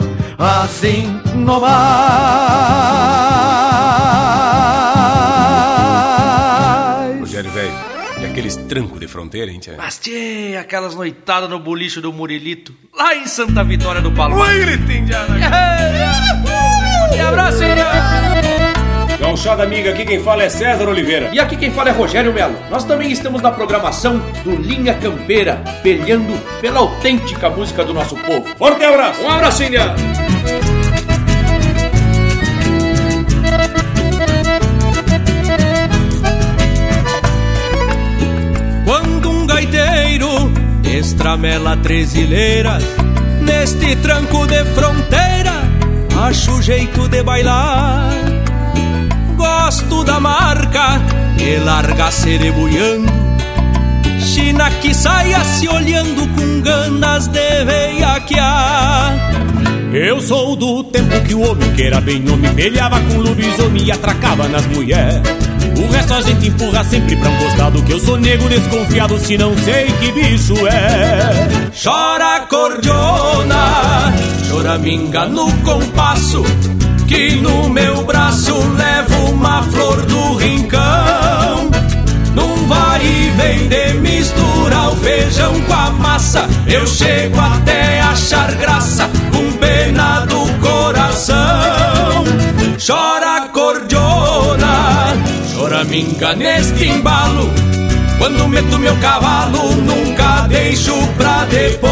assim 0.41 1.19
no 1.35 1.59
mais. 6.21 7.19
Rogério, 7.19 7.51
velho, 7.51 7.73
e 8.21 8.25
aqueles 8.25 8.55
trancos 8.55 8.99
de 8.99 9.07
fronteira, 9.07 9.51
hein, 9.51 9.59
tia? 9.59 9.75
Mas, 9.77 9.99
tchê, 9.99 10.57
aquelas 10.59 10.95
noitadas 10.95 11.49
no 11.49 11.59
bolicho 11.59 12.01
do 12.01 12.11
Murilito, 12.11 12.73
lá 12.95 13.15
em 13.15 13.25
Santa 13.27 13.63
Vitória 13.63 14.01
do 14.01 14.11
Palmar. 14.11 14.39
Oi, 14.39 14.59
Gritinho, 14.59 15.07
E 17.15 17.19
abraço? 17.19 17.59
Gauchada 19.19 19.61
amiga, 19.63 19.91
aqui 19.91 20.03
quem 20.03 20.19
fala 20.23 20.43
é 20.43 20.49
César 20.49 20.89
Oliveira. 20.89 21.29
E 21.31 21.39
aqui 21.39 21.55
quem 21.55 21.69
fala 21.71 21.89
é 21.89 21.91
Rogério 21.91 22.33
Melo. 22.33 22.55
Nós 22.71 22.83
também 22.83 23.11
estamos 23.11 23.39
na 23.41 23.51
programação 23.51 24.17
do 24.43 24.55
Linha 24.55 24.95
Campeira, 24.95 25.61
peleando 25.83 26.33
pela 26.59 26.79
autêntica 26.79 27.47
música 27.49 27.85
do 27.85 27.93
nosso 27.93 28.15
povo. 28.15 28.43
Forte 28.57 28.83
abraço! 28.83 29.21
Um 29.21 29.29
abraço, 29.29 29.63
Índia! 29.63 29.93
Estramela 40.97 41.77
trezilheiras 41.77 42.83
neste 43.41 43.95
tranco 43.97 44.45
de 44.47 44.63
fronteira, 44.65 45.53
acho 46.27 46.61
jeito 46.61 47.07
de 47.07 47.23
bailar. 47.23 48.09
Gosto 49.35 50.03
da 50.03 50.19
marca 50.19 51.01
que 51.37 51.57
larga 51.57 52.11
cerebuiando. 52.11 53.11
China 54.19 54.69
que 54.81 54.93
saia 54.93 55.43
se 55.43 55.67
olhando 55.67 56.27
com 56.35 56.61
ganas 56.61 57.27
de 57.27 57.65
veiaquear. 57.65 59.31
Eu 59.93 60.21
sou 60.21 60.55
do 60.55 60.83
tempo 60.85 61.19
que 61.21 61.33
o 61.33 61.41
homem 61.41 61.73
que 61.73 61.83
era 61.83 61.99
bem 61.99 62.23
homem 62.29 62.53
Pelhava 62.53 62.97
com 63.01 63.17
lobisomem 63.17 63.83
e 63.83 63.91
atracava 63.91 64.47
nas 64.47 64.65
mulheres 64.67 65.50
O 65.81 65.91
resto 65.91 66.13
a 66.13 66.21
gente 66.21 66.47
empurra 66.47 66.83
sempre 66.83 67.15
pra 67.15 67.29
um 67.29 67.37
costado 67.37 67.83
Que 67.83 67.93
eu 67.93 67.99
sou 67.99 68.17
nego 68.17 68.47
desconfiado 68.47 69.17
se 69.19 69.37
não 69.37 69.57
sei 69.57 69.85
que 69.85 70.11
bicho 70.11 70.55
é. 70.67 71.69
Chora 71.83 72.41
cordiona, 72.47 74.13
choraminga 74.47 75.25
no 75.25 75.51
compasso 75.63 76.43
Que 77.07 77.35
no 77.35 77.69
meu 77.69 78.03
braço 78.03 78.53
levo 78.53 79.31
uma 79.31 79.63
flor 79.63 80.05
do 80.05 80.35
rincão. 80.35 81.71
Num 82.35 82.67
vai 82.67 83.03
e 83.03 83.29
vem 83.35 83.67
de 83.67 83.91
o 84.91 84.95
feijão 84.97 85.59
com 85.61 85.73
a 85.73 85.89
massa 85.91 86.47
Eu 86.67 86.85
chego 86.85 87.39
até 87.39 88.01
achar 88.01 88.51
graça 88.53 89.09
com 89.31 89.51
pena 89.57 90.21
do 90.21 90.59
coração. 90.59 92.23
Chora 92.85 93.20
choraminga 95.91 96.33
neste 96.35 96.85
embalo 96.85 97.51
Quando 98.17 98.47
meto 98.47 98.79
meu 98.79 98.95
cavalo 98.97 99.75
nunca 99.75 100.47
deixo 100.47 100.95
pra 101.17 101.45
depois 101.45 101.90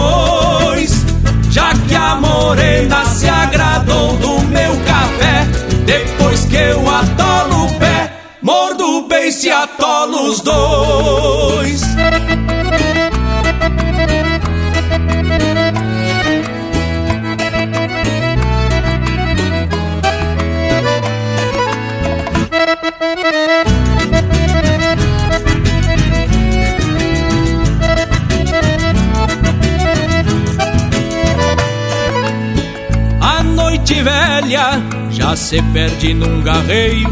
se 35.50 35.64
perde 35.74 36.14
num 36.14 36.44
garreio 36.44 37.10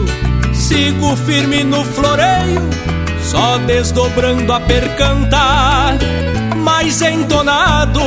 Sigo 0.54 1.16
firme 1.16 1.64
no 1.64 1.84
floreio, 1.84 2.62
só 3.24 3.58
desdobrando 3.66 4.54
a 4.54 4.60
percantar 4.60 5.98
Mais 6.56 7.02
entonado 7.02 8.00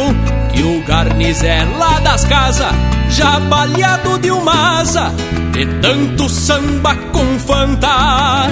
que 0.53 0.63
o 0.63 0.85
garnizé 0.87 1.65
lá 1.77 1.99
das 1.99 2.25
casas 2.27 2.73
Já 3.09 3.41
baleado 3.41 4.21
de 4.21 4.31
uma 4.31 4.79
asa, 4.79 5.13
de 5.51 5.67
tanto 5.81 6.29
samba 6.29 6.95
com 7.13 7.37
fantar 7.41 8.49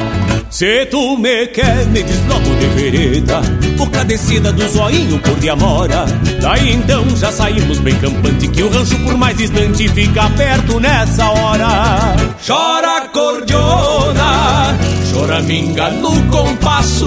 Se 0.59 0.87
tu 0.87 1.17
me 1.17 1.47
quer, 1.47 1.87
me 1.87 2.03
desloco 2.03 2.53
de 2.57 2.67
vereda 2.75 3.41
Boca 3.77 4.05
descida 4.05 4.51
do 4.51 4.69
zoinho 4.69 5.17
por 5.21 5.39
de 5.39 5.49
amora 5.49 6.05
Daí 6.43 6.73
então 6.73 7.05
já 7.17 7.31
saímos 7.31 7.79
bem 7.79 7.95
campante 7.95 8.49
Que 8.49 8.65
o 8.65 8.69
rancho 8.69 8.99
por 9.05 9.17
mais 9.17 9.37
distante 9.37 9.89
fica 9.89 10.29
perto 10.31 10.81
nessa 10.81 11.31
hora. 11.31 12.17
Chora 12.45 13.03
cordiona, 13.13 14.77
choraminga 15.13 15.91
no 15.91 16.21
compasso 16.25 17.07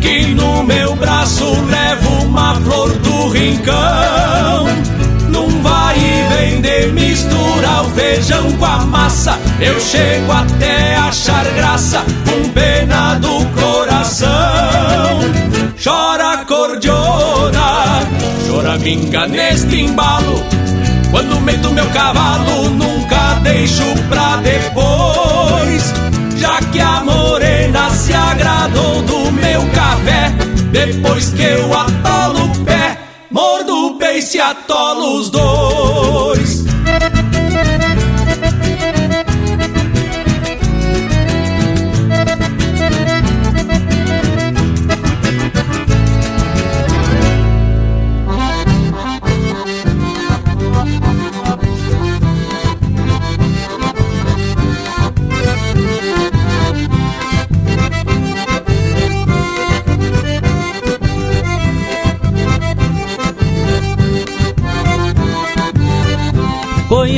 Que 0.00 0.26
no 0.26 0.62
meu 0.62 0.94
braço 0.94 1.44
levo 1.44 2.24
uma 2.24 2.54
flor 2.54 2.92
do 2.98 3.28
rincão 3.30 4.95
Num 5.36 5.60
vai 5.60 5.98
e 5.98 6.34
vem 6.34 6.60
de 6.62 6.86
mistura 6.92 7.82
o 7.82 7.90
feijão 7.90 8.50
com 8.52 8.64
a 8.64 8.78
massa. 8.86 9.38
Eu 9.60 9.78
chego 9.78 10.32
até 10.32 10.96
achar 10.96 11.44
graça 11.54 12.02
com 12.24 12.48
pena 12.54 13.16
do 13.16 13.44
coração. 13.60 14.30
Chora 15.84 16.38
cordiona, 16.46 18.00
choraminga 18.46 19.26
neste 19.28 19.82
embalo. 19.82 20.42
Quando 21.10 21.38
meto 21.42 21.70
meu 21.70 21.86
cavalo 21.90 22.70
nunca 22.70 23.34
deixo 23.42 23.84
pra 24.08 24.36
depois. 24.36 25.92
Já 26.38 26.60
que 26.72 26.80
a 26.80 27.02
morena 27.02 27.90
se 27.90 28.14
agradou 28.14 29.02
do 29.02 29.32
meu 29.32 29.62
café 29.70 30.32
Depois 30.70 31.30
que 31.30 31.42
eu 31.42 31.72
atolo 31.72 31.96
o 31.96 32.02
pé 32.02 32.25
Mordo 34.26 34.32
o 34.32 34.32
beice 34.34 34.38
e 34.38 34.40
atolo 34.40 35.18
os 35.20 35.30
dois 35.30 35.85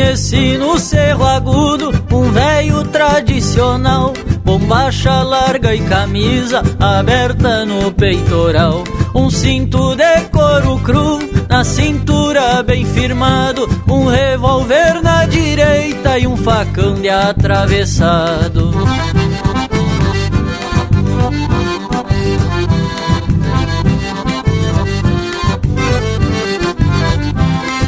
Conheci 0.09 0.57
no 0.57 0.79
Cerro 0.79 1.23
Agudo 1.23 1.93
um 2.11 2.33
velho 2.33 2.83
tradicional, 2.85 4.15
bombacha 4.43 5.23
larga 5.23 5.75
e 5.75 5.83
camisa 5.83 6.63
aberta 6.81 7.67
no 7.67 7.93
peitoral. 7.93 8.85
Um 9.15 9.29
cinto 9.29 9.95
de 9.97 10.21
couro 10.31 10.79
cru 10.79 11.19
na 11.47 11.63
cintura 11.63 12.63
bem 12.63 12.87
firmado, 12.87 13.69
um 13.87 14.07
revólver 14.07 15.03
na 15.03 15.27
direita 15.27 16.19
e 16.19 16.27
um 16.27 16.39
facão 16.39 16.95
de 16.95 17.11
atravessado. 17.11 18.73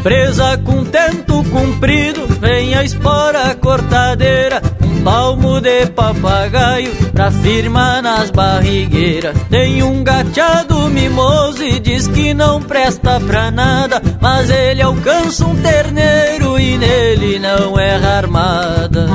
Presa 0.02 0.56
com 0.64 0.82
tento 0.84 1.44
comprido, 1.50 2.26
vem 2.40 2.74
a 2.74 2.82
espora 2.82 3.54
cortadeira, 3.54 4.62
um 4.82 5.02
palmo 5.02 5.60
de 5.60 5.86
papagaio 5.86 6.90
pra 7.12 7.30
firmar 7.30 8.02
nas 8.02 8.30
barrigueiras. 8.30 9.36
Tem 9.50 9.82
um 9.82 10.02
gateado 10.02 10.88
mimoso 10.88 11.62
e 11.62 11.78
diz 11.78 12.08
que 12.08 12.32
não 12.32 12.62
presta 12.62 13.20
pra 13.20 13.50
nada, 13.50 14.00
mas 14.20 14.48
ele 14.48 14.80
alcança 14.80 15.44
um 15.44 15.56
terneiro 15.56 16.58
e 16.58 16.78
nele 16.78 17.38
não 17.38 17.78
erra 17.78 18.16
armada. 18.16 19.06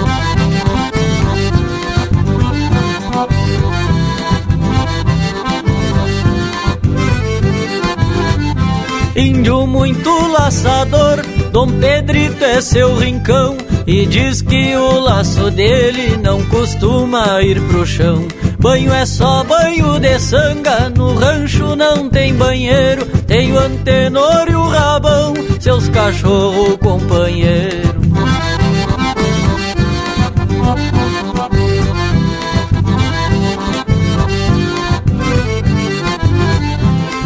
Índio 9.26 9.66
muito 9.66 10.10
laçador, 10.28 11.26
Dom 11.52 11.68
Pedrito 11.80 12.44
é 12.44 12.62
seu 12.62 12.96
rincão 12.96 13.58
E 13.88 14.06
diz 14.06 14.44
que 14.44 14.76
o 14.76 15.00
laço 15.00 15.50
dele 15.50 16.16
não 16.18 16.46
costuma 16.46 17.42
ir 17.42 17.60
pro 17.62 17.88
chão. 17.88 18.28
Banho 18.60 18.94
é 18.94 19.04
só 19.04 19.44
banho 19.44 20.00
de 20.00 20.20
sanga, 20.20 20.92
no 20.96 21.16
rancho 21.16 21.76
não 21.76 22.08
tem 22.08 22.36
banheiro. 22.36 23.04
Tem 23.26 23.52
o 23.52 23.58
antenor 23.58 24.48
e 24.48 24.56
o 24.56 24.68
rabão, 24.68 25.34
seus 25.60 25.90
cachorro 25.90 26.78
companheiro. 26.78 27.96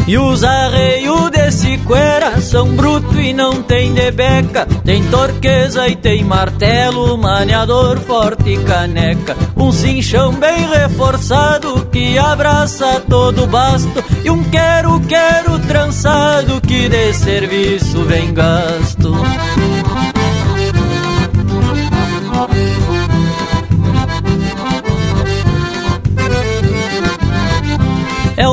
E 0.08 0.18
os 0.18 0.44
arreios 0.44 1.30
desse 1.30 1.39
cuera 1.86 2.40
são 2.42 2.68
bruto 2.76 3.20
e 3.20 3.34
não 3.34 3.62
tem 3.62 3.94
de 3.94 4.12
beca 4.12 4.66
Tem 4.86 5.04
torqueza 5.06 5.88
e 5.88 5.96
tem 5.96 6.24
martelo, 6.24 7.18
maneador 7.18 8.00
forte 8.00 8.52
e 8.52 8.64
caneca. 8.64 9.36
Um 9.58 9.72
cinchão 9.72 10.34
bem 10.34 10.68
reforçado 10.68 11.88
que 11.92 12.18
abraça 12.18 13.02
todo 13.10 13.44
o 13.44 13.48
basto. 13.48 14.04
E 14.24 14.30
um 14.30 14.44
quero-quero 14.44 15.60
trançado 15.60 16.62
que 16.62 16.88
de 16.88 17.14
serviço 17.14 18.04
vem 18.04 18.34
gasto 18.34 19.28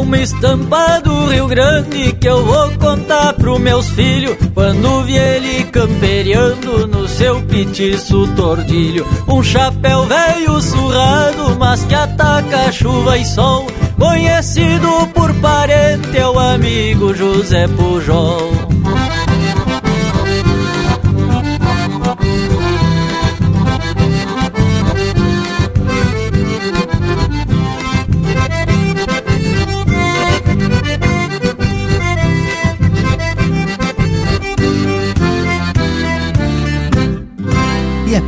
uma 0.07 0.19
estampa 0.19 1.01
do 1.01 1.27
Rio 1.27 1.49
Grande 1.49 2.13
que 2.13 2.29
eu 2.29 2.45
vou 2.45 2.71
contar 2.79 3.33
pros 3.35 3.59
meus 3.59 3.89
filhos 3.91 4.37
quando 4.55 5.03
vi 5.03 5.17
ele 5.17 5.65
camperiando 5.65 6.87
no 6.87 7.09
seu 7.09 7.43
petiço 7.43 8.27
tordilho. 8.37 9.05
Um 9.27 9.43
chapéu 9.43 10.07
velho 10.07 10.61
surrado, 10.63 11.57
mas 11.59 11.85
que 11.85 11.95
ataca 11.95 12.71
chuva 12.71 13.19
e 13.19 13.25
sol. 13.25 13.67
Conhecido 13.99 15.09
por 15.13 15.35
parente 15.35 16.17
é 16.17 16.29
o 16.29 16.39
amigo 16.39 17.13
José 17.13 17.67
Pujol. 17.67 18.66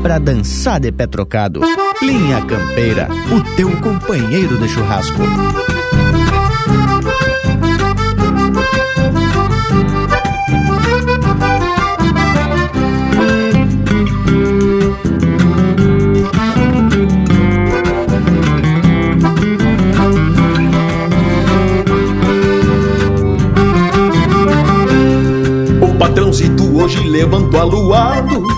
Pra 0.08 0.18
dançar 0.18 0.80
de 0.80 0.90
pé 0.90 1.06
trocado. 1.06 1.60
Linha 2.00 2.40
Campeira, 2.40 3.10
o 3.30 3.56
teu 3.56 3.70
companheiro 3.72 4.56
de 4.56 4.66
churrasco. 4.66 5.20
O 25.82 25.98
patrãozito 25.98 26.78
hoje 26.78 27.06
levantou 27.06 27.60
aluado 27.60 28.57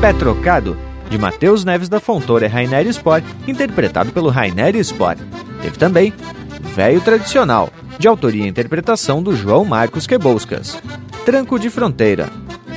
Pé 0.00 0.14
Trocado, 0.14 0.78
de 1.10 1.18
Matheus 1.18 1.62
Neves 1.62 1.86
da 1.86 2.00
Fontoura 2.00 2.46
e 2.46 2.48
Rainer 2.48 2.86
Sport, 2.86 3.22
interpretado 3.46 4.10
pelo 4.12 4.30
Rainer 4.30 4.74
Sport. 4.76 5.18
Teve 5.60 5.76
também 5.76 6.14
Velho 6.74 7.02
Tradicional, 7.02 7.68
de 7.98 8.08
autoria 8.08 8.46
e 8.46 8.48
interpretação 8.48 9.22
do 9.22 9.36
João 9.36 9.62
Marcos 9.62 10.06
Queboscas. 10.06 10.78
Tranco 11.26 11.58
de 11.58 11.68
Fronteira, 11.68 12.30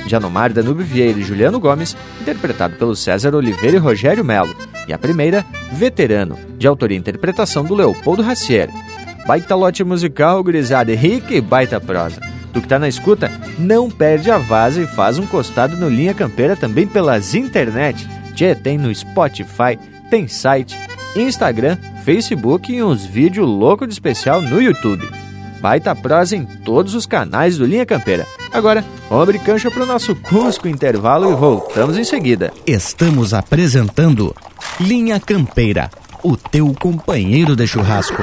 de 0.06 0.14
Anomar 0.14 0.52
Danube 0.52 0.82
Vieira 0.82 1.18
e 1.18 1.22
Juliano 1.22 1.58
Gomes, 1.58 1.96
interpretado 2.20 2.76
pelo 2.76 2.94
César 2.94 3.34
Oliveira 3.34 3.78
e 3.78 3.80
Rogério 3.80 4.22
Melo. 4.22 4.54
E 4.86 4.92
a 4.92 4.98
primeira, 4.98 5.46
Veterano, 5.72 6.38
de 6.58 6.66
autoria 6.66 6.98
e 6.98 7.00
interpretação 7.00 7.64
do 7.64 7.74
Leopoldo 7.74 8.22
Racier. 8.22 8.68
Baita 9.26 9.54
lote 9.54 9.82
musical, 9.82 10.44
gurizada, 10.44 10.94
rica 10.94 11.32
e 11.32 11.40
baita 11.40 11.80
prosa. 11.80 12.33
Tu 12.54 12.60
que 12.62 12.68
tá 12.68 12.78
na 12.78 12.88
escuta, 12.88 13.30
não 13.58 13.90
perde 13.90 14.30
a 14.30 14.38
vaza 14.38 14.80
e 14.80 14.86
faz 14.86 15.18
um 15.18 15.26
costado 15.26 15.76
no 15.76 15.88
Linha 15.88 16.14
Campeira 16.14 16.56
também 16.56 16.86
pelas 16.86 17.34
internet. 17.34 18.08
Tchê, 18.32 18.54
tem 18.54 18.78
no 18.78 18.94
Spotify, 18.94 19.76
tem 20.08 20.28
site, 20.28 20.78
Instagram, 21.16 21.76
Facebook 22.04 22.72
e 22.72 22.80
uns 22.80 23.04
vídeos 23.04 23.48
loucos 23.48 23.88
de 23.88 23.92
especial 23.94 24.40
no 24.40 24.62
YouTube. 24.62 25.04
Baita 25.60 25.96
prosa 25.96 26.36
em 26.36 26.44
todos 26.44 26.94
os 26.94 27.06
canais 27.06 27.58
do 27.58 27.64
Linha 27.64 27.84
Campeira. 27.84 28.24
Agora, 28.52 28.84
abrir 29.10 29.40
cancha 29.40 29.68
pro 29.68 29.84
nosso 29.84 30.14
Cusco 30.14 30.68
intervalo 30.68 31.32
e 31.32 31.34
voltamos 31.34 31.98
em 31.98 32.04
seguida. 32.04 32.52
Estamos 32.64 33.34
apresentando 33.34 34.32
Linha 34.78 35.18
Campeira, 35.18 35.90
o 36.22 36.36
teu 36.36 36.72
companheiro 36.74 37.56
de 37.56 37.66
churrasco. 37.66 38.22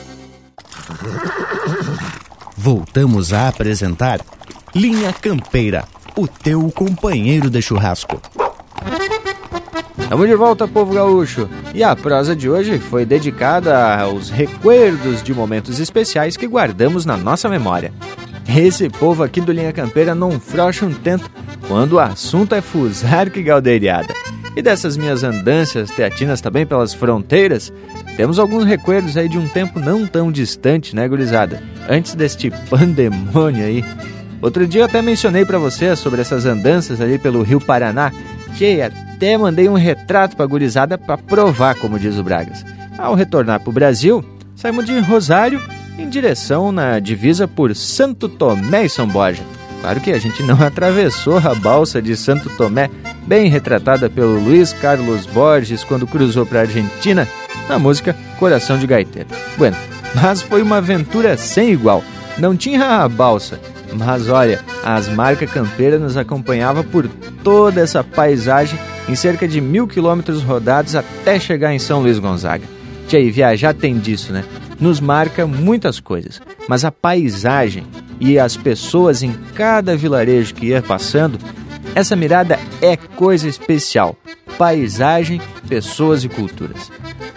Voltamos 2.57 3.33
a 3.33 3.47
apresentar 3.47 4.19
Linha 4.75 5.11
Campeira, 5.11 5.85
o 6.15 6.27
teu 6.27 6.71
companheiro 6.71 7.49
de 7.49 7.61
churrasco. 7.61 8.21
Estamos 9.97 10.27
de 10.27 10.35
volta, 10.35 10.67
povo 10.67 10.93
gaúcho. 10.93 11.49
E 11.73 11.83
a 11.83 11.95
prosa 11.95 12.35
de 12.35 12.49
hoje 12.49 12.79
foi 12.79 13.05
dedicada 13.05 14.01
aos 14.01 14.29
recuerdos 14.29 15.23
de 15.23 15.33
momentos 15.33 15.79
especiais 15.79 16.35
que 16.35 16.47
guardamos 16.47 17.05
na 17.05 17.15
nossa 17.15 17.47
memória. 17.47 17.93
Esse 18.47 18.89
povo 18.89 19.23
aqui 19.23 19.39
do 19.39 19.53
Linha 19.53 19.71
Campeira 19.71 20.13
não 20.13 20.39
frouxa 20.39 20.85
um 20.85 20.93
tento 20.93 21.31
quando 21.67 21.93
o 21.93 21.99
assunto 21.99 22.53
é 22.53 22.61
fusar 22.61 23.29
que 23.29 23.41
galdeiriada. 23.41 24.13
E 24.55 24.61
dessas 24.61 24.97
minhas 24.97 25.23
andanças 25.23 25.89
teatinas 25.91 26.41
também 26.41 26.65
pelas 26.65 26.93
fronteiras, 26.93 27.71
temos 28.17 28.37
alguns 28.37 28.65
recuerdos 28.65 29.15
aí 29.15 29.29
de 29.29 29.37
um 29.37 29.47
tempo 29.47 29.79
não 29.79 30.05
tão 30.05 30.31
distante, 30.31 30.95
né, 30.95 31.07
gurizada? 31.07 31.63
Antes 31.89 32.15
deste 32.15 32.51
pandemônio 32.69 33.63
aí. 33.63 33.85
Outro 34.41 34.67
dia 34.67 34.81
eu 34.81 34.85
até 34.85 35.01
mencionei 35.01 35.45
para 35.45 35.57
você 35.57 35.95
sobre 35.95 36.19
essas 36.19 36.45
andanças 36.45 36.99
ali 36.99 37.17
pelo 37.17 37.43
Rio 37.43 37.61
Paraná. 37.61 38.11
Che, 38.55 38.81
até 38.81 39.37
mandei 39.37 39.69
um 39.69 39.75
retrato 39.75 40.35
pra 40.35 40.45
gurizada 40.45 40.97
para 40.97 41.17
provar, 41.17 41.75
como 41.75 41.97
diz 41.97 42.17
o 42.17 42.23
Bragas. 42.23 42.65
Ao 42.97 43.15
retornar 43.15 43.61
pro 43.61 43.71
Brasil, 43.71 44.25
saímos 44.55 44.85
de 44.85 44.99
Rosário 44.99 45.61
em 45.97 46.09
direção 46.09 46.71
na 46.71 46.99
divisa 46.99 47.47
por 47.47 47.73
Santo 47.75 48.27
Tomé 48.27 48.85
e 48.85 48.89
São 48.89 49.07
Borja. 49.07 49.43
Claro 49.81 49.99
que 49.99 50.11
a 50.11 50.19
gente 50.19 50.43
não 50.43 50.61
atravessou 50.63 51.37
a 51.37 51.55
balsa 51.55 52.01
de 52.01 52.15
Santo 52.15 52.49
Tomé, 52.55 52.89
bem 53.25 53.49
retratada 53.49 54.09
pelo 54.09 54.39
Luiz 54.39 54.71
Carlos 54.71 55.25
Borges 55.25 55.83
quando 55.83 56.07
cruzou 56.07 56.45
para 56.45 56.59
a 56.59 56.61
Argentina 56.61 57.27
na 57.67 57.79
música 57.79 58.15
Coração 58.39 58.77
de 58.77 58.85
Gaiteiro. 58.87 59.27
Bueno, 59.57 59.75
mas 60.15 60.41
foi 60.41 60.61
uma 60.61 60.77
aventura 60.77 61.35
sem 61.37 61.71
igual. 61.71 62.03
Não 62.37 62.55
tinha 62.55 63.03
a 63.03 63.09
balsa, 63.09 63.59
mas 63.93 64.29
olha, 64.29 64.61
as 64.83 65.07
marcas 65.07 65.51
campeiras 65.51 65.99
nos 65.99 66.15
acompanhava 66.15 66.83
por 66.83 67.09
toda 67.43 67.81
essa 67.81 68.03
paisagem 68.03 68.79
em 69.09 69.15
cerca 69.15 69.47
de 69.47 69.59
mil 69.59 69.87
quilômetros 69.87 70.43
rodados 70.43 70.95
até 70.95 71.39
chegar 71.39 71.73
em 71.73 71.79
São 71.79 72.01
Luís 72.01 72.19
Gonzaga. 72.19 72.65
E 73.11 73.29
viajar 73.29 73.73
tem 73.73 73.99
disso, 73.99 74.31
né? 74.31 74.45
Nos 74.79 75.01
marca 75.01 75.45
muitas 75.45 75.99
coisas, 75.99 76.41
mas 76.69 76.85
a 76.85 76.91
paisagem 76.91 77.85
e 78.21 78.37
as 78.37 78.55
pessoas 78.55 79.23
em 79.23 79.33
cada 79.55 79.97
vilarejo 79.97 80.53
que 80.53 80.67
ia 80.67 80.81
passando, 80.81 81.39
essa 81.95 82.15
mirada 82.15 82.59
é 82.79 82.95
coisa 82.95 83.49
especial. 83.49 84.15
Paisagem, 84.59 85.41
pessoas 85.67 86.23
e 86.23 86.29
culturas. 86.29 86.91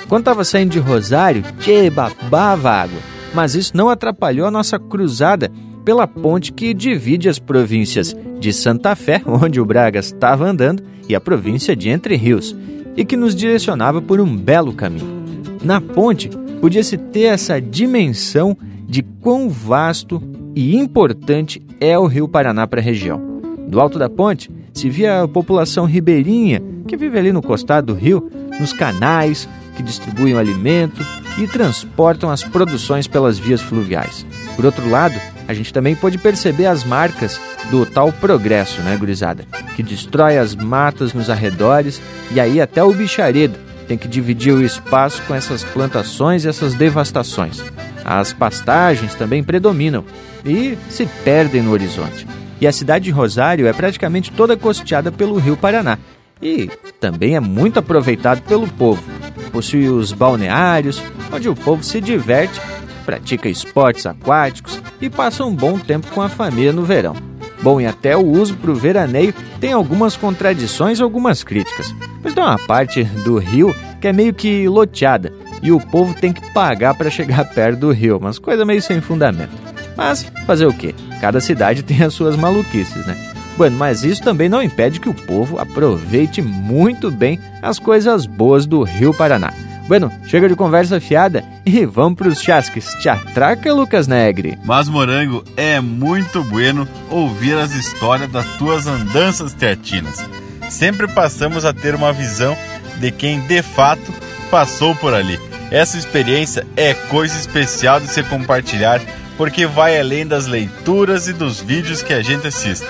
Quando 0.06 0.20
estava 0.20 0.44
saindo 0.44 0.73
de 0.73 0.78
Rosário, 0.78 1.43
tchê, 1.59 1.89
babava 1.89 2.70
água. 2.70 3.01
Mas 3.32 3.55
isso 3.55 3.74
não 3.74 3.89
atrapalhou 3.89 4.47
a 4.47 4.51
nossa 4.51 4.78
cruzada 4.78 5.51
pela 5.86 6.06
ponte 6.06 6.52
que 6.52 6.74
divide 6.74 7.31
as 7.31 7.39
províncias 7.39 8.15
de 8.39 8.52
Santa 8.52 8.94
Fé, 8.94 9.23
onde 9.27 9.59
o 9.59 9.65
Bragas 9.65 10.06
estava 10.06 10.47
andando, 10.47 10.82
e 11.09 11.15
a 11.15 11.20
província 11.20 11.74
de 11.74 11.89
Entre 11.89 12.15
Rios, 12.15 12.55
e 12.94 13.06
que 13.06 13.16
nos 13.16 13.35
direcionava 13.35 14.02
por 14.02 14.20
um 14.20 14.36
belo 14.36 14.74
caminho. 14.74 15.24
Na 15.62 15.81
ponte, 15.81 16.28
podia-se 16.61 16.98
ter 16.98 17.24
essa 17.24 17.59
dimensão 17.59 18.56
de 18.86 19.02
quão 19.02 19.48
vasto 19.48 20.23
e 20.55 20.76
importante 20.76 21.62
é 21.81 21.98
o 21.98 22.06
Rio 22.06 22.28
Paraná 22.28 22.66
para 22.66 22.81
a 22.81 22.82
região. 22.82 23.20
Do 23.68 23.81
alto 23.81 23.98
da 23.98 24.09
ponte 24.09 24.51
se 24.72 24.89
via 24.89 25.22
a 25.22 25.28
população 25.28 25.85
ribeirinha 25.85 26.62
que 26.86 26.97
vive 26.97 27.18
ali 27.18 27.32
no 27.32 27.43
costado 27.43 27.93
do 27.93 27.98
rio, 27.98 28.31
nos 28.60 28.72
canais 28.72 29.48
que 29.76 29.82
distribuem 29.82 30.35
o 30.35 30.39
alimento 30.39 31.05
e 31.39 31.47
transportam 31.47 32.31
as 32.31 32.44
produções 32.44 33.09
pelas 33.09 33.39
vias 33.39 33.60
fluviais. 33.60 34.24
Por 34.55 34.64
outro 34.64 34.89
lado, 34.89 35.18
a 35.48 35.55
gente 35.55 35.72
também 35.72 35.97
pode 35.97 36.18
perceber 36.18 36.66
as 36.66 36.85
marcas 36.85 37.40
do 37.70 37.85
tal 37.85 38.12
progresso, 38.12 38.81
né, 38.82 38.97
gurizada? 38.97 39.44
Que 39.74 39.82
destrói 39.82 40.39
as 40.39 40.55
matas 40.55 41.12
nos 41.12 41.28
arredores 41.28 42.01
e 42.31 42.39
aí 42.39 42.60
até 42.60 42.82
o 42.82 42.93
bicharedo 42.93 43.59
tem 43.89 43.98
que 43.98 44.09
dividir 44.09 44.55
o 44.55 44.62
espaço 44.62 45.22
com 45.26 45.35
essas 45.35 45.62
plantações 45.62 46.44
e 46.44 46.48
essas 46.48 46.74
devastações. 46.74 47.62
As 48.05 48.32
pastagens 48.32 49.14
também 49.14 49.43
predominam 49.43 50.05
e 50.44 50.76
se 50.88 51.06
perdem 51.24 51.62
no 51.62 51.72
horizonte. 51.72 52.26
E 52.60 52.66
a 52.66 52.72
cidade 52.72 53.04
de 53.06 53.10
Rosário 53.10 53.66
é 53.66 53.72
praticamente 53.72 54.30
toda 54.30 54.56
costeada 54.56 55.10
pelo 55.10 55.38
rio 55.38 55.56
Paraná 55.56 55.98
e 56.40 56.70
também 57.00 57.36
é 57.36 57.40
muito 57.40 57.78
aproveitado 57.78 58.42
pelo 58.42 58.68
povo. 58.68 59.02
Possui 59.50 59.88
os 59.88 60.12
balneários, 60.12 61.02
onde 61.32 61.48
o 61.48 61.54
povo 61.54 61.82
se 61.82 62.00
diverte, 62.00 62.60
pratica 63.04 63.48
esportes 63.48 64.06
aquáticos 64.06 64.80
e 65.00 65.08
passa 65.08 65.44
um 65.44 65.54
bom 65.54 65.78
tempo 65.78 66.08
com 66.08 66.20
a 66.20 66.28
família 66.28 66.72
no 66.72 66.84
verão. 66.84 67.14
Bom, 67.62 67.80
e 67.80 67.86
até 67.86 68.16
o 68.16 68.26
uso 68.26 68.56
para 68.56 68.70
o 68.70 68.74
veraneio 68.74 69.32
tem 69.58 69.72
algumas 69.72 70.16
contradições 70.16 70.98
e 70.98 71.02
algumas 71.02 71.42
críticas, 71.42 71.94
pois 72.20 72.34
tem 72.34 72.42
uma 72.42 72.58
parte 72.58 73.04
do 73.04 73.38
rio 73.38 73.74
que 74.00 74.08
é 74.08 74.12
meio 74.12 74.34
que 74.34 74.68
loteada 74.68 75.32
e 75.62 75.72
o 75.72 75.80
povo 75.80 76.12
tem 76.12 76.30
que 76.30 76.52
pagar 76.52 76.94
para 76.94 77.08
chegar 77.08 77.48
perto 77.54 77.80
do 77.80 77.90
rio, 77.90 78.18
umas 78.18 78.38
coisas 78.38 78.66
meio 78.66 78.82
sem 78.82 79.00
fundamento. 79.00 79.63
Mas 79.96 80.24
fazer 80.46 80.66
o 80.66 80.72
quê? 80.72 80.94
Cada 81.20 81.40
cidade 81.40 81.82
tem 81.82 82.02
as 82.02 82.14
suas 82.14 82.36
maluquices, 82.36 83.06
né? 83.06 83.16
Bueno, 83.56 83.76
mas 83.76 84.02
isso 84.02 84.22
também 84.22 84.48
não 84.48 84.62
impede 84.62 84.98
que 84.98 85.08
o 85.08 85.14
povo 85.14 85.58
aproveite 85.58 86.42
muito 86.42 87.10
bem 87.10 87.38
as 87.62 87.78
coisas 87.78 88.26
boas 88.26 88.66
do 88.66 88.82
Rio 88.82 89.14
Paraná. 89.14 89.52
Bueno, 89.86 90.10
chega 90.26 90.48
de 90.48 90.56
conversa 90.56 90.98
fiada 90.98 91.44
e 91.64 91.84
vamos 91.84 92.16
pros 92.16 92.40
chasques. 92.40 92.86
Te 93.00 93.08
atraca, 93.08 93.72
Lucas 93.72 94.08
Negre. 94.08 94.58
Mas, 94.64 94.88
Morango, 94.88 95.44
é 95.56 95.78
muito 95.80 96.42
bueno 96.42 96.88
ouvir 97.10 97.56
as 97.56 97.72
histórias 97.72 98.30
das 98.30 98.46
tuas 98.56 98.86
andanças 98.86 99.52
teatinas. 99.52 100.24
Sempre 100.70 101.06
passamos 101.06 101.64
a 101.64 101.72
ter 101.72 101.94
uma 101.94 102.12
visão 102.12 102.56
de 102.98 103.12
quem 103.12 103.40
de 103.40 103.62
fato 103.62 104.12
passou 104.50 104.94
por 104.96 105.12
ali. 105.12 105.38
Essa 105.70 105.98
experiência 105.98 106.66
é 106.76 106.94
coisa 106.94 107.38
especial 107.38 108.00
de 108.00 108.08
se 108.08 108.22
compartilhar 108.22 109.00
porque 109.36 109.66
vai 109.66 109.98
além 109.98 110.27
das 110.27 110.47
leituras 110.47 111.28
e 111.28 111.32
dos 111.32 111.61
vídeos 111.61 112.02
que 112.02 112.12
a 112.12 112.23
gente 112.23 112.47
assiste. 112.47 112.86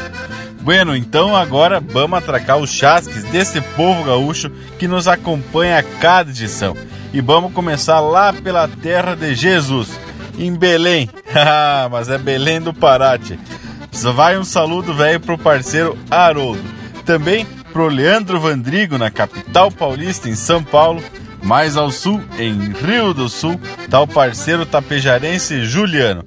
Bueno, 0.61 0.97
então 0.97 1.37
agora 1.37 1.79
vamos 1.79 2.19
atracar 2.19 2.57
os 2.57 2.71
chasques 2.71 3.23
desse 3.25 3.61
povo 3.61 4.03
gaúcho 4.05 4.51
que 4.79 4.89
nos 4.89 5.07
acompanha 5.07 5.79
a 5.79 5.83
cada 5.83 6.31
edição. 6.31 6.75
E 7.13 7.21
vamos 7.21 7.53
começar 7.53 8.01
lá 8.01 8.33
pela 8.33 8.67
terra 8.67 9.15
de 9.15 9.35
Jesus, 9.35 9.89
em 10.39 10.55
Belém. 10.55 11.11
Mas 11.91 12.09
é 12.09 12.17
Belém 12.17 12.61
do 12.61 12.73
Pará, 12.73 13.19
Vai 14.15 14.39
um 14.39 14.45
saludo 14.45 14.95
velho 14.95 15.21
pro 15.21 15.39
parceiro 15.39 15.99
Haroldo. 16.11 16.65
Também 17.05 17.47
pro 17.73 17.87
Leandro 17.89 18.41
Vandrigo, 18.41 18.97
na 18.97 19.11
capital 19.11 19.71
paulista, 19.71 20.29
em 20.29 20.35
São 20.35 20.65
Paulo. 20.65 21.03
Mais 21.45 21.77
ao 21.77 21.91
sul, 21.91 22.23
em 22.39 22.73
Rio 22.73 23.13
do 23.13 23.29
Sul, 23.29 23.61
tá 23.91 24.01
o 24.01 24.07
parceiro 24.07 24.65
tapejarense 24.65 25.63
Juliano. 25.65 26.25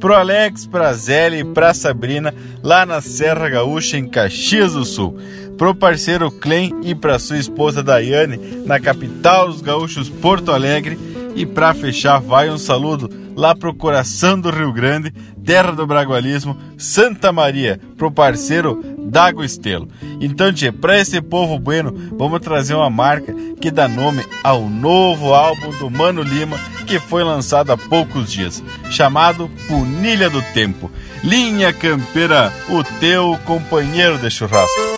Pro 0.00 0.12
Alex, 0.12 0.66
pra 0.66 0.92
Zélia 0.92 1.40
e 1.40 1.44
pra 1.44 1.72
Sabrina, 1.72 2.34
lá 2.62 2.84
na 2.84 3.00
Serra 3.00 3.48
Gaúcha, 3.48 3.96
em 3.96 4.08
Caxias 4.08 4.72
do 4.72 4.84
Sul. 4.84 5.16
Pro 5.56 5.74
parceiro 5.74 6.30
Clem 6.30 6.74
e 6.82 6.94
pra 6.94 7.18
sua 7.18 7.38
esposa 7.38 7.82
Daiane, 7.82 8.38
na 8.66 8.80
capital 8.80 9.46
dos 9.48 9.62
gaúchos, 9.62 10.10
Porto 10.10 10.50
Alegre. 10.50 10.98
E 11.36 11.46
pra 11.46 11.72
fechar, 11.72 12.18
vai 12.18 12.50
um 12.50 12.58
saludo 12.58 13.08
lá 13.36 13.54
pro 13.54 13.74
coração 13.74 14.40
do 14.40 14.50
Rio 14.50 14.72
Grande, 14.72 15.12
terra 15.46 15.70
do 15.70 15.86
bragualismo, 15.86 16.58
Santa 16.76 17.32
Maria, 17.32 17.80
pro 17.96 18.10
parceiro 18.10 18.82
Dago 18.98 19.44
Estelo. 19.44 19.88
Então, 20.20 20.52
tchê, 20.52 20.72
pra 20.72 20.98
esse 20.98 21.22
povo 21.22 21.58
bueno, 21.58 21.94
vamos 22.18 22.40
trazer 22.40 22.74
uma 22.74 22.90
marca 22.90 23.32
que 23.60 23.70
dá 23.70 23.86
nome 23.86 24.24
ao 24.42 24.68
novo 24.68 25.32
álbum 25.32 25.70
do 25.78 25.88
Mano 25.88 26.22
Lima, 26.22 26.58
que 26.84 26.98
foi 26.98 27.22
lançado 27.22 27.70
há 27.70 27.76
poucos 27.76 28.30
dias, 28.30 28.62
chamado 28.90 29.48
Punilha 29.68 30.28
do 30.28 30.42
Tempo. 30.52 30.90
Linha 31.22 31.72
Campeira, 31.72 32.52
o 32.68 32.82
teu 33.00 33.38
companheiro 33.44 34.18
de 34.18 34.28
churrasco. 34.28 34.96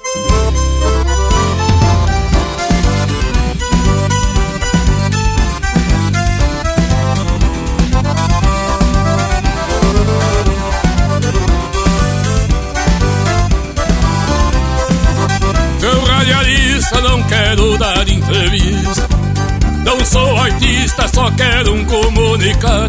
Não 19.84 20.02
sou 20.06 20.36
artista, 20.38 21.06
só 21.12 21.30
quero 21.32 21.74
um 21.74 21.84
comunicar. 21.84 22.88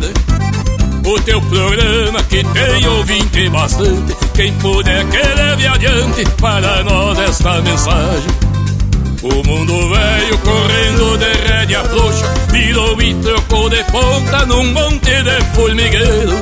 O 1.06 1.20
teu 1.22 1.42
programa 1.42 2.24
que 2.24 2.44
tem 2.44 2.88
ouvinte 2.88 3.50
bastante. 3.50 4.16
Quem 4.34 4.54
puder 4.54 5.06
que 5.08 5.18
leve 5.18 5.68
adiante 5.68 6.26
para 6.40 6.84
nós 6.84 7.20
esta 7.20 7.62
mensagem. 7.62 8.50
O 9.22 9.48
mundo 9.48 9.90
velho 9.90 10.38
correndo 10.38 11.18
de 11.18 11.52
rédea 11.52 11.84
frouxa 11.84 12.26
Virou 12.52 13.02
e 13.02 13.14
trocou 13.16 13.70
de 13.70 13.84
ponta 13.84 14.46
num 14.46 14.72
monte 14.72 15.12
de 15.24 15.46
formigueiro 15.54 16.40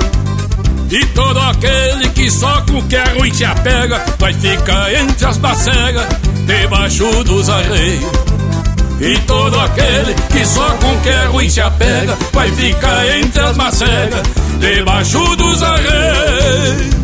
E 0.92 1.04
todo 1.08 1.40
aquele 1.40 2.08
que 2.10 2.30
só 2.30 2.62
com 2.62 2.84
que 2.84 2.96
é 2.96 3.04
ruim 3.18 3.34
se 3.34 3.46
apega 3.46 4.06
Vai 4.20 4.32
ficar 4.32 4.94
entre 4.94 5.26
as 5.26 5.38
bacegas, 5.38 6.06
debaixo 6.46 7.24
dos 7.24 7.50
arreios 7.50 8.37
e 9.00 9.18
todo 9.20 9.60
aquele 9.60 10.14
que 10.32 10.46
só 10.46 10.70
com 10.78 10.98
que 11.02 11.10
é 11.10 11.26
ruim 11.26 11.50
se 11.50 11.62
apega 11.62 12.18
Vai 12.34 12.52
ficar 12.52 13.18
entre 13.18 13.42
as 13.42 13.56
macegas 13.56 14.24
Debaixo 14.60 15.36
dos 15.36 15.62
arreios. 15.62 16.98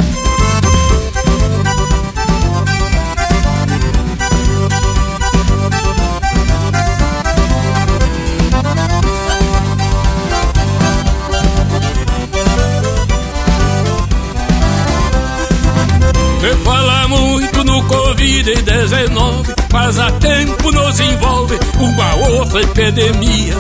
Se 16.42 16.54
fala 16.66 17.08
muito 17.08 17.64
no 17.64 17.82
Covid-19, 17.84 19.63
mas 19.74 19.98
há 19.98 20.12
tempo 20.12 20.72
nos 20.72 21.00
envolve 21.00 21.60
uma 21.80 22.16
outra 22.30 22.62
epidemia. 22.62 23.56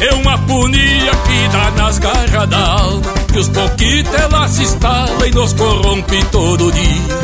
É 0.00 0.14
uma 0.14 0.38
punia 0.38 1.10
que 1.10 1.48
dá 1.52 1.70
nas 1.72 1.98
garras 1.98 2.48
da 2.48 2.56
alma, 2.56 3.12
que 3.32 3.38
os 3.40 3.48
pouquitos 3.48 4.14
ela 4.14 4.46
se 4.46 4.62
instala 4.62 5.26
e 5.26 5.32
nos 5.32 5.52
corrompe 5.54 6.24
todo 6.26 6.70
dia. 6.70 7.18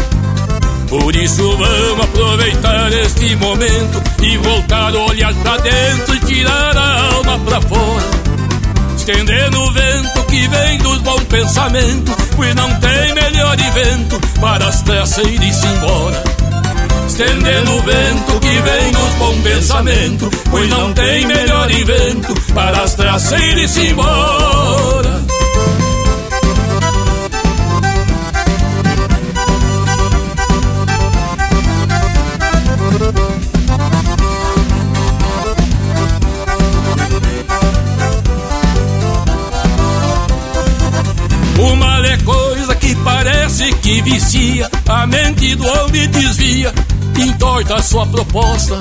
Por 0.88 1.14
isso 1.14 1.56
vamos 1.56 2.04
aproveitar 2.04 2.92
este 2.92 3.36
momento 3.36 4.02
e 4.20 4.36
voltar 4.38 4.92
o 4.94 5.08
olhar 5.08 5.32
pra 5.34 5.56
dentro 5.58 6.16
e 6.16 6.20
tirar 6.20 6.76
a 6.76 7.14
alma 7.14 7.38
pra 7.38 7.60
fora. 7.60 8.24
Estendendo 8.96 9.60
o 9.60 9.72
vento 9.72 10.24
que 10.24 10.48
vem 10.48 10.78
dos 10.78 10.98
bons 10.98 11.24
pensamentos, 11.24 12.14
pois 12.34 12.54
não 12.56 12.74
tem 12.80 13.14
melhor 13.14 13.56
evento 13.60 14.20
para 14.40 14.66
as 14.66 14.82
tressas 14.82 15.24
ir-se 15.26 15.66
embora. 15.66 16.33
Estendendo 17.06 17.76
o 17.76 17.82
vento 17.82 18.40
que 18.40 18.48
vem 18.48 18.92
dos 18.92 19.14
bons 19.18 19.42
pensamentos, 19.42 20.28
pois 20.50 20.68
não 20.68 20.92
tem 20.92 21.26
melhor 21.26 21.70
evento 21.70 22.34
para 22.52 22.82
as 22.82 22.94
tressas 22.94 23.40
ir-se 23.40 23.88
embora. 23.88 25.24
O 41.58 41.76
mal 41.76 42.04
é 42.04 42.16
coisa 42.18 42.74
que 42.74 42.94
parece 42.96 43.72
que 43.74 44.02
vicia, 44.02 44.68
a 44.88 45.06
mente 45.06 45.54
do 45.54 45.66
homem 45.66 46.08
desvia, 46.08 46.72
entorta 47.24 47.82
sua 47.82 48.06
proposta. 48.06 48.78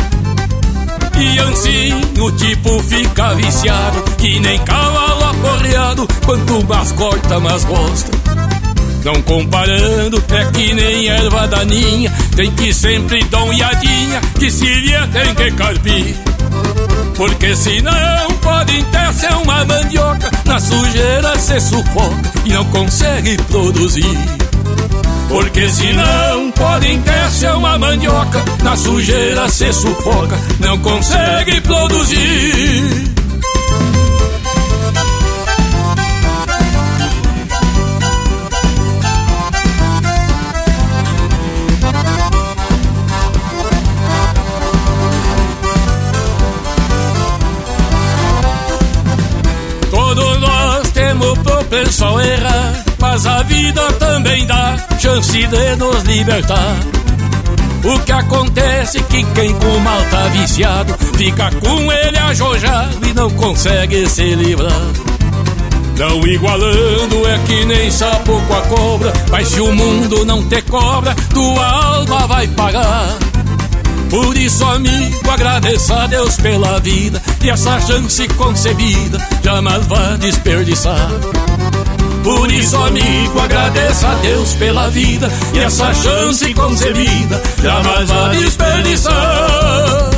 E 1.18 1.40
assim 1.40 2.22
o 2.22 2.32
tipo 2.32 2.80
fica 2.84 3.34
viciado, 3.36 4.04
que 4.18 4.40
nem 4.40 4.58
cavalo 4.60 5.26
aporreado, 5.26 6.08
quanto 6.26 6.66
mais 6.66 6.92
corta, 6.94 7.40
mais 7.40 7.64
gosta. 7.64 8.12
Não 9.04 9.22
comparando, 9.22 10.24
é 10.30 10.46
que 10.52 10.74
nem 10.74 11.08
erva 11.08 11.48
daninha, 11.48 12.12
tem 12.36 12.50
que 12.52 12.74
sempre 12.74 13.24
dar 13.26 13.44
uma 13.44 13.54
iadinha, 13.54 14.22
que 14.40 14.50
se 14.50 14.66
vier 14.66 15.08
tem 15.10 15.36
que 15.36 15.52
carpir. 15.52 16.16
Porque 17.16 17.56
senão 17.56 18.28
pode 18.42 18.80
até 18.80 19.12
ser 19.14 19.34
uma 19.34 19.64
mandioca 19.66 20.32
Na 20.46 20.60
sujeira 20.60 21.38
se 21.38 21.60
sufoca 21.60 22.32
e 22.44 22.54
não 22.54 22.66
consegue 22.66 23.38
produzir 23.44 24.43
Porque 25.34 25.68
senão 25.68 26.52
pode 26.52 26.96
até 26.96 27.28
ser 27.32 27.50
uma 27.54 27.76
mandioca 27.80 28.40
Na 28.64 28.78
sujeira 28.78 29.50
se 29.50 29.74
sufoca, 29.74 30.38
não 30.60 30.78
consegue 30.78 31.60
produzir. 31.62 33.14
Todos 49.90 50.40
nós 50.40 50.92
temos 50.92 51.40
propensão 51.40 52.18
a 52.18 52.24
errar, 52.24 52.86
mas 53.00 53.26
a 53.26 53.42
vida 53.42 53.92
também 54.34 54.46
dá 54.48 54.76
chance 55.00 55.32
de 55.48 55.76
nos 55.76 56.04
libertar. 56.04 56.76
O 57.84 58.00
que 58.00 58.12
acontece 58.12 58.98
é 58.98 59.04
que 59.04 59.24
quem 59.24 59.54
com 59.54 59.78
mal 59.80 60.02
tá 60.10 60.28
viciado 60.30 60.96
fica 61.16 61.52
com 61.60 61.92
ele 61.92 62.18
ajojado 62.18 63.08
e 63.08 63.14
não 63.14 63.30
consegue 63.32 64.10
se 64.10 64.34
livrar. 64.34 64.72
Não 65.98 66.26
igualando 66.26 67.28
é 67.28 67.40
que 67.46 67.66
nem 67.66 67.92
sapo 67.92 68.42
com 68.48 68.56
a 68.56 68.62
cobra, 68.62 69.14
mas 69.30 69.48
se 69.50 69.62
o 69.62 69.72
mundo 69.72 70.26
não 70.26 70.42
te 70.50 70.62
cobra, 70.64 71.14
tua 71.32 71.66
alma 71.66 72.26
vai 72.26 72.48
pagar. 72.48 73.16
Por 74.10 74.36
isso, 74.36 74.66
amigo, 74.66 75.30
agradeça 75.30 75.94
a 75.96 76.08
Deus 76.08 76.38
pela 76.38 76.80
vida 76.80 77.22
e 77.44 77.50
essa 77.50 77.80
chance 77.82 78.28
concebida 78.30 79.20
jamais 79.44 79.86
vá 79.86 80.16
desperdiçar. 80.18 81.10
Por 82.24 82.50
isso, 82.52 82.78
amigo, 82.78 83.40
agradeça 83.40 84.08
a 84.08 84.16
Deus 84.16 84.54
pela 84.54 84.90
vida 84.90 85.30
e 85.54 85.60
essa 85.60 85.94
chance 85.94 86.54
concebida 86.54 87.42
jamais 87.62 88.10
vá 88.10 88.30
desperdiçar. 88.30 90.14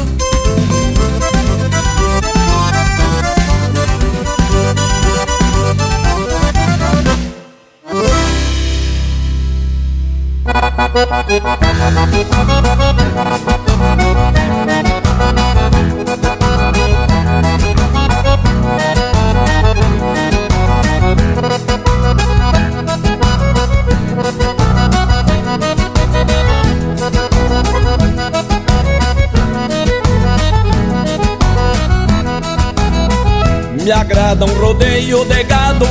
Me 33.85 33.91
agrada 33.91 34.43
um 34.45 34.59
rodeio 34.59 35.23
de 35.25 35.43
gado 35.43 35.85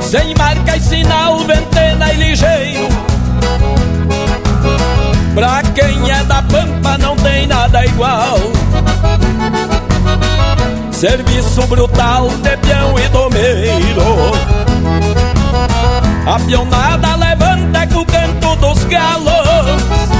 Sem 0.00 0.36
marca 0.36 0.76
e 0.76 0.80
sinal, 0.80 1.40
ventena 1.40 2.12
e 2.12 2.16
ligeiro. 2.16 2.86
Pra 5.34 5.64
quem 5.74 6.08
é 6.08 6.22
da 6.22 6.42
pampa 6.42 6.96
não 6.96 7.16
tem 7.16 7.48
nada 7.48 7.84
igual. 7.84 8.38
Serviço 10.92 11.66
brutal 11.66 12.28
de 12.28 12.56
peão 12.58 12.96
e 13.00 13.08
domeiro. 13.08 14.30
A 16.24 16.38
pionada 16.38 17.16
levanta 17.16 17.84
com 17.88 18.02
o 18.02 18.06
canto 18.06 18.56
dos 18.60 18.84
galos 18.84 20.11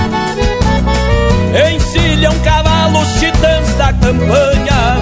Encilham 1.53 2.33
cavalos 2.41 3.09
titãs 3.21 3.75
da 3.75 3.93
campanha. 3.93 4.97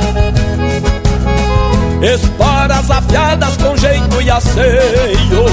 Esporas 2.03 2.91
afiadas 2.91 3.57
com 3.57 3.77
jeito 3.77 4.21
e 4.21 4.31
asseio. 4.31 5.45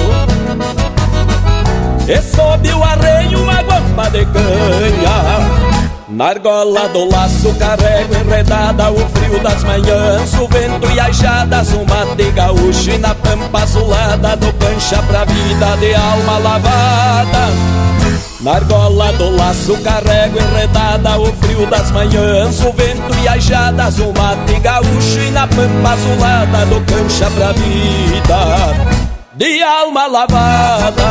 E 2.07 2.21
sob 2.21 2.73
o 2.73 2.83
arreio 2.83 3.43
uma 3.43 3.61
guampa 3.61 4.09
de 4.09 4.25
canha. 4.25 5.77
Na 6.09 6.29
argola 6.29 6.87
do 6.89 7.07
laço 7.11 7.53
carrego 7.55 8.15
enredada 8.15 8.89
o 8.89 8.97
frio 9.09 9.39
das 9.43 9.61
manhãs 9.63 10.33
O 10.33 10.47
vento 10.47 10.89
e 10.89 10.99
as 10.99 11.17
jadas, 11.17 11.73
um 11.73 11.83
mate 11.83 12.31
gaúcho 12.31 12.89
E 12.91 12.97
na 12.97 13.13
pampa 13.13 13.61
azulada 13.61 14.35
do 14.37 14.51
pancha 14.53 15.03
pra 15.03 15.25
vida 15.25 15.77
de 15.77 15.93
alma 15.93 16.37
lavada 16.39 17.49
Na 18.41 18.55
argola 18.55 19.11
do 19.13 19.35
laço 19.35 19.77
carrego 19.81 20.39
enredada 20.39 21.19
o 21.19 21.33
frio 21.33 21.65
das 21.67 21.91
manhãs, 21.91 22.59
o 22.61 22.71
vento 22.73 23.15
e 23.23 23.27
as 23.27 23.43
jadas, 23.43 23.99
o 23.99 24.13
mate 24.13 24.59
gaúcho 24.59 25.19
e 25.19 25.31
na 25.31 25.47
pampa 25.47 25.89
azulada 25.91 26.65
do 26.67 26.81
cancha 26.81 27.29
pra 27.31 27.51
vida 27.51 29.07
de 29.37 29.61
alma 29.61 30.07
lavada. 30.07 31.03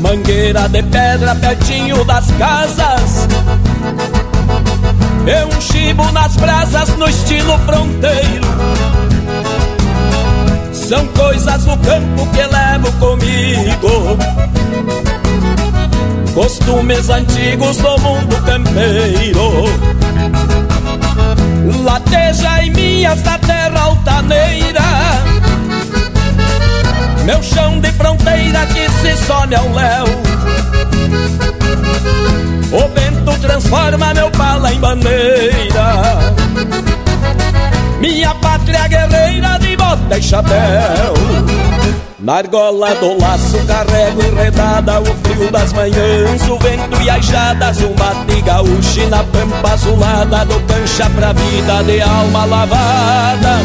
Mangueira 0.00 0.68
de 0.68 0.82
pedra 0.84 1.34
pertinho 1.34 2.04
das 2.04 2.30
casas. 2.32 3.26
É 5.26 5.44
um 5.44 5.60
chibo 5.60 6.10
nas 6.12 6.36
brasas 6.36 6.96
no 6.96 7.08
estilo 7.08 7.58
fronteiro. 7.66 8.46
São 10.72 11.04
coisas 11.08 11.64
do 11.64 11.76
campo 11.78 12.26
que 12.32 12.42
levo 12.42 12.92
comigo. 13.00 14.16
Costumes 16.32 17.10
antigos 17.10 17.78
do 17.78 17.98
mundo 17.98 18.36
campeiro. 18.44 19.64
Lateja 21.82 22.62
em 22.62 22.70
minhas 22.70 23.20
da 23.22 23.38
terra 23.38 23.80
altaneira 23.80 25.35
Meu 27.26 27.42
chão 27.42 27.80
de 27.80 27.90
fronteira 27.90 28.64
que 28.66 28.88
se 28.88 29.16
some 29.24 29.52
ao 29.52 29.68
léu. 29.72 30.04
O 32.70 32.88
vento 32.94 33.40
transforma 33.40 34.14
meu 34.14 34.30
pala 34.30 34.72
em 34.72 34.78
bandeira. 34.78 36.32
Minha 37.98 38.32
pátria 38.36 38.86
guerreira 38.86 39.58
de 39.58 39.76
bota 39.76 40.16
e 40.16 40.22
chapéu. 40.22 41.14
Na 42.20 42.34
argola 42.36 42.94
do 42.94 43.20
laço 43.20 43.58
carrego 43.66 44.22
enredada 44.22 45.00
O 45.00 45.04
frio 45.04 45.50
das 45.50 45.72
manhãs, 45.72 46.48
o 46.48 46.58
vento 46.58 47.02
e 47.02 47.10
as 47.10 47.24
jadas 47.24 47.78
O 47.78 47.90
mate 47.90 48.40
gaúcho 48.40 49.08
na 49.08 49.22
pampa 49.22 49.74
azulada 49.74 50.44
Do 50.44 50.58
cancha 50.60 51.08
pra 51.10 51.32
vida 51.32 51.84
de 51.84 52.00
alma 52.00 52.44
lavada 52.46 53.60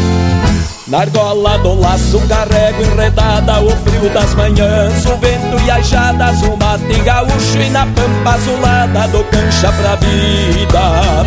na 0.88 1.00
argola 1.00 1.58
do 1.58 1.74
laço 1.80 2.20
carrego 2.28 2.82
enredada 2.82 3.60
O 3.60 3.70
frio 3.70 4.10
das 4.10 4.34
manhãs, 4.34 5.06
o 5.06 5.16
vento 5.16 5.64
e 5.64 5.70
as 5.70 5.88
jadas 5.88 6.42
O 6.42 6.56
mate 6.56 7.00
gaúcho 7.04 7.58
e 7.60 7.70
na 7.70 7.86
pampa 7.86 8.34
azulada 8.34 9.08
Do 9.08 9.24
cancha 9.24 9.72
pra 9.72 9.96
vida 9.96 11.26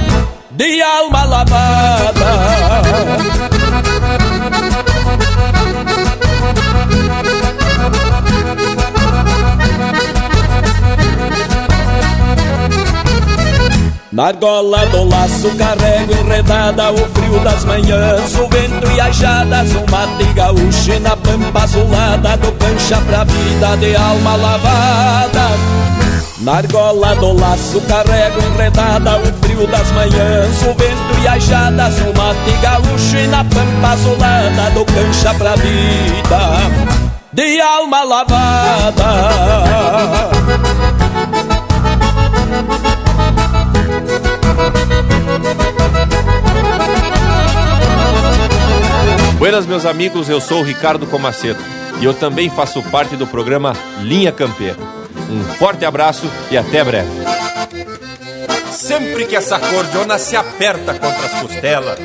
De 0.52 0.82
alma 0.82 1.24
lavada 1.24 2.26
Na 14.16 14.28
argola 14.28 14.86
do 14.86 15.04
laço 15.10 15.52
carrego 15.58 16.14
enredada 16.14 16.90
O 16.90 16.98
frio 17.10 17.38
das 17.44 17.66
manhãs, 17.66 18.34
o 18.36 18.48
vento 18.48 18.90
e 18.96 19.02
as 19.02 19.14
jadas 19.18 19.72
O 19.72 19.92
mate 19.92 20.24
gaúcho 20.34 20.94
e 20.94 21.00
na 21.02 21.18
pampa 21.18 21.64
azulada 21.64 22.38
Do 22.38 22.50
cancha 22.54 22.96
pra 23.02 23.26
vida 23.26 23.76
de 23.76 23.94
alma 23.94 24.38
lavada. 24.38 25.50
Na 26.40 26.54
argola 26.54 27.14
do 27.18 27.34
laço 27.34 27.82
carrego 27.82 28.40
enredada 28.54 29.18
O 29.18 29.34
frio 29.46 29.68
das 29.68 29.92
manhãs, 29.92 30.62
o 30.62 30.74
vento 30.76 31.22
e 31.22 31.28
as 31.28 31.44
jadas 31.44 31.96
O 32.00 32.18
mate 32.18 32.52
gaúcho 32.62 33.18
e 33.18 33.28
na 33.28 33.44
pampa 33.44 33.90
azulada 33.90 34.72
Do 34.74 34.86
cancha 34.86 35.34
pra 35.34 35.58
vida 35.58 36.96
de 37.34 37.60
alma 37.60 38.02
lavada 38.06 39.04
Buenas, 49.38 49.66
meus 49.66 49.86
amigos, 49.86 50.30
eu 50.30 50.40
sou 50.40 50.62
o 50.62 50.64
Ricardo 50.64 51.06
Comaceto 51.06 51.62
e 52.00 52.06
eu 52.06 52.14
também 52.14 52.50
faço 52.50 52.82
parte 52.84 53.16
do 53.16 53.28
programa 53.28 53.74
Linha 54.00 54.32
Campeira. 54.32 54.78
Um 55.30 55.44
forte 55.56 55.86
abraço 55.86 56.30
e 56.50 56.58
até 56.58 56.84
breve. 56.84 57.10
Sempre 58.72 59.26
que 59.26 59.36
essa 59.36 59.60
cordiona 59.60 60.18
se 60.18 60.36
aperta 60.36 60.94
contra 60.94 61.26
as 61.26 61.42
costelas, 61.42 62.00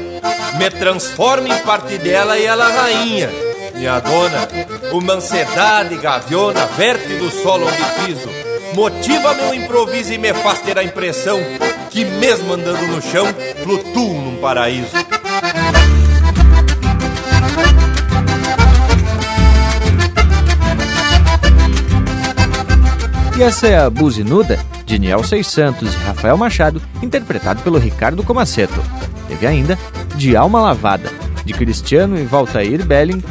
me 0.59 0.70
transforma 0.70 1.48
em 1.48 1.59
parte 1.59 1.98
dela 1.98 2.39
e 2.39 2.44
ela 2.44 2.69
rainha. 2.69 3.31
Minha 3.74 3.98
dona, 4.01 4.48
uma 4.93 5.15
ansiedade 5.15 5.97
gaviona 5.97 6.66
verte 6.77 7.15
do 7.15 7.31
solo 7.31 7.66
onde 7.66 8.07
piso, 8.07 8.28
motiva 8.75 9.35
meu 9.35 9.55
improviso 9.55 10.13
e 10.13 10.19
me 10.19 10.33
faz 10.35 10.61
ter 10.61 10.79
a 10.79 10.85
impressão 10.85 11.39
que 11.91 12.05
mesmo 12.05 12.53
andando 12.53 12.87
no 12.87 13.03
chão, 13.03 13.27
flutuo 13.63 14.15
num 14.21 14.37
paraíso. 14.37 14.97
E 23.37 23.43
essa 23.43 23.67
é 23.67 23.79
a 23.79 23.89
Buzinuda, 23.89 24.59
de 24.85 24.99
Niel 24.99 25.23
Santos 25.43 25.95
e 25.95 25.99
Rafael 25.99 26.37
Machado, 26.37 26.81
interpretado 27.03 27.63
pelo 27.63 27.79
Ricardo 27.79 28.23
Comaceto. 28.23 28.83
Teve 29.27 29.47
ainda 29.47 29.79
De 30.15 30.37
Alma 30.37 30.61
Lavada, 30.61 31.11
de 31.45 31.55
Cristiano 31.55 32.19
e 32.19 32.25
Valtair 32.25 32.85
Belling, 32.85 33.23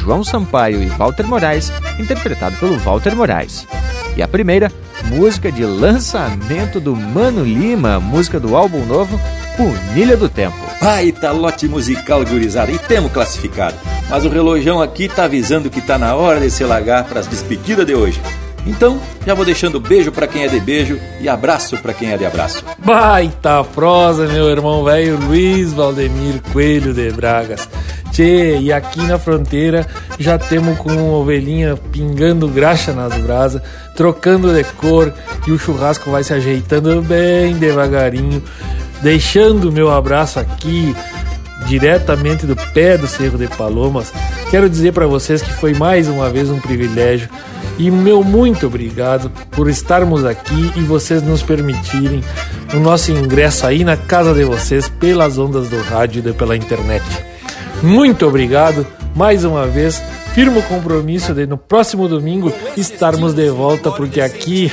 João 0.00 0.24
Sampaio 0.24 0.82
e 0.82 0.86
Walter 0.86 1.26
Moraes, 1.26 1.70
interpretado 1.98 2.56
pelo 2.56 2.78
Walter 2.78 3.14
Moraes. 3.14 3.66
E 4.16 4.22
a 4.22 4.28
primeira, 4.28 4.70
música 5.04 5.50
de 5.50 5.64
lançamento 5.64 6.80
do 6.80 6.94
Mano 6.94 7.44
Lima, 7.44 8.00
música 8.00 8.38
do 8.38 8.56
álbum 8.56 8.84
novo, 8.84 9.18
Punilha 9.56 10.16
do 10.16 10.28
Tempo. 10.28 10.56
Baita 10.80 11.30
lote 11.32 11.68
musical 11.68 12.24
gurizada, 12.24 12.72
e 12.72 12.78
temos 12.78 13.12
classificado. 13.12 13.76
Mas 14.08 14.24
o 14.24 14.28
relojão 14.28 14.80
aqui 14.80 15.08
tá 15.08 15.24
avisando 15.24 15.70
que 15.70 15.80
tá 15.80 15.98
na 15.98 16.14
hora 16.14 16.40
de 16.40 16.50
se 16.50 16.64
largar 16.64 17.04
para 17.04 17.20
as 17.20 17.26
despedidas 17.26 17.86
de 17.86 17.94
hoje. 17.94 18.20
Então, 18.66 19.00
já 19.26 19.34
vou 19.34 19.44
deixando 19.44 19.80
beijo 19.80 20.12
para 20.12 20.26
quem 20.26 20.44
é 20.44 20.48
de 20.48 20.60
beijo 20.60 20.98
e 21.20 21.28
abraço 21.28 21.76
para 21.78 21.94
quem 21.94 22.12
é 22.12 22.16
de 22.16 22.26
abraço. 22.26 22.64
Baita 22.78 23.64
prosa, 23.64 24.26
meu 24.26 24.48
irmão 24.50 24.84
velho 24.84 25.18
Luiz 25.18 25.72
Valdemir 25.72 26.40
Coelho 26.52 26.92
de 26.92 27.10
Bragas. 27.10 27.68
Tchê, 28.12 28.58
e 28.58 28.72
aqui 28.72 29.00
na 29.02 29.18
fronteira 29.18 29.86
já 30.18 30.36
temos 30.36 30.76
com 30.78 30.90
uma 30.90 31.16
ovelhinha 31.16 31.76
pingando 31.76 32.48
graxa 32.48 32.92
nas 32.92 33.14
brasas, 33.18 33.62
trocando 33.96 34.52
de 34.52 34.64
cor 34.64 35.12
e 35.46 35.52
o 35.52 35.58
churrasco 35.58 36.10
vai 36.10 36.24
se 36.24 36.34
ajeitando 36.34 37.00
bem 37.02 37.54
devagarinho, 37.54 38.42
deixando 39.00 39.70
meu 39.70 39.90
abraço 39.90 40.40
aqui 40.40 40.94
diretamente 41.70 42.46
do 42.46 42.56
pé 42.74 42.98
do 42.98 43.06
Cerro 43.06 43.38
de 43.38 43.46
Palomas. 43.46 44.12
Quero 44.50 44.68
dizer 44.68 44.92
para 44.92 45.06
vocês 45.06 45.40
que 45.40 45.52
foi 45.52 45.72
mais 45.72 46.08
uma 46.08 46.28
vez 46.28 46.50
um 46.50 46.58
privilégio 46.58 47.30
e 47.78 47.92
meu 47.92 48.24
muito 48.24 48.66
obrigado 48.66 49.30
por 49.52 49.70
estarmos 49.70 50.24
aqui 50.24 50.72
e 50.76 50.80
vocês 50.80 51.22
nos 51.22 51.44
permitirem 51.44 52.24
o 52.74 52.80
nosso 52.80 53.12
ingresso 53.12 53.68
aí 53.68 53.84
na 53.84 53.96
casa 53.96 54.34
de 54.34 54.42
vocês 54.42 54.88
pelas 54.88 55.38
ondas 55.38 55.68
do 55.68 55.80
rádio 55.80 56.28
e 56.28 56.32
pela 56.32 56.56
internet. 56.56 57.04
Muito 57.80 58.26
obrigado 58.26 58.84
mais 59.14 59.44
uma 59.44 59.64
vez. 59.64 60.02
Firmo 60.34 60.62
compromisso 60.62 61.32
de 61.32 61.46
no 61.46 61.56
próximo 61.56 62.08
domingo 62.08 62.52
estarmos 62.76 63.32
de 63.32 63.48
volta, 63.48 63.92
porque 63.92 64.20
aqui, 64.20 64.70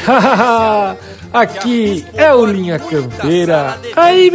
aqui 1.31 2.05
é 2.15 2.33
o 2.33 2.45
Linha 2.45 2.79
Campeira. 2.79 3.77
Ai, 3.95 4.31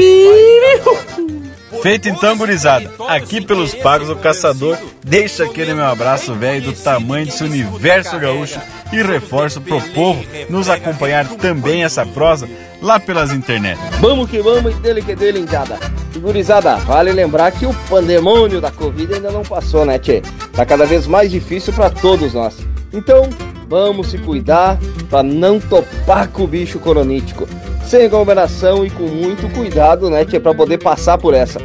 Feito 1.82 2.08
então, 2.08 2.38
gurizada. 2.38 2.88
Aqui 3.08 3.40
pelos 3.40 3.74
pagos, 3.74 4.08
o 4.08 4.14
caçador 4.14 4.78
deixa 5.04 5.44
aquele 5.44 5.74
meu 5.74 5.84
abraço 5.84 6.32
velho 6.32 6.62
do 6.62 6.72
tamanho 6.72 7.26
desse 7.26 7.42
universo 7.42 8.16
gaúcho 8.20 8.60
e 8.92 9.02
reforço 9.02 9.60
pro 9.60 9.80
povo 9.92 10.24
nos 10.48 10.68
acompanhar 10.68 11.26
também 11.26 11.82
essa 11.82 12.06
prosa 12.06 12.48
lá 12.80 13.00
pelas 13.00 13.32
internet. 13.32 13.80
Vamos 14.00 14.30
que 14.30 14.40
vamos 14.40 14.76
e 14.76 14.78
dele 14.80 15.02
que 15.02 15.16
dele, 15.16 15.40
enjada. 15.40 15.76
E 16.14 16.18
gurizada, 16.20 16.76
vale 16.76 17.10
lembrar 17.10 17.50
que 17.50 17.66
o 17.66 17.74
pandemônio 17.88 18.60
da 18.60 18.70
Covid 18.70 19.14
ainda 19.14 19.32
não 19.32 19.42
passou, 19.42 19.84
né, 19.84 19.98
tchê? 19.98 20.22
Tá 20.52 20.64
cada 20.64 20.86
vez 20.86 21.08
mais 21.08 21.32
difícil 21.32 21.72
para 21.72 21.90
todos 21.90 22.32
nós. 22.32 22.58
Então, 22.92 23.28
vamos 23.68 24.10
se 24.10 24.18
cuidar 24.18 24.78
para 25.10 25.22
não 25.22 25.58
topar 25.58 26.28
com 26.28 26.44
o 26.44 26.46
bicho 26.46 26.78
coronítico. 26.78 27.48
Sem 27.86 28.04
aglomeração 28.04 28.84
e 28.84 28.90
com 28.90 29.04
muito 29.04 29.52
cuidado, 29.54 30.08
né, 30.08 30.24
tchê, 30.24 30.40
para 30.40 30.54
poder 30.54 30.78
passar 30.78 31.18
por 31.18 31.34
essa. 31.34 31.60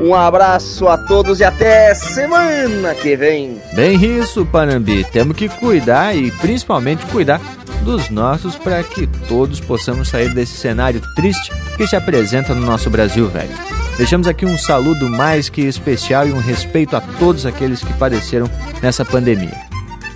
Um 0.00 0.14
abraço 0.14 0.88
a 0.88 0.96
todos 0.96 1.40
e 1.40 1.44
até 1.44 1.94
semana 1.94 2.94
que 2.94 3.16
vem. 3.16 3.60
Bem 3.72 4.02
isso, 4.02 4.44
Panambi. 4.46 5.04
Temos 5.04 5.36
que 5.36 5.48
cuidar 5.48 6.16
e 6.16 6.30
principalmente 6.30 7.04
cuidar 7.06 7.40
dos 7.82 8.10
nossos 8.10 8.56
para 8.56 8.82
que 8.82 9.06
todos 9.28 9.60
possamos 9.60 10.08
sair 10.08 10.32
desse 10.32 10.56
cenário 10.56 11.02
triste 11.14 11.52
que 11.76 11.86
se 11.86 11.96
apresenta 11.96 12.54
no 12.54 12.64
nosso 12.64 12.88
Brasil 12.88 13.28
velho. 13.28 13.52
Deixamos 13.96 14.26
aqui 14.26 14.46
um 14.46 14.56
saludo 14.56 15.08
mais 15.08 15.48
que 15.48 15.62
especial 15.62 16.26
e 16.26 16.32
um 16.32 16.38
respeito 16.38 16.96
a 16.96 17.00
todos 17.00 17.44
aqueles 17.44 17.82
que 17.82 17.92
padeceram 17.94 18.48
nessa 18.80 19.04
pandemia. 19.04 19.71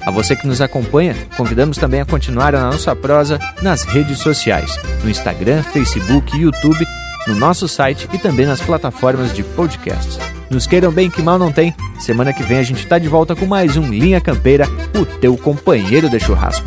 A 0.07 0.11
você 0.11 0.35
que 0.37 0.47
nos 0.47 0.62
acompanha, 0.62 1.15
convidamos 1.37 1.77
também 1.77 2.01
a 2.01 2.07
continuar 2.07 2.55
a 2.55 2.61
nossa 2.61 2.95
prosa 2.97 3.39
nas 3.61 3.83
redes 3.83 4.20
sociais, 4.20 4.78
no 5.03 5.11
Instagram, 5.11 5.62
Facebook, 5.65 6.35
YouTube 6.35 6.87
no 7.27 7.35
nosso 7.35 7.66
site 7.66 8.09
e 8.12 8.19
também 8.19 8.47
nas 8.47 8.61
plataformas 8.61 9.35
de 9.35 9.43
podcasts. 9.43 10.19
Nos 10.49 10.66
queiram 10.66 10.93
bem 10.93 11.11
que 11.11 11.20
mal 11.20 11.39
não 11.39 11.51
tem. 11.51 11.74
Semana 11.99 12.33
que 12.33 12.43
vem 12.43 12.59
a 12.59 12.62
gente 12.62 12.85
está 12.85 12.99
de 12.99 13.09
volta 13.09 13.35
com 13.35 13.47
mais 13.47 13.77
um 13.77 13.89
Linha 13.89 14.20
Campeira, 14.20 14.66
o 14.97 15.05
teu 15.05 15.37
companheiro 15.37 16.09
de 16.09 16.20
churrasco. 16.20 16.66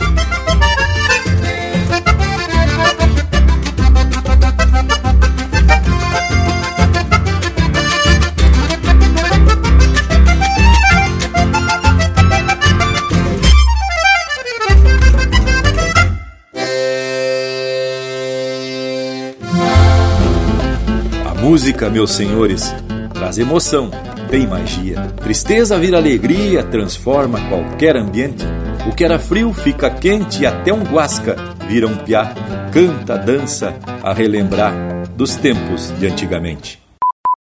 Música, 21.49 21.89
meus 21.89 22.11
senhores, 22.11 22.71
traz 23.11 23.39
emoção, 23.39 23.89
tem 24.29 24.45
magia. 24.45 25.01
Tristeza 25.23 25.79
vira 25.79 25.97
alegria, 25.97 26.61
transforma 26.61 27.41
qualquer 27.49 27.97
ambiente. 27.97 28.45
O 28.87 28.93
que 28.93 29.03
era 29.03 29.17
frio 29.17 29.51
fica 29.51 29.89
quente 29.89 30.43
e 30.43 30.45
até 30.45 30.71
um 30.71 30.83
guasca 30.83 31.35
vira 31.67 31.87
um 31.87 31.97
piá. 31.97 32.35
Canta, 32.71 33.17
dança, 33.17 33.75
a 34.03 34.13
relembrar 34.13 34.75
dos 35.15 35.37
tempos 35.37 35.91
de 35.99 36.05
antigamente. 36.05 36.79